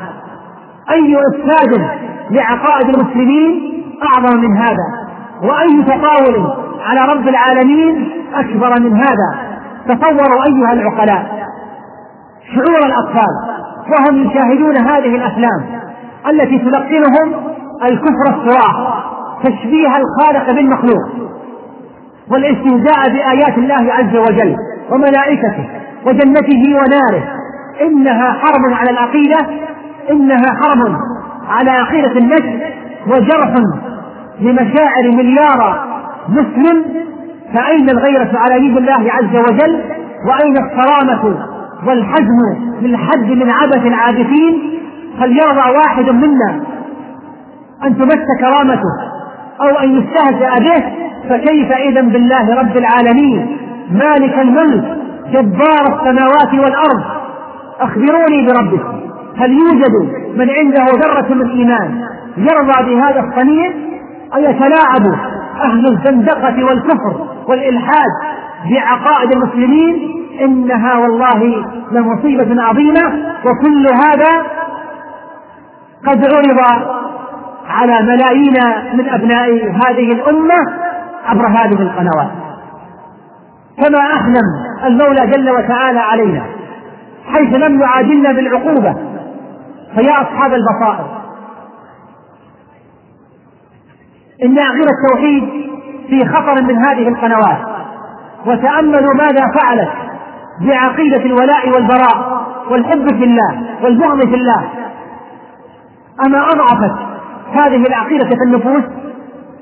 أي 0.92 1.18
افساد 1.18 1.88
لعقائد 2.32 2.90
المسلمين 2.90 3.84
أعظم 4.04 4.40
من 4.40 4.58
هذا؟ 4.58 5.08
وأي 5.44 5.84
تطاول 5.84 6.54
على 6.86 7.14
رب 7.14 7.28
العالمين 7.28 8.12
أكبر 8.34 8.80
من 8.80 8.96
هذا؟ 8.96 9.52
تصوروا 9.88 10.44
أيها 10.44 10.74
العقلاء. 10.74 11.48
شعور 12.56 12.80
الأطفال 12.86 13.62
وهم 13.92 14.24
يشاهدون 14.24 14.78
هذه 14.78 15.16
الأفلام. 15.16 15.81
التي 16.30 16.58
تلقنهم 16.58 17.34
الكفر 17.84 18.26
الصراخ 18.30 18.76
تشبيه 19.44 19.88
الخالق 19.98 20.56
بالمخلوق 20.56 21.32
والاستهزاء 22.32 23.10
بآيات 23.14 23.58
الله 23.58 23.94
عز 23.94 24.16
وجل 24.18 24.56
وملائكته 24.92 25.66
وجنته 26.06 26.64
وناره. 26.76 27.24
إنها 27.82 28.32
حرب 28.32 28.74
على 28.74 28.90
العقيدة 28.90 29.38
إنها 30.12 30.46
حرب 30.62 30.96
على 31.50 31.70
عقيدة 31.70 32.12
النجم 32.12 32.60
وجرح 33.08 33.56
لمشاعر 34.40 35.12
مليار 35.14 35.88
مسلم. 36.30 36.86
فأين 37.54 37.90
الغيرة 37.90 38.38
على 38.38 38.60
دين 38.60 38.78
الله 38.78 39.12
عز 39.12 39.36
وجل؟ 39.36 39.84
وأين 40.28 40.58
الصرامة 40.58 41.48
والحزم 41.88 42.40
للحد 42.82 43.32
من 43.32 43.52
عبث 43.52 43.86
العابثين؟ 43.86 44.81
فليرضى 45.20 45.78
واحد 45.78 46.10
منا 46.10 46.62
أن 47.84 47.98
تمس 47.98 48.26
كرامته 48.40 49.12
أو 49.62 49.80
أن 49.84 49.98
يستهزأ 49.98 50.60
به؟ 50.60 50.84
فكيف 51.30 51.72
إذا 51.72 52.02
بالله 52.02 52.60
رب 52.60 52.78
العالمين؟ 52.78 53.58
مالك 53.92 54.40
الملك 54.40 54.98
جبار 55.32 55.84
السماوات 55.86 56.54
والأرض. 56.54 57.04
أخبروني 57.82 58.48
بربكم 58.48 59.02
هل 59.38 59.52
يوجد 59.52 59.94
من 60.36 60.50
عنده 60.50 60.86
ذرة 60.86 61.34
من 61.34 61.50
إيمان 61.50 62.04
يرضى 62.38 62.96
بهذا 62.96 63.20
الصنيع؟ 63.20 63.72
أو 64.36 64.40
يتلاعب 64.40 65.16
أهل 65.62 65.88
الزندقة 65.88 66.66
والكفر 66.66 67.28
والإلحاد 67.48 68.12
بعقائد 68.70 69.32
المسلمين؟ 69.36 70.22
إنها 70.42 70.98
والله 70.98 71.66
لمصيبة 71.92 72.64
عظيمة 72.64 73.34
وكل 73.46 73.88
هذا 73.88 74.44
قد 76.08 76.26
عرض 76.26 76.60
على 77.68 78.02
ملايين 78.02 78.58
من 78.94 79.10
أبناء 79.10 79.50
هذه 79.72 80.12
الأمة 80.12 80.56
عبر 81.26 81.48
هذه 81.48 81.82
القنوات. 81.82 82.32
كما 83.78 84.00
أحلم 84.00 84.44
المولى 84.86 85.28
جل 85.28 85.50
وتعالى 85.52 86.00
علينا 86.00 86.46
حيث 87.26 87.56
لم 87.56 87.82
يعادلنا 87.82 88.32
بالعقوبة 88.32 88.96
فيا 89.96 90.22
أصحاب 90.22 90.54
البصائر. 90.54 91.22
إن 94.44 94.60
عقيدة 94.60 94.92
التوحيد 94.92 95.50
في 96.10 96.26
خطر 96.26 96.62
من 96.62 96.86
هذه 96.86 97.08
القنوات 97.08 97.58
وتأملوا 98.46 99.14
ماذا 99.14 99.46
فعلت 99.60 99.90
بعقيدة 100.62 101.26
الولاء 101.26 101.70
والبراء 101.70 102.46
والحب 102.70 103.08
في 103.08 103.24
الله 103.24 103.62
والبغض 103.84 104.20
في 104.20 104.36
الله 104.36 104.70
أما 106.26 106.46
أضعفت 106.46 106.96
هذه 107.52 107.88
العقيدة 107.88 108.26
في 108.26 108.44
النفوس 108.48 108.84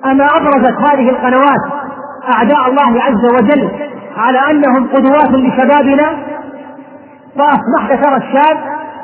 أما 0.06 0.26
أبرزت 0.26 0.92
هذه 0.92 1.10
القنوات 1.10 1.62
أعداء 2.36 2.68
الله 2.70 3.04
عز 3.04 3.26
وجل 3.34 3.70
على 4.18 4.40
أنهم 4.52 4.88
قدوات 4.88 5.32
لشبابنا 5.32 6.18
فأصبحت 7.38 8.04
ترى 8.04 8.18
الشاب 8.18 8.58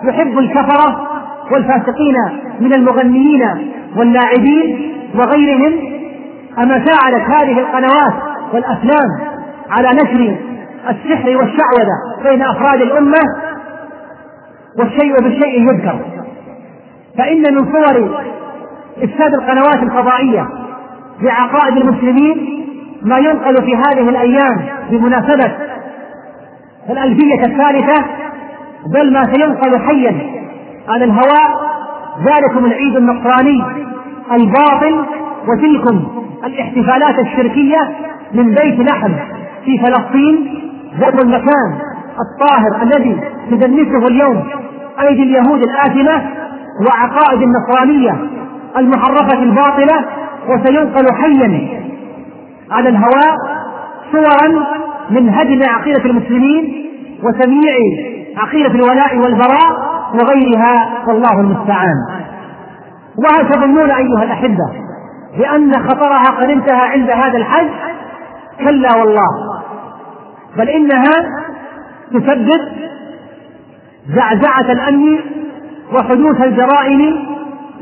يحب 0.03 0.37
الكفرة 0.39 1.07
والفاسقين 1.51 2.15
من 2.59 2.73
المغنيين 2.73 3.41
واللاعبين 3.97 4.93
وغيرهم. 5.15 5.73
أما 6.57 6.85
ساعدت 6.85 7.29
هذه 7.29 7.59
القنوات 7.59 8.13
والأفلام 8.53 9.09
على 9.69 9.87
نشر 9.87 10.37
السحر 10.89 11.37
والشعوذة 11.37 12.23
بين 12.23 12.41
أفراد 12.41 12.81
الأمة 12.81 13.21
والشيء 14.79 15.13
بالشيء 15.21 15.61
يذكر. 15.61 15.99
فإن 17.17 17.41
من 17.53 17.71
صور 17.71 18.25
إفساد 19.03 19.33
القنوات 19.33 19.83
الفضائية 19.83 20.47
بعقائد 21.21 21.77
المسلمين 21.77 22.65
ما 23.01 23.17
ينقل 23.17 23.55
في 23.55 23.75
هذه 23.75 24.09
الأيام 24.09 24.65
بمناسبة 24.89 25.51
الألفية 26.89 27.41
الثالثة 27.45 28.05
بل 28.93 29.13
ما 29.13 29.23
سينقل 29.33 29.79
حيا 29.79 30.15
على 30.89 31.05
الهواء 31.05 31.75
ذلكم 32.25 32.65
العيد 32.65 32.95
النصراني 32.95 33.63
الباطل 34.31 35.05
وتلكم 35.47 36.07
الاحتفالات 36.45 37.19
الشركية 37.19 37.91
من 38.33 38.49
بيت 38.49 38.89
لحم 38.89 39.13
في 39.65 39.77
فلسطين 39.77 40.61
ذات 40.99 41.23
المكان 41.23 41.77
الطاهر 42.19 42.81
الذي 42.83 43.21
تدنسه 43.51 44.07
اليوم 44.07 44.43
أيدي 45.01 45.23
اليهود 45.23 45.63
الآثمة 45.63 46.21
وعقائد 46.81 47.41
النصرانية 47.41 48.29
المحرفة 48.77 49.43
الباطلة 49.43 50.05
وسينقل 50.49 51.13
حيا 51.13 51.67
على 52.71 52.89
الهواء 52.89 53.35
صورا 54.11 54.65
من 55.09 55.29
هدم 55.29 55.61
عقيدة 55.69 56.05
المسلمين 56.05 56.85
وتمييع 57.23 57.75
عقيدة 58.37 58.71
الولاء 58.71 59.17
والبراء 59.17 59.95
وغيرها 60.13 61.03
والله 61.07 61.39
المستعان. 61.39 61.95
وهل 63.17 63.49
تظنون 63.49 63.91
أيها 63.91 64.23
الأحبة 64.23 64.71
بأن 65.37 65.73
خطرها 65.73 66.41
قد 66.41 66.49
انتهى 66.49 66.87
عند 66.87 67.09
هذا 67.09 67.37
الحد؟ 67.37 67.69
كلا 68.59 68.95
والله. 68.97 69.29
بل 70.57 70.69
إنها 70.69 71.13
تسبب 72.13 72.61
زعزعة 74.15 74.71
الأمن 74.71 75.19
وحدوث 75.93 76.41
الجرائم 76.41 77.25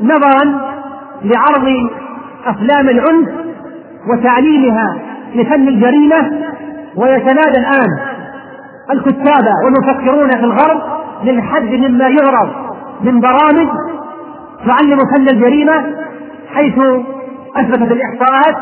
نظرا 0.00 0.60
لعرض 1.24 1.90
أفلام 2.46 2.88
العنف 2.88 3.28
وتعليمها 4.08 4.96
لفن 5.34 5.68
الجريمة 5.68 6.32
ويتنادى 6.96 7.58
الآن 7.58 7.98
الكتاب 8.90 9.44
والمفكرون 9.64 10.30
في 10.30 10.44
الغرب 10.44 10.80
للحد 11.24 11.62
مما 11.72 12.08
يعرض 12.08 12.50
من 13.00 13.20
برامج 13.20 13.68
تعلم 14.68 14.98
فن 15.14 15.28
الجريمة 15.28 15.84
حيث 16.54 16.78
أثبتت 17.56 17.92
الإحصاءات 17.92 18.56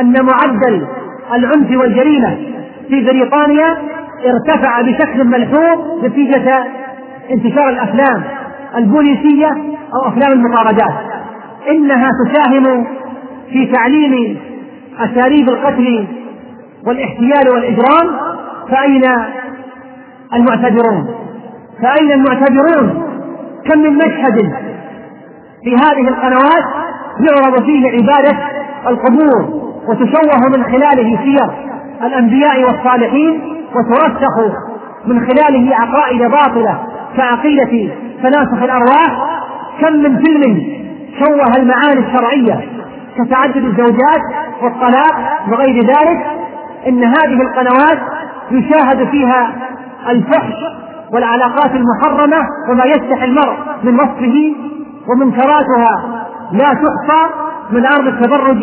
أن 0.00 0.24
معدل 0.24 0.86
العنف 1.32 1.76
والجريمة 1.80 2.36
في 2.88 3.04
بريطانيا 3.04 3.76
ارتفع 4.26 4.80
بشكل 4.80 5.24
ملحوظ 5.24 6.04
نتيجة 6.04 6.64
انتشار 7.30 7.68
الأفلام. 7.68 8.22
البوليسية 8.76 9.48
أو 9.94 10.08
أفلام 10.08 10.32
المطاردات. 10.32 10.94
إنها 11.70 12.08
تساهم 12.24 12.86
في 13.50 13.66
تعليم 13.66 14.38
أساليب 14.98 15.48
القتل 15.48 16.06
والاحتيال 16.86 17.54
والإجرام. 17.54 18.26
فأين 18.70 19.02
المعتبرون 20.34 21.14
فأين 21.82 22.12
المعتبرون 22.12 23.02
كم 23.64 23.78
من 23.78 23.94
مشهد 23.96 24.52
في 25.64 25.74
هذه 25.74 26.08
القنوات 26.08 26.64
يعرض 27.20 27.62
فيه 27.64 27.90
عبادة 27.90 28.38
القبور 28.86 29.62
وتشوه 29.88 30.48
من 30.56 30.64
خلاله 30.64 31.18
سير 31.24 31.50
الأنبياء 32.02 32.64
والصالحين 32.64 33.40
وترسخ 33.74 34.38
من 35.06 35.20
خلاله 35.26 35.76
عقائد 35.76 36.18
باطلة 36.18 36.78
كعقيدة 37.16 37.94
تناسخ 38.22 38.62
الأرواح. 38.62 39.36
كم 39.80 39.92
من 39.92 40.22
فيلم 40.24 40.76
شوه 41.18 41.56
المعاني 41.56 42.06
الشرعية 42.06 42.68
كتعدد 43.18 43.56
الزوجات 43.56 44.22
والطلاق 44.62 45.40
وغير 45.48 45.82
ذلك 45.84 46.26
إن 46.88 47.04
هذه 47.04 47.42
القنوات 47.42 47.98
يشاهد 48.50 49.08
فيها 49.10 49.52
الفحش 50.08 50.54
والعلاقات 51.12 51.70
المحرمة 51.74 52.46
وما 52.70 52.84
يفتح 52.84 53.22
المرء 53.22 53.56
من 53.84 53.94
وصفه 53.94 54.54
ومنكراتها 55.08 56.24
لا 56.52 56.68
تحصى 56.74 57.34
من 57.70 57.86
عرض 57.86 58.06
التبرج 58.06 58.62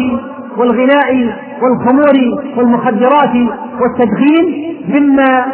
والغناء 0.58 1.36
والخمور 1.62 2.40
والمخدرات 2.58 3.36
والتدخين 3.82 4.76
مما 4.88 5.46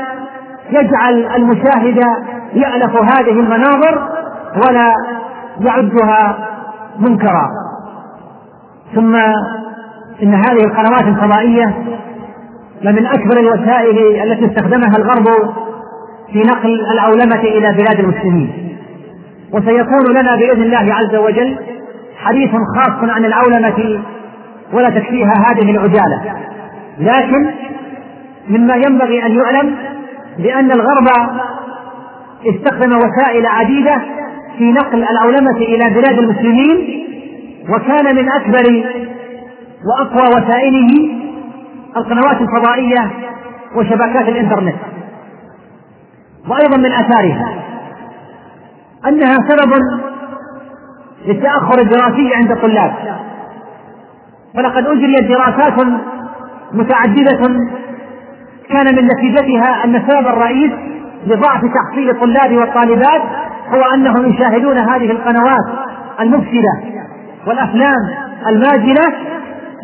يجعل 0.71 1.35
المشاهد 1.35 1.97
يألف 2.53 2.95
هذه 2.95 3.39
المناظر 3.39 4.09
ولا 4.55 4.93
يعدها 5.59 6.47
منكرا. 6.99 7.49
ثم 8.95 9.15
إن 10.23 10.33
هذه 10.33 10.59
القنوات 10.65 11.03
الفضائية 11.03 11.73
لمن 12.81 13.05
أكبر 13.05 13.39
الوسائل 13.39 14.21
التي 14.23 14.45
استخدمها 14.45 14.97
الغرب 14.97 15.53
في 16.33 16.39
نقل 16.39 16.81
العولمة 16.91 17.41
إلى 17.41 17.71
بلاد 17.71 17.99
المسلمين. 17.99 18.77
وسيكون 19.53 20.11
لنا 20.11 20.35
بإذن 20.35 20.61
الله 20.61 20.95
عز 20.95 21.15
وجل 21.15 21.57
حديث 22.17 22.49
خاص 22.75 23.09
عن 23.09 23.25
العولمة 23.25 24.03
ولا 24.73 24.89
تكفيها 24.89 25.33
هذه 25.49 25.71
العجالة. 25.71 26.21
لكن 26.99 27.51
مما 28.49 28.75
ينبغي 28.75 29.25
أن 29.25 29.31
يعلم 29.31 29.75
بأن 30.43 30.71
الغرب 30.71 31.07
استخدم 32.45 32.97
وسائل 32.97 33.45
عديدة 33.45 34.01
في 34.57 34.71
نقل 34.71 35.03
العولمة 35.03 35.57
إلى 35.57 35.89
بلاد 35.89 36.19
المسلمين 36.19 37.05
وكان 37.69 38.15
من 38.15 38.31
أكبر 38.31 38.83
وأقوى 39.85 40.27
وسائله 40.27 41.11
القنوات 41.97 42.41
الفضائية 42.41 43.11
وشبكات 43.75 44.27
الإنترنت. 44.27 44.75
وأيضا 46.49 46.77
من 46.77 46.91
آثارها 46.91 47.53
أنها 49.07 49.35
سبب 49.49 49.73
للتأخر 51.25 51.79
الدراسي 51.81 52.35
عند 52.35 52.51
الطلاب. 52.51 52.93
فلقد 54.55 54.87
أجريت 54.87 55.23
دراسات 55.23 55.87
متعددة 56.73 57.69
كان 58.69 58.95
من 58.95 59.05
نتيجتها 59.07 59.83
أن 59.83 59.95
السبب 59.95 60.27
الرئيس 60.27 60.71
لضعف 61.27 61.61
تحصيل 61.61 62.09
الطلاب 62.09 62.53
والطالبات 62.57 63.21
هو 63.73 63.81
أنهم 63.93 64.25
يشاهدون 64.29 64.77
هذه 64.77 65.11
القنوات 65.11 65.65
المفسدة 66.19 66.73
والأفلام 67.47 68.09
الماجنة 68.47 69.13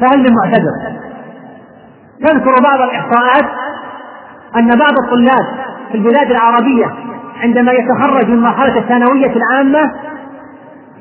فهل 0.02 0.20
من 0.20 0.36
معتذر؟ 0.36 1.00
تذكر 2.22 2.54
بعض 2.64 2.82
الإحصاءات 2.82 3.46
أن 4.56 4.68
بعض 4.68 4.94
الطلاب 5.04 5.46
في 5.92 5.98
البلاد 5.98 6.32
العربية 6.32 6.86
عندما 7.44 7.72
يتخرج 7.72 8.30
من 8.30 8.42
مرحلة 8.42 8.78
الثانوية 8.80 9.34
العامة 9.36 9.92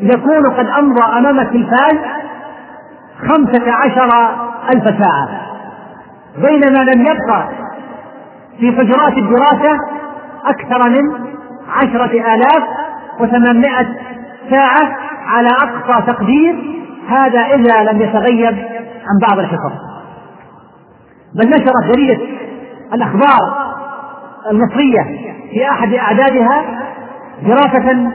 يكون 0.01 0.47
قد 0.59 0.66
أمضى 0.66 1.03
أمام 1.18 1.41
التلفاز 1.41 1.99
خمسة 3.28 3.72
عشر 3.72 4.09
ألف 4.74 4.85
ساعة. 4.85 5.28
بينما 6.37 6.78
لم 6.78 7.01
يبقى 7.01 7.49
في 8.61 8.72
حجرات 8.72 9.18
الدراسة 9.18 9.78
أكثر 10.44 10.90
من 10.90 11.34
عشرة 11.68 12.34
آلاف 12.34 12.64
وثمانمائة 13.20 13.86
ساعة 14.50 14.96
على 15.26 15.48
أقصى 15.48 16.07
تقدير. 16.07 16.74
هذا 17.09 17.40
إذا 17.40 17.92
لم 17.92 18.02
يتغيب 18.02 18.57
عن 19.07 19.28
بعض 19.28 19.38
الحصص. 19.38 19.72
بل 21.34 21.48
نشرت 21.48 21.96
جريدة 21.96 22.18
الأخبار 22.94 23.74
المصرية 24.50 25.02
في 25.50 25.70
أحد 25.70 25.94
أعدادها 25.94 26.64
دراسة 27.42 28.12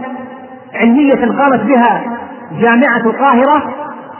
علمية 0.73 1.41
قامت 1.41 1.63
بها 1.63 2.03
جامعة 2.61 3.05
القاهرة 3.05 3.73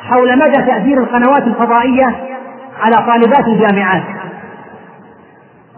حول 0.09 0.38
مدى 0.38 0.61
تأثير 0.65 0.97
القنوات 0.97 1.43
الفضائية 1.43 2.15
على 2.82 2.95
طالبات 2.95 3.47
الجامعات. 3.47 4.03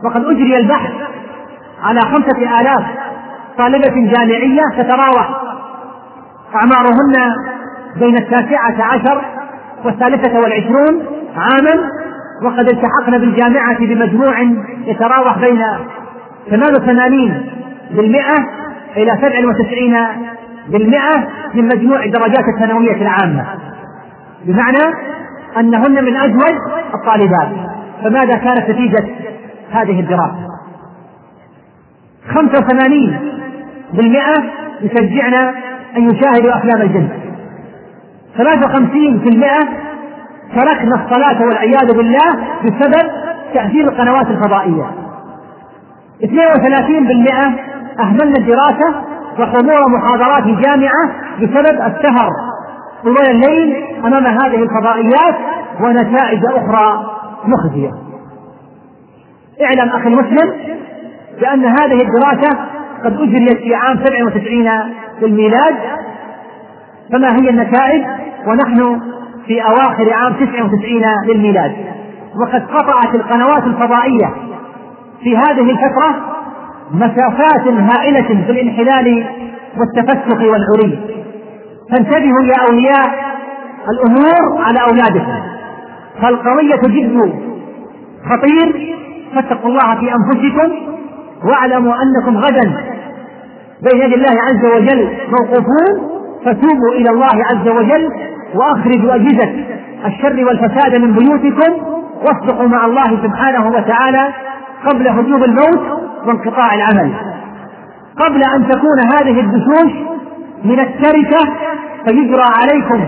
وقد 0.03 0.25
أجري 0.25 0.57
البحث 0.57 0.91
على 1.83 1.99
خمسة 1.99 2.59
آلاف 2.61 2.83
طالبة 3.57 4.11
جامعية 4.11 4.61
تتراوح. 4.77 5.41
أعمارهن 6.55 7.35
بين 7.99 8.17
التاسعة 8.17 8.75
عشر 8.79 9.21
والثالثة 9.85 10.39
والعشرون 10.39 11.05
عاما 11.37 11.89
وقد 12.43 12.69
التحقن 12.69 13.17
بالجامعة 13.17 13.79
بمجموع 13.79 14.41
يتراوح 14.85 15.37
بين 15.37 15.63
ثمان 16.49 16.75
وثمانين 16.75 17.49
بالمئة 17.91 18.47
إلى 18.97 19.11
سبع 19.21 19.49
وتسعين 19.49 19.97
بالمئة 20.67 21.27
من 21.53 21.65
مجموع 21.65 22.03
الدرجات 22.03 22.45
الثانوية 22.55 23.01
العامة. 23.01 23.45
بمعنى 24.45 24.95
أنهن 25.57 26.05
من 26.05 26.15
أجود 26.15 26.55
الطالبات. 26.93 27.49
فماذا 28.03 28.35
كانت 28.35 28.69
نتيجة 28.69 29.05
هذه 29.71 29.99
الدراسة. 29.99 30.47
خمسة 32.35 32.65
وثمانين 32.65 33.19
بالمئة 33.93 34.43
يشجعنا 34.81 35.53
أن 35.97 36.09
يشاهدوا 36.09 36.57
أفلام 36.57 36.81
الجن 36.81 37.09
ثلاثة 38.37 38.69
وخمسين 38.69 39.19
في 39.19 39.29
المئة 39.29 39.59
تركنا 40.55 41.05
الصلاة 41.05 41.41
والعياذ 41.41 41.97
بالله 41.97 42.29
بسبب 42.63 43.11
تأثير 43.53 43.83
القنوات 43.89 44.27
الفضائية. 44.27 44.91
اثنين 46.23 46.47
وثلاثين 46.55 47.07
بالمئة 47.07 47.55
أهملنا 47.99 48.37
الدراسة 48.37 49.01
وحضور 49.39 49.89
محاضرات 49.89 50.43
الجامعة 50.45 51.11
بسبب 51.37 51.81
السهر. 51.81 52.29
طوال 53.03 53.29
الليل 53.29 53.83
أمام 54.05 54.25
هذه 54.25 54.63
الفضائيات 54.63 55.35
ونتائج 55.81 56.45
أخرى 56.45 57.05
مخزية. 57.45 58.10
اعلم 59.63 59.89
أخي 59.89 60.07
المسلم 60.07 60.53
بأن 61.41 61.65
هذه 61.65 62.01
الدراسة 62.01 62.59
قد 63.05 63.13
أجريت 63.21 63.57
في 63.57 63.75
عام 63.75 63.97
97 64.05 64.69
للميلاد 65.21 65.75
فما 67.11 67.27
هي 67.35 67.49
النتائج؟ 67.49 68.03
ونحن 68.47 69.01
في 69.47 69.61
أواخر 69.61 70.13
عام 70.13 70.33
99 70.33 71.01
للميلاد 71.27 71.75
وقد 72.41 72.67
قطعت 72.67 73.15
القنوات 73.15 73.63
الفضائية 73.63 74.33
في 75.23 75.37
هذه 75.37 75.71
الفترة 75.71 76.15
مسافات 76.93 77.67
هائلة 77.67 78.43
في 78.45 78.51
الانحلال 78.51 79.25
والتفسق 79.77 80.37
والعري 80.37 80.99
فانتبهوا 81.91 82.43
يا 82.43 82.55
أولياء 82.69 83.31
الأمور 83.89 84.61
على 84.63 84.79
أولادكم. 84.81 85.39
فالقضية 86.21 86.75
جد 86.99 87.33
خطير 88.29 88.95
فاتقوا 89.35 89.69
الله 89.69 89.99
في 89.99 90.11
أنفسكم 90.15 90.71
واعلموا 91.45 91.93
أنكم 92.03 92.37
غدا 92.37 92.83
بين 93.91 94.01
يدي 94.01 94.15
الله 94.15 94.41
عز 94.41 94.65
وجل 94.65 95.09
موقوفون 95.29 96.11
فتوبوا 96.45 96.93
إلى 96.93 97.09
الله 97.09 97.45
عز 97.45 97.67
وجل 97.67 98.09
وأخرجوا 98.55 99.15
أجهزة 99.15 99.53
الشر 100.05 100.45
والفساد 100.45 100.95
من 101.01 101.13
بيوتكم 101.13 101.73
واصدقوا 102.25 102.67
مع 102.67 102.85
الله 102.85 103.03
سبحانه 103.23 103.67
وتعالى 103.67 104.33
قبل 104.89 105.07
هجوم 105.07 105.43
الموت 105.43 105.81
وانقطاع 106.27 106.69
العمل. 106.75 107.11
قبل 108.17 108.41
أن 108.55 108.67
تكون 108.67 108.99
هذه 108.99 109.39
الدشوش 109.39 109.91
من 110.65 110.79
التركة 110.79 111.53
فيجرى 112.07 112.45
عليكم 112.61 113.07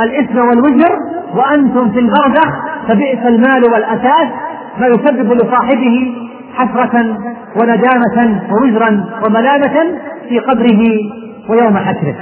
الإثم 0.00 0.38
والوزر 0.38 0.96
وأنتم 1.34 1.92
في 1.92 1.98
البرزخ 1.98 2.48
فبئس 2.88 3.18
المال 3.26 3.64
والأساس 3.72 4.28
ما 4.80 4.86
يسبب 4.86 5.32
لصاحبه 5.32 6.14
حسرة 6.54 7.18
وندامة 7.60 8.40
ووزرا 8.52 9.06
وملامة 9.26 9.98
في 10.28 10.38
قبره 10.38 10.82
ويوم 11.48 11.78
حشره. 11.78 12.16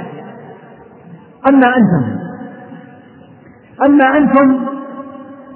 أما 1.49 1.67
أنتم 1.67 2.21
أما 3.85 4.17
أنتم 4.17 4.65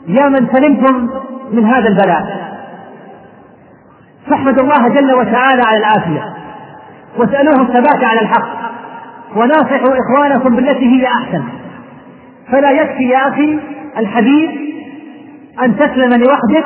يا 0.07 0.29
من 0.29 0.47
سلمتم 0.53 1.09
من 1.51 1.65
هذا 1.65 1.87
البلاء. 1.87 2.55
فاحمدوا 4.29 4.63
الله 4.63 4.87
جل 4.87 5.13
وتعالى 5.13 5.61
على 5.67 5.77
العافية. 5.77 6.33
واسألوه 7.17 7.61
الثبات 7.61 8.03
على 8.03 8.21
الحق. 8.21 8.65
وناصحوا 9.35 9.95
إخوانكم 9.99 10.55
بالتي 10.55 10.85
هي 10.85 11.07
أحسن. 11.07 11.43
فلا 12.51 12.71
يكفي 12.71 13.03
يا 13.03 13.27
أخي 13.27 13.59
الحديث 13.97 14.49
أن 15.63 15.75
تسلم 15.77 16.09
لوحدك 16.09 16.65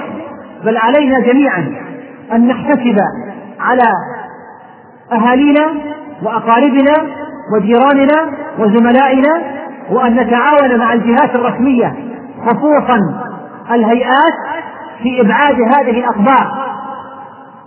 بل 0.65 0.77
علينا 0.77 1.19
جميعا 1.19 1.75
أن 2.33 2.47
نحتسب 2.47 2.97
على 3.59 3.91
أهالينا 5.11 5.65
وأقاربنا 6.23 6.93
وجيراننا 7.53 8.37
وزملائنا 8.59 9.41
وأن 9.91 10.15
نتعاون 10.15 10.79
مع 10.79 10.93
الجهات 10.93 11.35
الرسمية 11.35 11.95
خصوصا 12.45 12.99
الهيئات 13.71 14.33
في 15.03 15.21
إبعاد 15.21 15.55
هذه 15.61 15.99
الأخبار 15.99 16.69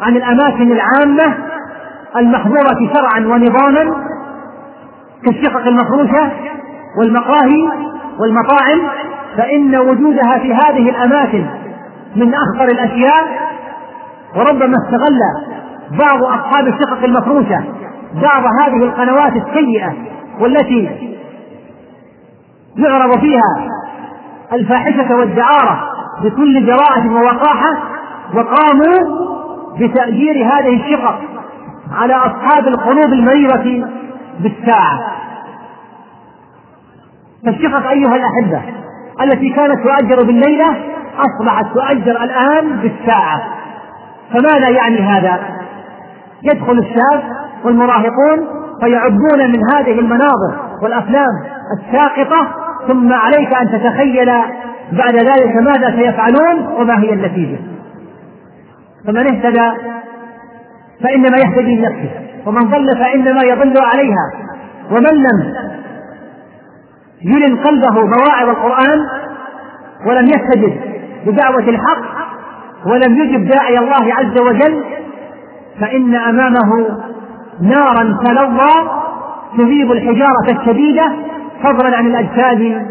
عن 0.00 0.16
الأماكن 0.16 0.72
العامة 0.72 1.38
المحظورة 2.16 2.92
شرعا 2.94 3.20
ونظاما 3.26 3.96
كالشقق 5.24 5.66
المفروشة 5.66 6.32
والمقاهي 6.98 7.88
والمطاعم. 8.18 8.80
فإن 9.36 9.76
وجودها 9.76 10.38
في 10.38 10.54
هذه 10.54 10.90
الأماكن 10.90 11.46
من 12.16 12.34
أخطر 12.34 12.64
الأشياء 12.64 13.52
وربما 14.36 14.74
استغل 14.84 15.20
بعض 15.90 16.22
أصحاب 16.22 16.66
الشقق 16.68 17.04
المفروشة 17.04 17.64
بعض 18.22 18.42
هذه 18.62 18.84
القنوات 18.84 19.32
السيئة 19.36 19.92
والتي 20.40 20.88
يعرض 22.76 23.18
فيها 23.20 23.68
الفاحشة 24.52 25.16
والدعارة 25.16 25.88
بكل 26.22 26.66
جراءة 26.66 27.08
ووقاحة 27.10 27.76
وقاموا 28.34 29.22
بتأجير 29.78 30.34
هذه 30.44 30.76
الشقق 30.84 31.18
على 31.92 32.14
أصحاب 32.14 32.66
القلوب 32.66 33.12
المريضة 33.12 33.86
بالساعة. 34.40 35.00
فالشقق 37.46 37.90
أيها 37.90 38.16
الأحبة 38.16 38.62
التي 39.20 39.50
كانت 39.50 39.86
تؤجر 39.86 40.26
بالليلة 40.26 40.76
أصبحت 41.18 41.66
تؤجر 41.74 42.24
الآن 42.24 42.76
بالساعة. 42.76 43.42
فماذا 44.32 44.68
يعني 44.68 44.98
هذا؟ 44.98 45.38
يدخل 46.42 46.78
الشاب 46.78 47.22
والمراهقون 47.64 48.46
فيعبون 48.80 49.50
من 49.52 49.60
هذه 49.74 49.98
المناظر 50.00 50.54
والأفلام 50.82 51.42
الساقطة 51.78 52.48
ثم 52.88 53.12
عليك 53.12 53.54
أن 53.54 53.80
تتخيل 53.80 54.26
بعد 54.92 55.14
ذلك 55.14 55.56
ماذا 55.56 55.96
سيفعلون 55.96 56.66
وما 56.80 57.00
هي 57.00 57.12
النتيجة. 57.12 57.58
فمن 59.06 59.34
اهتدى 59.34 59.72
فإنما 61.02 61.36
يهتدي 61.38 61.76
لنفسه 61.76 62.10
ومن 62.46 62.60
ضل 62.60 62.96
فإنما 62.98 63.40
يضل 63.44 63.74
عليها. 63.94 64.32
ومن 64.90 65.10
لم 65.10 65.54
يلن 67.24 67.56
قلبه 67.56 67.94
مواعظ 67.94 68.48
القرآن 68.48 69.06
ولم 70.06 70.26
يستجب 70.26 70.80
بدعوة 71.26 71.68
الحق 71.68 72.02
ولم 72.86 73.16
يجب 73.16 73.48
داعي 73.48 73.78
الله 73.78 74.14
عز 74.14 74.40
وجل 74.40 74.84
فإن 75.80 76.14
أمامه 76.14 76.98
نارا 77.60 78.18
تلظى 78.24 78.90
تذيب 79.58 79.92
الحجارة 79.92 80.60
الشديدة 80.60 81.12
فضلا 81.62 81.96
عن 81.96 82.06
الأجساد 82.06 82.86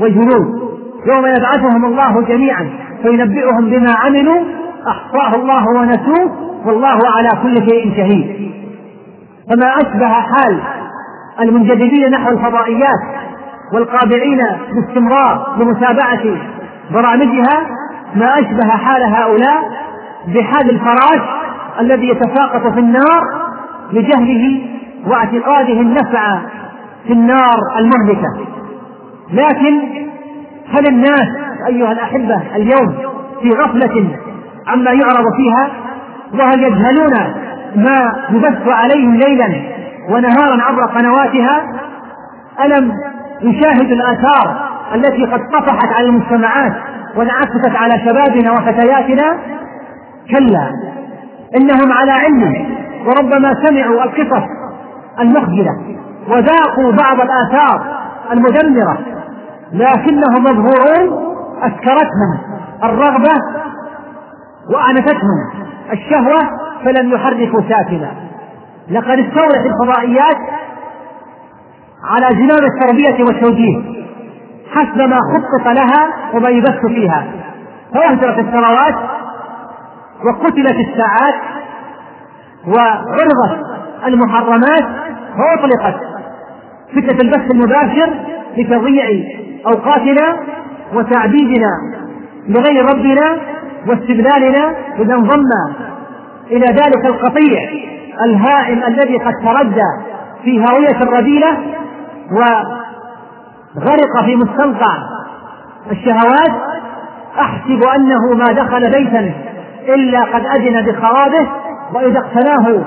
والجنود 0.00 0.66
يوم 1.12 1.26
يبعثهم 1.26 1.84
الله 1.84 2.22
جميعا 2.22 2.70
فينبئهم 3.02 3.70
بما 3.70 3.92
عملوا 4.04 4.40
أحصاه 4.88 5.34
الله 5.40 5.68
ونسوه 5.68 6.46
والله 6.66 6.98
على 7.16 7.28
كل 7.42 7.70
شيء 7.70 7.96
شهيد. 7.96 8.50
فما 9.50 9.66
أشبه 9.76 10.08
حال 10.08 10.60
المنجذبين 11.40 12.10
نحو 12.10 12.30
الفضائيات 12.30 13.15
والقابعين 13.72 14.40
باستمرار 14.72 15.56
لمتابعة 15.58 16.22
برامجها 16.90 17.66
ما 18.14 18.34
أشبه 18.34 18.68
حال 18.68 19.02
هؤلاء 19.02 19.86
بحال 20.26 20.70
الفراش 20.70 21.28
الذي 21.80 22.08
يتساقط 22.08 22.72
في 22.72 22.80
النار 22.80 23.22
لجهله 23.92 24.62
واعتقاده 25.06 25.80
النفع 25.80 26.38
في 27.06 27.12
النار 27.12 27.54
المهلكة. 27.78 28.46
لكن 29.32 29.80
هل 30.68 30.88
الناس 30.88 31.28
أيها 31.66 31.92
الأحبة 31.92 32.42
اليوم 32.56 32.94
في 33.42 33.50
غفلة 33.50 34.18
عما 34.66 34.90
يعرض 34.90 35.24
فيها؟ 35.36 35.68
وهل 36.34 36.62
يجهلون 36.62 37.14
ما 37.76 38.26
يبث 38.30 38.68
عليهم 38.68 39.14
ليلا 39.14 39.48
ونهارا 40.10 40.62
عبر 40.62 40.86
قنواتها؟ 40.86 41.62
ألم 42.64 42.92
يشاهدوا 43.42 43.96
الآثار 43.96 44.70
التي 44.94 45.24
قد 45.24 45.40
طفحت 45.52 45.88
على 45.98 46.08
المجتمعات 46.08 46.72
وانعكست 47.16 47.76
على 47.76 47.94
شبابنا 48.04 48.52
وفتياتنا. 48.52 49.38
كلا 50.30 50.70
إنهم 51.56 51.92
على 51.92 52.12
علم 52.12 52.66
وربما 53.06 53.54
سمعوا 53.66 54.04
القصص 54.04 54.44
المخجلة 55.20 55.96
وذاقوا 56.28 56.92
بعض 56.92 57.20
الآثار 57.20 57.96
المدمرة 58.32 58.98
لكنهم 59.72 60.44
مظهورون 60.44 61.26
أسكرتهم 61.62 62.38
الرغبة 62.84 63.34
وأعنفتهم 64.74 65.50
الشهوة 65.92 66.38
فلم 66.84 67.12
يحركوا 67.12 67.60
ساكنا 67.68 68.10
لقد 68.90 69.18
استولت 69.18 69.66
الفضائيات 69.66 70.36
على 72.06 72.26
زمام 72.36 72.70
التربية 72.72 73.24
والتوجيه. 73.24 73.82
حسب 74.74 75.00
ما 75.00 75.18
خطط 75.32 75.66
لها 75.68 76.08
وما 76.34 76.48
يبث 76.48 76.86
فيها. 76.86 77.24
فأهدرت 77.94 78.38
الثروات 78.38 78.94
وقتلت 80.24 80.76
الساعات 80.88 81.34
وعرضت 82.66 83.66
المحرمات 84.06 84.84
وأطلقت. 85.38 86.00
فتنة 86.92 87.20
البث 87.20 87.50
المباشر 87.50 88.14
لتضييع 88.56 89.06
أوقاتنا 89.66 90.36
وتعبيدنا 90.94 91.70
لغير 92.48 92.84
ربنا 92.84 93.38
واستبدالنا 93.88 94.74
إذا 94.98 95.14
انضم 95.14 95.72
إلى 96.50 96.66
ذلك 96.66 97.06
القطيع 97.06 97.70
الهائم 98.24 98.82
الذي 98.88 99.18
قد 99.18 99.32
تردى 99.44 99.90
في 100.44 100.60
هاوية 100.60 101.02
الرذيلة 101.02 101.48
وغرق 102.32 104.24
في 104.24 104.36
مستنقع 104.36 104.96
الشهوات 105.90 106.62
أحسب 107.40 107.82
أنه 107.96 108.34
ما 108.34 108.44
دخل 108.44 108.80
بيتا 108.80 109.34
إلا 109.94 110.24
قد 110.24 110.46
أذن 110.46 110.86
بخرابه 110.86 111.48
وإذا 111.94 112.18
اقتناه 112.18 112.82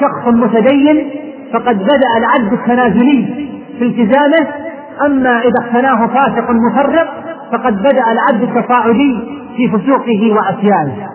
شخص 0.00 0.26
متدين 0.26 1.10
فقد 1.52 1.78
بدأ 1.78 2.18
العد 2.18 2.52
التنازلي 2.52 3.48
في 3.78 3.84
التزامه. 3.84 4.48
أما 5.06 5.38
إذا 5.40 5.64
اقتناه 5.64 6.06
فاسق 6.06 6.50
مفرط 6.50 7.08
فقد 7.52 7.78
بدأ 7.78 8.04
العد 8.12 8.42
التصاعدي 8.42 9.18
في 9.56 9.68
فسوقه 9.68 10.34
وعصيانه 10.36 11.08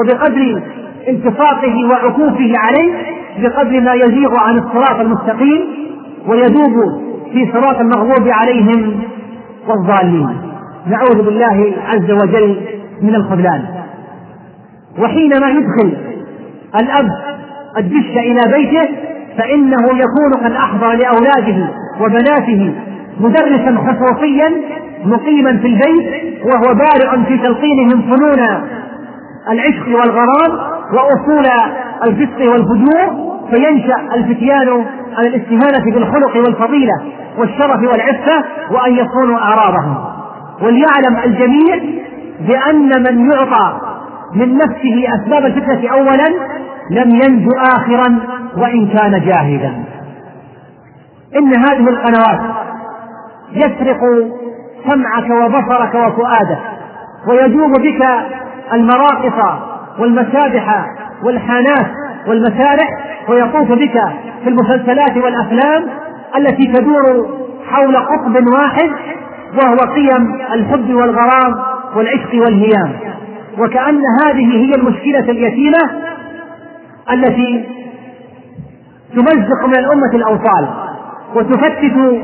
وبقدر 0.00 0.62
انتفاقه 1.08 1.88
وعكوفه 1.90 2.52
عليه 2.56 2.94
بقدر 3.38 3.80
ما 3.80 3.94
يزيغ 3.94 4.40
عن 4.40 4.58
الصراط 4.58 5.00
المستقيم 5.00 5.64
ويذوب 6.28 7.02
في 7.32 7.52
صراط 7.52 7.80
المغضوب 7.80 8.28
عليهم 8.28 9.00
والضالين. 9.68 10.28
نعوذ 10.86 11.22
بالله 11.22 11.72
عز 11.86 12.10
وجل 12.10 12.60
من 13.02 13.14
الخذلان. 13.14 13.64
وحينما 14.98 15.48
يدخل 15.48 15.96
الأب 16.80 17.08
الدش 17.78 18.16
إلى 18.16 18.40
بيته 18.56 18.88
فإنه 19.38 19.82
يكون 19.86 20.44
قد 20.44 20.52
أحضر 20.52 20.92
لأولاده 20.92 21.68
وبناته 22.00 22.74
مدرسا 23.20 23.76
خصوصيا 23.76 24.52
مقيما 25.04 25.56
في 25.56 25.66
البيت 25.66 26.24
وهو 26.44 26.74
بارع 26.74 27.24
في 27.24 27.38
تلقينهم 27.38 28.02
فنون 28.02 28.40
العشق 29.50 29.86
والغرام 29.88 30.52
وأصول 30.92 31.44
الفسق 32.04 32.52
والفجور 32.52 33.33
فينشأ 33.54 34.14
الفتيان 34.14 34.84
على 35.16 35.28
الاستهانة 35.28 35.94
بالخلق 35.94 36.36
والفضيلة 36.36 37.02
والشرف 37.38 37.80
والعفة 37.92 38.44
وأن 38.70 38.92
يصونوا 38.94 39.38
أعراضهم. 39.38 39.96
وليعلم 40.62 41.16
الجميع 41.24 41.78
بأن 42.40 43.02
من 43.02 43.30
يعطى 43.30 43.80
من 44.34 44.54
نفسه 44.56 45.04
أسباب 45.14 45.44
الفتنة 45.46 45.90
أولا 45.92 46.28
لم 46.90 47.10
ينج 47.10 47.48
آخرا 47.76 48.18
وإن 48.56 48.88
كان 48.88 49.20
جاهدا 49.24 49.84
إن 51.36 51.54
هذه 51.56 51.88
القنوات 51.88 52.40
يسرق 53.52 54.00
سمعك 54.90 55.30
وبصرك 55.30 55.94
وفؤادك 55.94 56.58
ويجوب 57.28 57.70
بك 57.72 58.08
المراقص 58.72 59.58
والمسابح 59.98 60.86
والحانات 61.22 61.86
والمسارح 62.28 62.88
ويطوف 63.28 63.72
بك 63.72 64.00
في 64.44 64.48
المسلسلات 64.50 65.16
والأفلام 65.16 65.84
التي 66.38 66.66
تدور 66.66 67.28
حول 67.70 67.96
قطب 67.96 68.46
واحد 68.54 68.90
وهو 69.62 69.76
قيم 69.94 70.34
الحب 70.52 70.94
والغرام 70.94 71.54
والعشق 71.96 72.34
والهيام. 72.34 72.92
وكأن 73.58 74.02
هذه 74.24 74.56
هي 74.56 74.70
المشكلة 74.74 75.30
اليتيمة 75.30 75.90
التي 77.12 77.64
تمزق 79.14 79.66
من 79.66 79.76
الأمة 79.78 80.10
الأوصال 80.14 80.68
وتفتت 81.34 82.22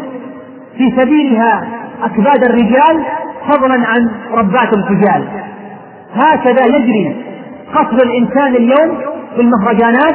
في 0.76 0.92
سبيلها 0.96 1.68
أكباد 2.02 2.44
الرجال 2.44 3.04
فضلا 3.48 3.74
عن 3.74 4.10
ربات 4.32 4.72
الفجال. 4.74 5.24
هكذا 6.14 6.66
يجري 6.66 7.16
قصد 7.74 8.02
الإنسان 8.02 8.54
اليوم 8.54 8.98
بالمهرجانات 9.36 10.14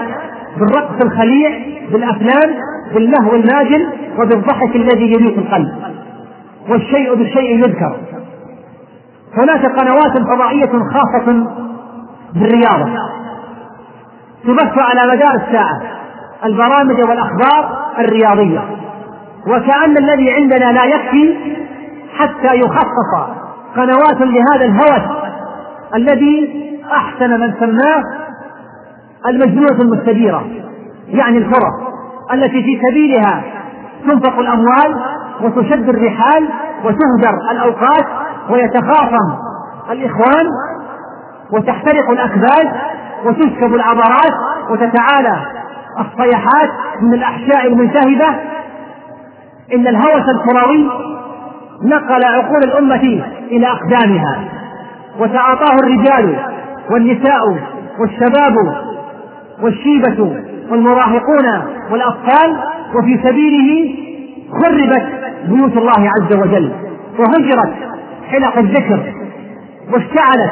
بالرقص 0.58 1.04
الخليع 1.04 1.50
بالأفلام 1.92 2.56
باللهو 2.94 3.36
الماجن 3.36 3.86
وبالضحك 4.20 4.76
الذي 4.76 5.12
يريق 5.12 5.38
القلب. 5.38 5.74
والشيء 6.70 7.16
بالشيء 7.16 7.58
يذكر. 7.58 7.96
هناك 9.38 9.66
قنوات 9.66 10.18
فضائية 10.18 10.72
خاصة 10.94 11.48
بالرياضة. 12.34 12.90
تبث 14.44 14.78
على 14.78 15.16
مدار 15.16 15.36
الساعة 15.36 15.82
البرامج 16.46 17.00
والأخبار 17.10 17.78
الرياضية. 18.00 18.62
وكأن 19.48 19.98
الذي 19.98 20.32
عندنا 20.32 20.72
لا 20.72 20.86
يكفي 20.86 21.36
حتى 22.18 22.56
يخصص 22.56 23.30
قنوات 23.76 24.22
لهذا 24.22 24.66
الهوس 24.66 25.26
الذي 25.96 26.66
أحسن 26.92 27.40
من 27.40 27.54
سماه 27.60 28.04
المجنونة 29.30 29.82
المستديرة 29.82 30.46
يعني 31.08 31.38
الفرص 31.38 31.74
التي 32.34 32.64
في 32.64 32.82
سبيلها 32.90 33.44
تنفق 34.08 34.40
الأموال 34.40 35.02
وتشد 35.42 35.90
الرحال 35.90 36.50
وتهدر 36.84 37.52
الأوقات 37.52 38.06
ويتخاصم 38.50 39.36
الإخوان 39.92 40.46
وتحترق 41.52 42.10
الأكباد 42.10 42.72
وتسكب 43.26 43.74
العبرات 43.76 44.34
وتتعالى 44.70 45.46
الصيحات 46.00 46.70
من 47.02 47.14
الأحشاء 47.14 47.68
الملتهبة 47.68 48.40
إن 49.74 49.88
الهوس 49.88 50.30
الكروي 50.30 50.90
نقل 51.84 52.26
عقول 52.26 52.64
الأمة 52.64 53.24
إلى 53.52 53.68
أقدامها 53.68 54.40
وتعاطاه 55.20 55.76
الرجال 55.76 56.36
والنساء 56.92 57.42
والشباب 58.00 58.85
والشيبة 59.62 60.36
والمراهقون 60.70 61.46
والأطفال 61.92 62.58
وفي 62.96 63.20
سبيله 63.24 63.96
خربت 64.52 65.06
بيوت 65.48 65.78
الله 65.78 66.10
عز 66.10 66.36
وجل 66.38 66.72
وهجرت 67.20 67.74
حلق 68.32 68.58
الذكر 68.58 69.14
واشتعلت 69.94 70.52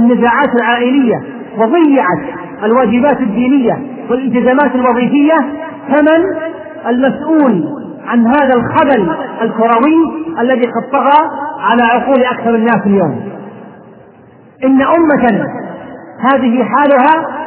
النزاعات 0.00 0.54
العائلية 0.60 1.22
وضيعت 1.58 2.22
الواجبات 2.64 3.20
الدينية 3.20 3.78
والالتزامات 4.10 4.74
الوظيفية 4.74 5.36
فمن 5.88 6.24
المسؤول 6.86 7.64
عن 8.06 8.26
هذا 8.26 8.54
الخبل 8.56 9.16
الكروي 9.42 10.24
الذي 10.40 10.66
قد 10.66 10.90
طغى 10.92 11.30
على 11.60 11.82
عقول 11.82 12.24
أكثر 12.24 12.54
الناس 12.54 12.86
اليوم؟ 12.86 13.20
إن 14.64 14.82
أمة 14.82 15.46
هذه 16.32 16.64
حالها 16.64 17.39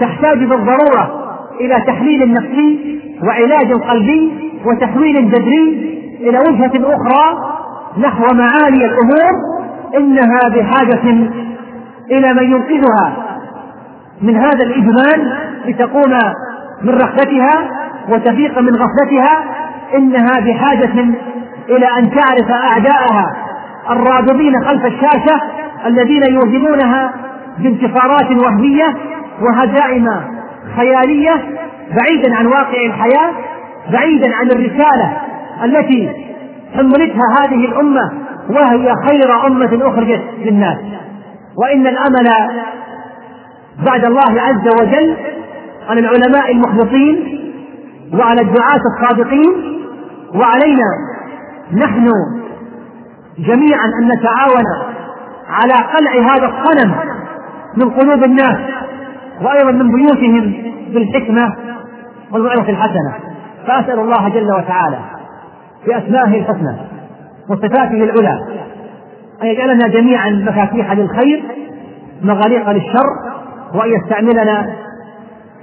تحتاج 0.00 0.38
بالضرورة 0.38 1.24
إلى 1.60 1.74
تحليل 1.86 2.32
نفسي 2.32 3.00
وعلاج 3.22 3.72
قلبي 3.72 4.32
وتحويل 4.66 5.30
جذري 5.30 5.94
إلى 6.20 6.38
وجهة 6.38 6.94
أخرى 6.94 7.54
نحو 7.98 8.24
معالي 8.34 8.84
الأمور 8.84 9.32
إنها 9.96 10.48
بحاجة 10.48 11.28
إلى 12.10 12.34
من 12.34 12.42
ينقذها 12.42 13.16
من 14.22 14.36
هذا 14.36 14.64
الإجمال 14.64 15.32
لتقوم 15.66 16.18
من 16.82 16.94
رحلتها 16.94 17.70
وتفيق 18.08 18.58
من 18.58 18.70
غفلتها 18.76 19.44
إنها 19.94 20.40
بحاجة 20.40 21.04
إلى 21.68 21.86
أن 21.98 22.10
تعرف 22.10 22.50
أعداءها 22.50 23.36
الراغبين 23.90 24.64
خلف 24.64 24.86
الشاشة 24.86 25.40
الذين 25.86 26.22
يوهمونها 26.22 27.12
بانتصارات 27.58 28.30
وهمية 28.30 28.86
وهزائم 29.40 30.10
خيالية 30.76 31.44
بعيدا 31.96 32.36
عن 32.36 32.46
واقع 32.46 32.86
الحياة 32.86 33.32
بعيدا 33.92 34.34
عن 34.36 34.46
الرسالة 34.46 35.16
التي 35.64 36.10
حملتها 36.76 37.36
هذه 37.40 37.64
الأمة 37.66 38.12
وهي 38.50 38.94
خير 39.08 39.46
أمة 39.46 39.88
أخرجت 39.88 40.22
للناس. 40.38 40.78
وإن 41.56 41.86
الأمل 41.86 42.30
بعد 43.86 44.04
الله 44.04 44.40
عز 44.40 44.82
وجل 44.82 45.16
على 45.88 46.00
العلماء 46.00 46.52
المخلصين 46.52 47.40
وعلى 48.18 48.40
الدعاة 48.40 48.80
الصادقين 48.94 49.52
وعلينا 50.34 50.88
نحن 51.72 52.10
جميعا 53.38 53.86
أن 54.00 54.08
نتعاون 54.08 54.64
على 55.48 55.72
قلع 55.72 56.34
هذا 56.34 56.46
الصنم 56.46 56.94
من 57.76 57.90
قلوب 57.90 58.24
الناس. 58.24 58.58
وأيضا 59.42 59.70
من 59.70 59.92
بيوتهم 59.92 60.52
بالحكمة 60.94 61.56
والموعظة 62.32 62.70
الحسنة. 62.70 63.14
فأسأل 63.66 63.98
الله 63.98 64.28
جل 64.28 64.52
وتعالى 64.52 64.98
بأسمائه 65.86 66.40
الحسنى 66.40 66.76
وصفاته 67.48 68.04
العلى 68.04 68.38
أن 69.42 69.46
يجعلنا 69.46 69.88
جميعا 69.88 70.30
مفاتيح 70.30 70.92
للخير 70.92 71.42
مغاليق 72.22 72.70
للشر 72.70 73.06
وأن 73.74 73.90
يستعملنا 73.90 74.74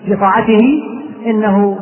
لطاعته. 0.07 0.83
إنه 1.25 1.79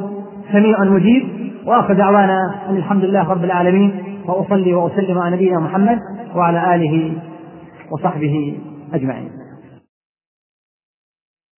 سميع 0.52 0.84
مجيب. 0.84 1.24
وآخر 1.66 1.94
دعوانا 1.94 2.56
أن 2.70 2.78
الحمد 2.78 3.03
لله 3.03 3.32
رب 3.32 3.44
العالمين 3.44 4.03
وأصلي 4.28 4.74
وأسلم 4.74 5.20
على 5.20 5.36
نبينا 5.36 5.60
محمد 5.60 5.99
وعلى 6.36 6.76
آله 6.76 7.14
وصحبه 7.91 8.57
أجمعين. 8.94 9.39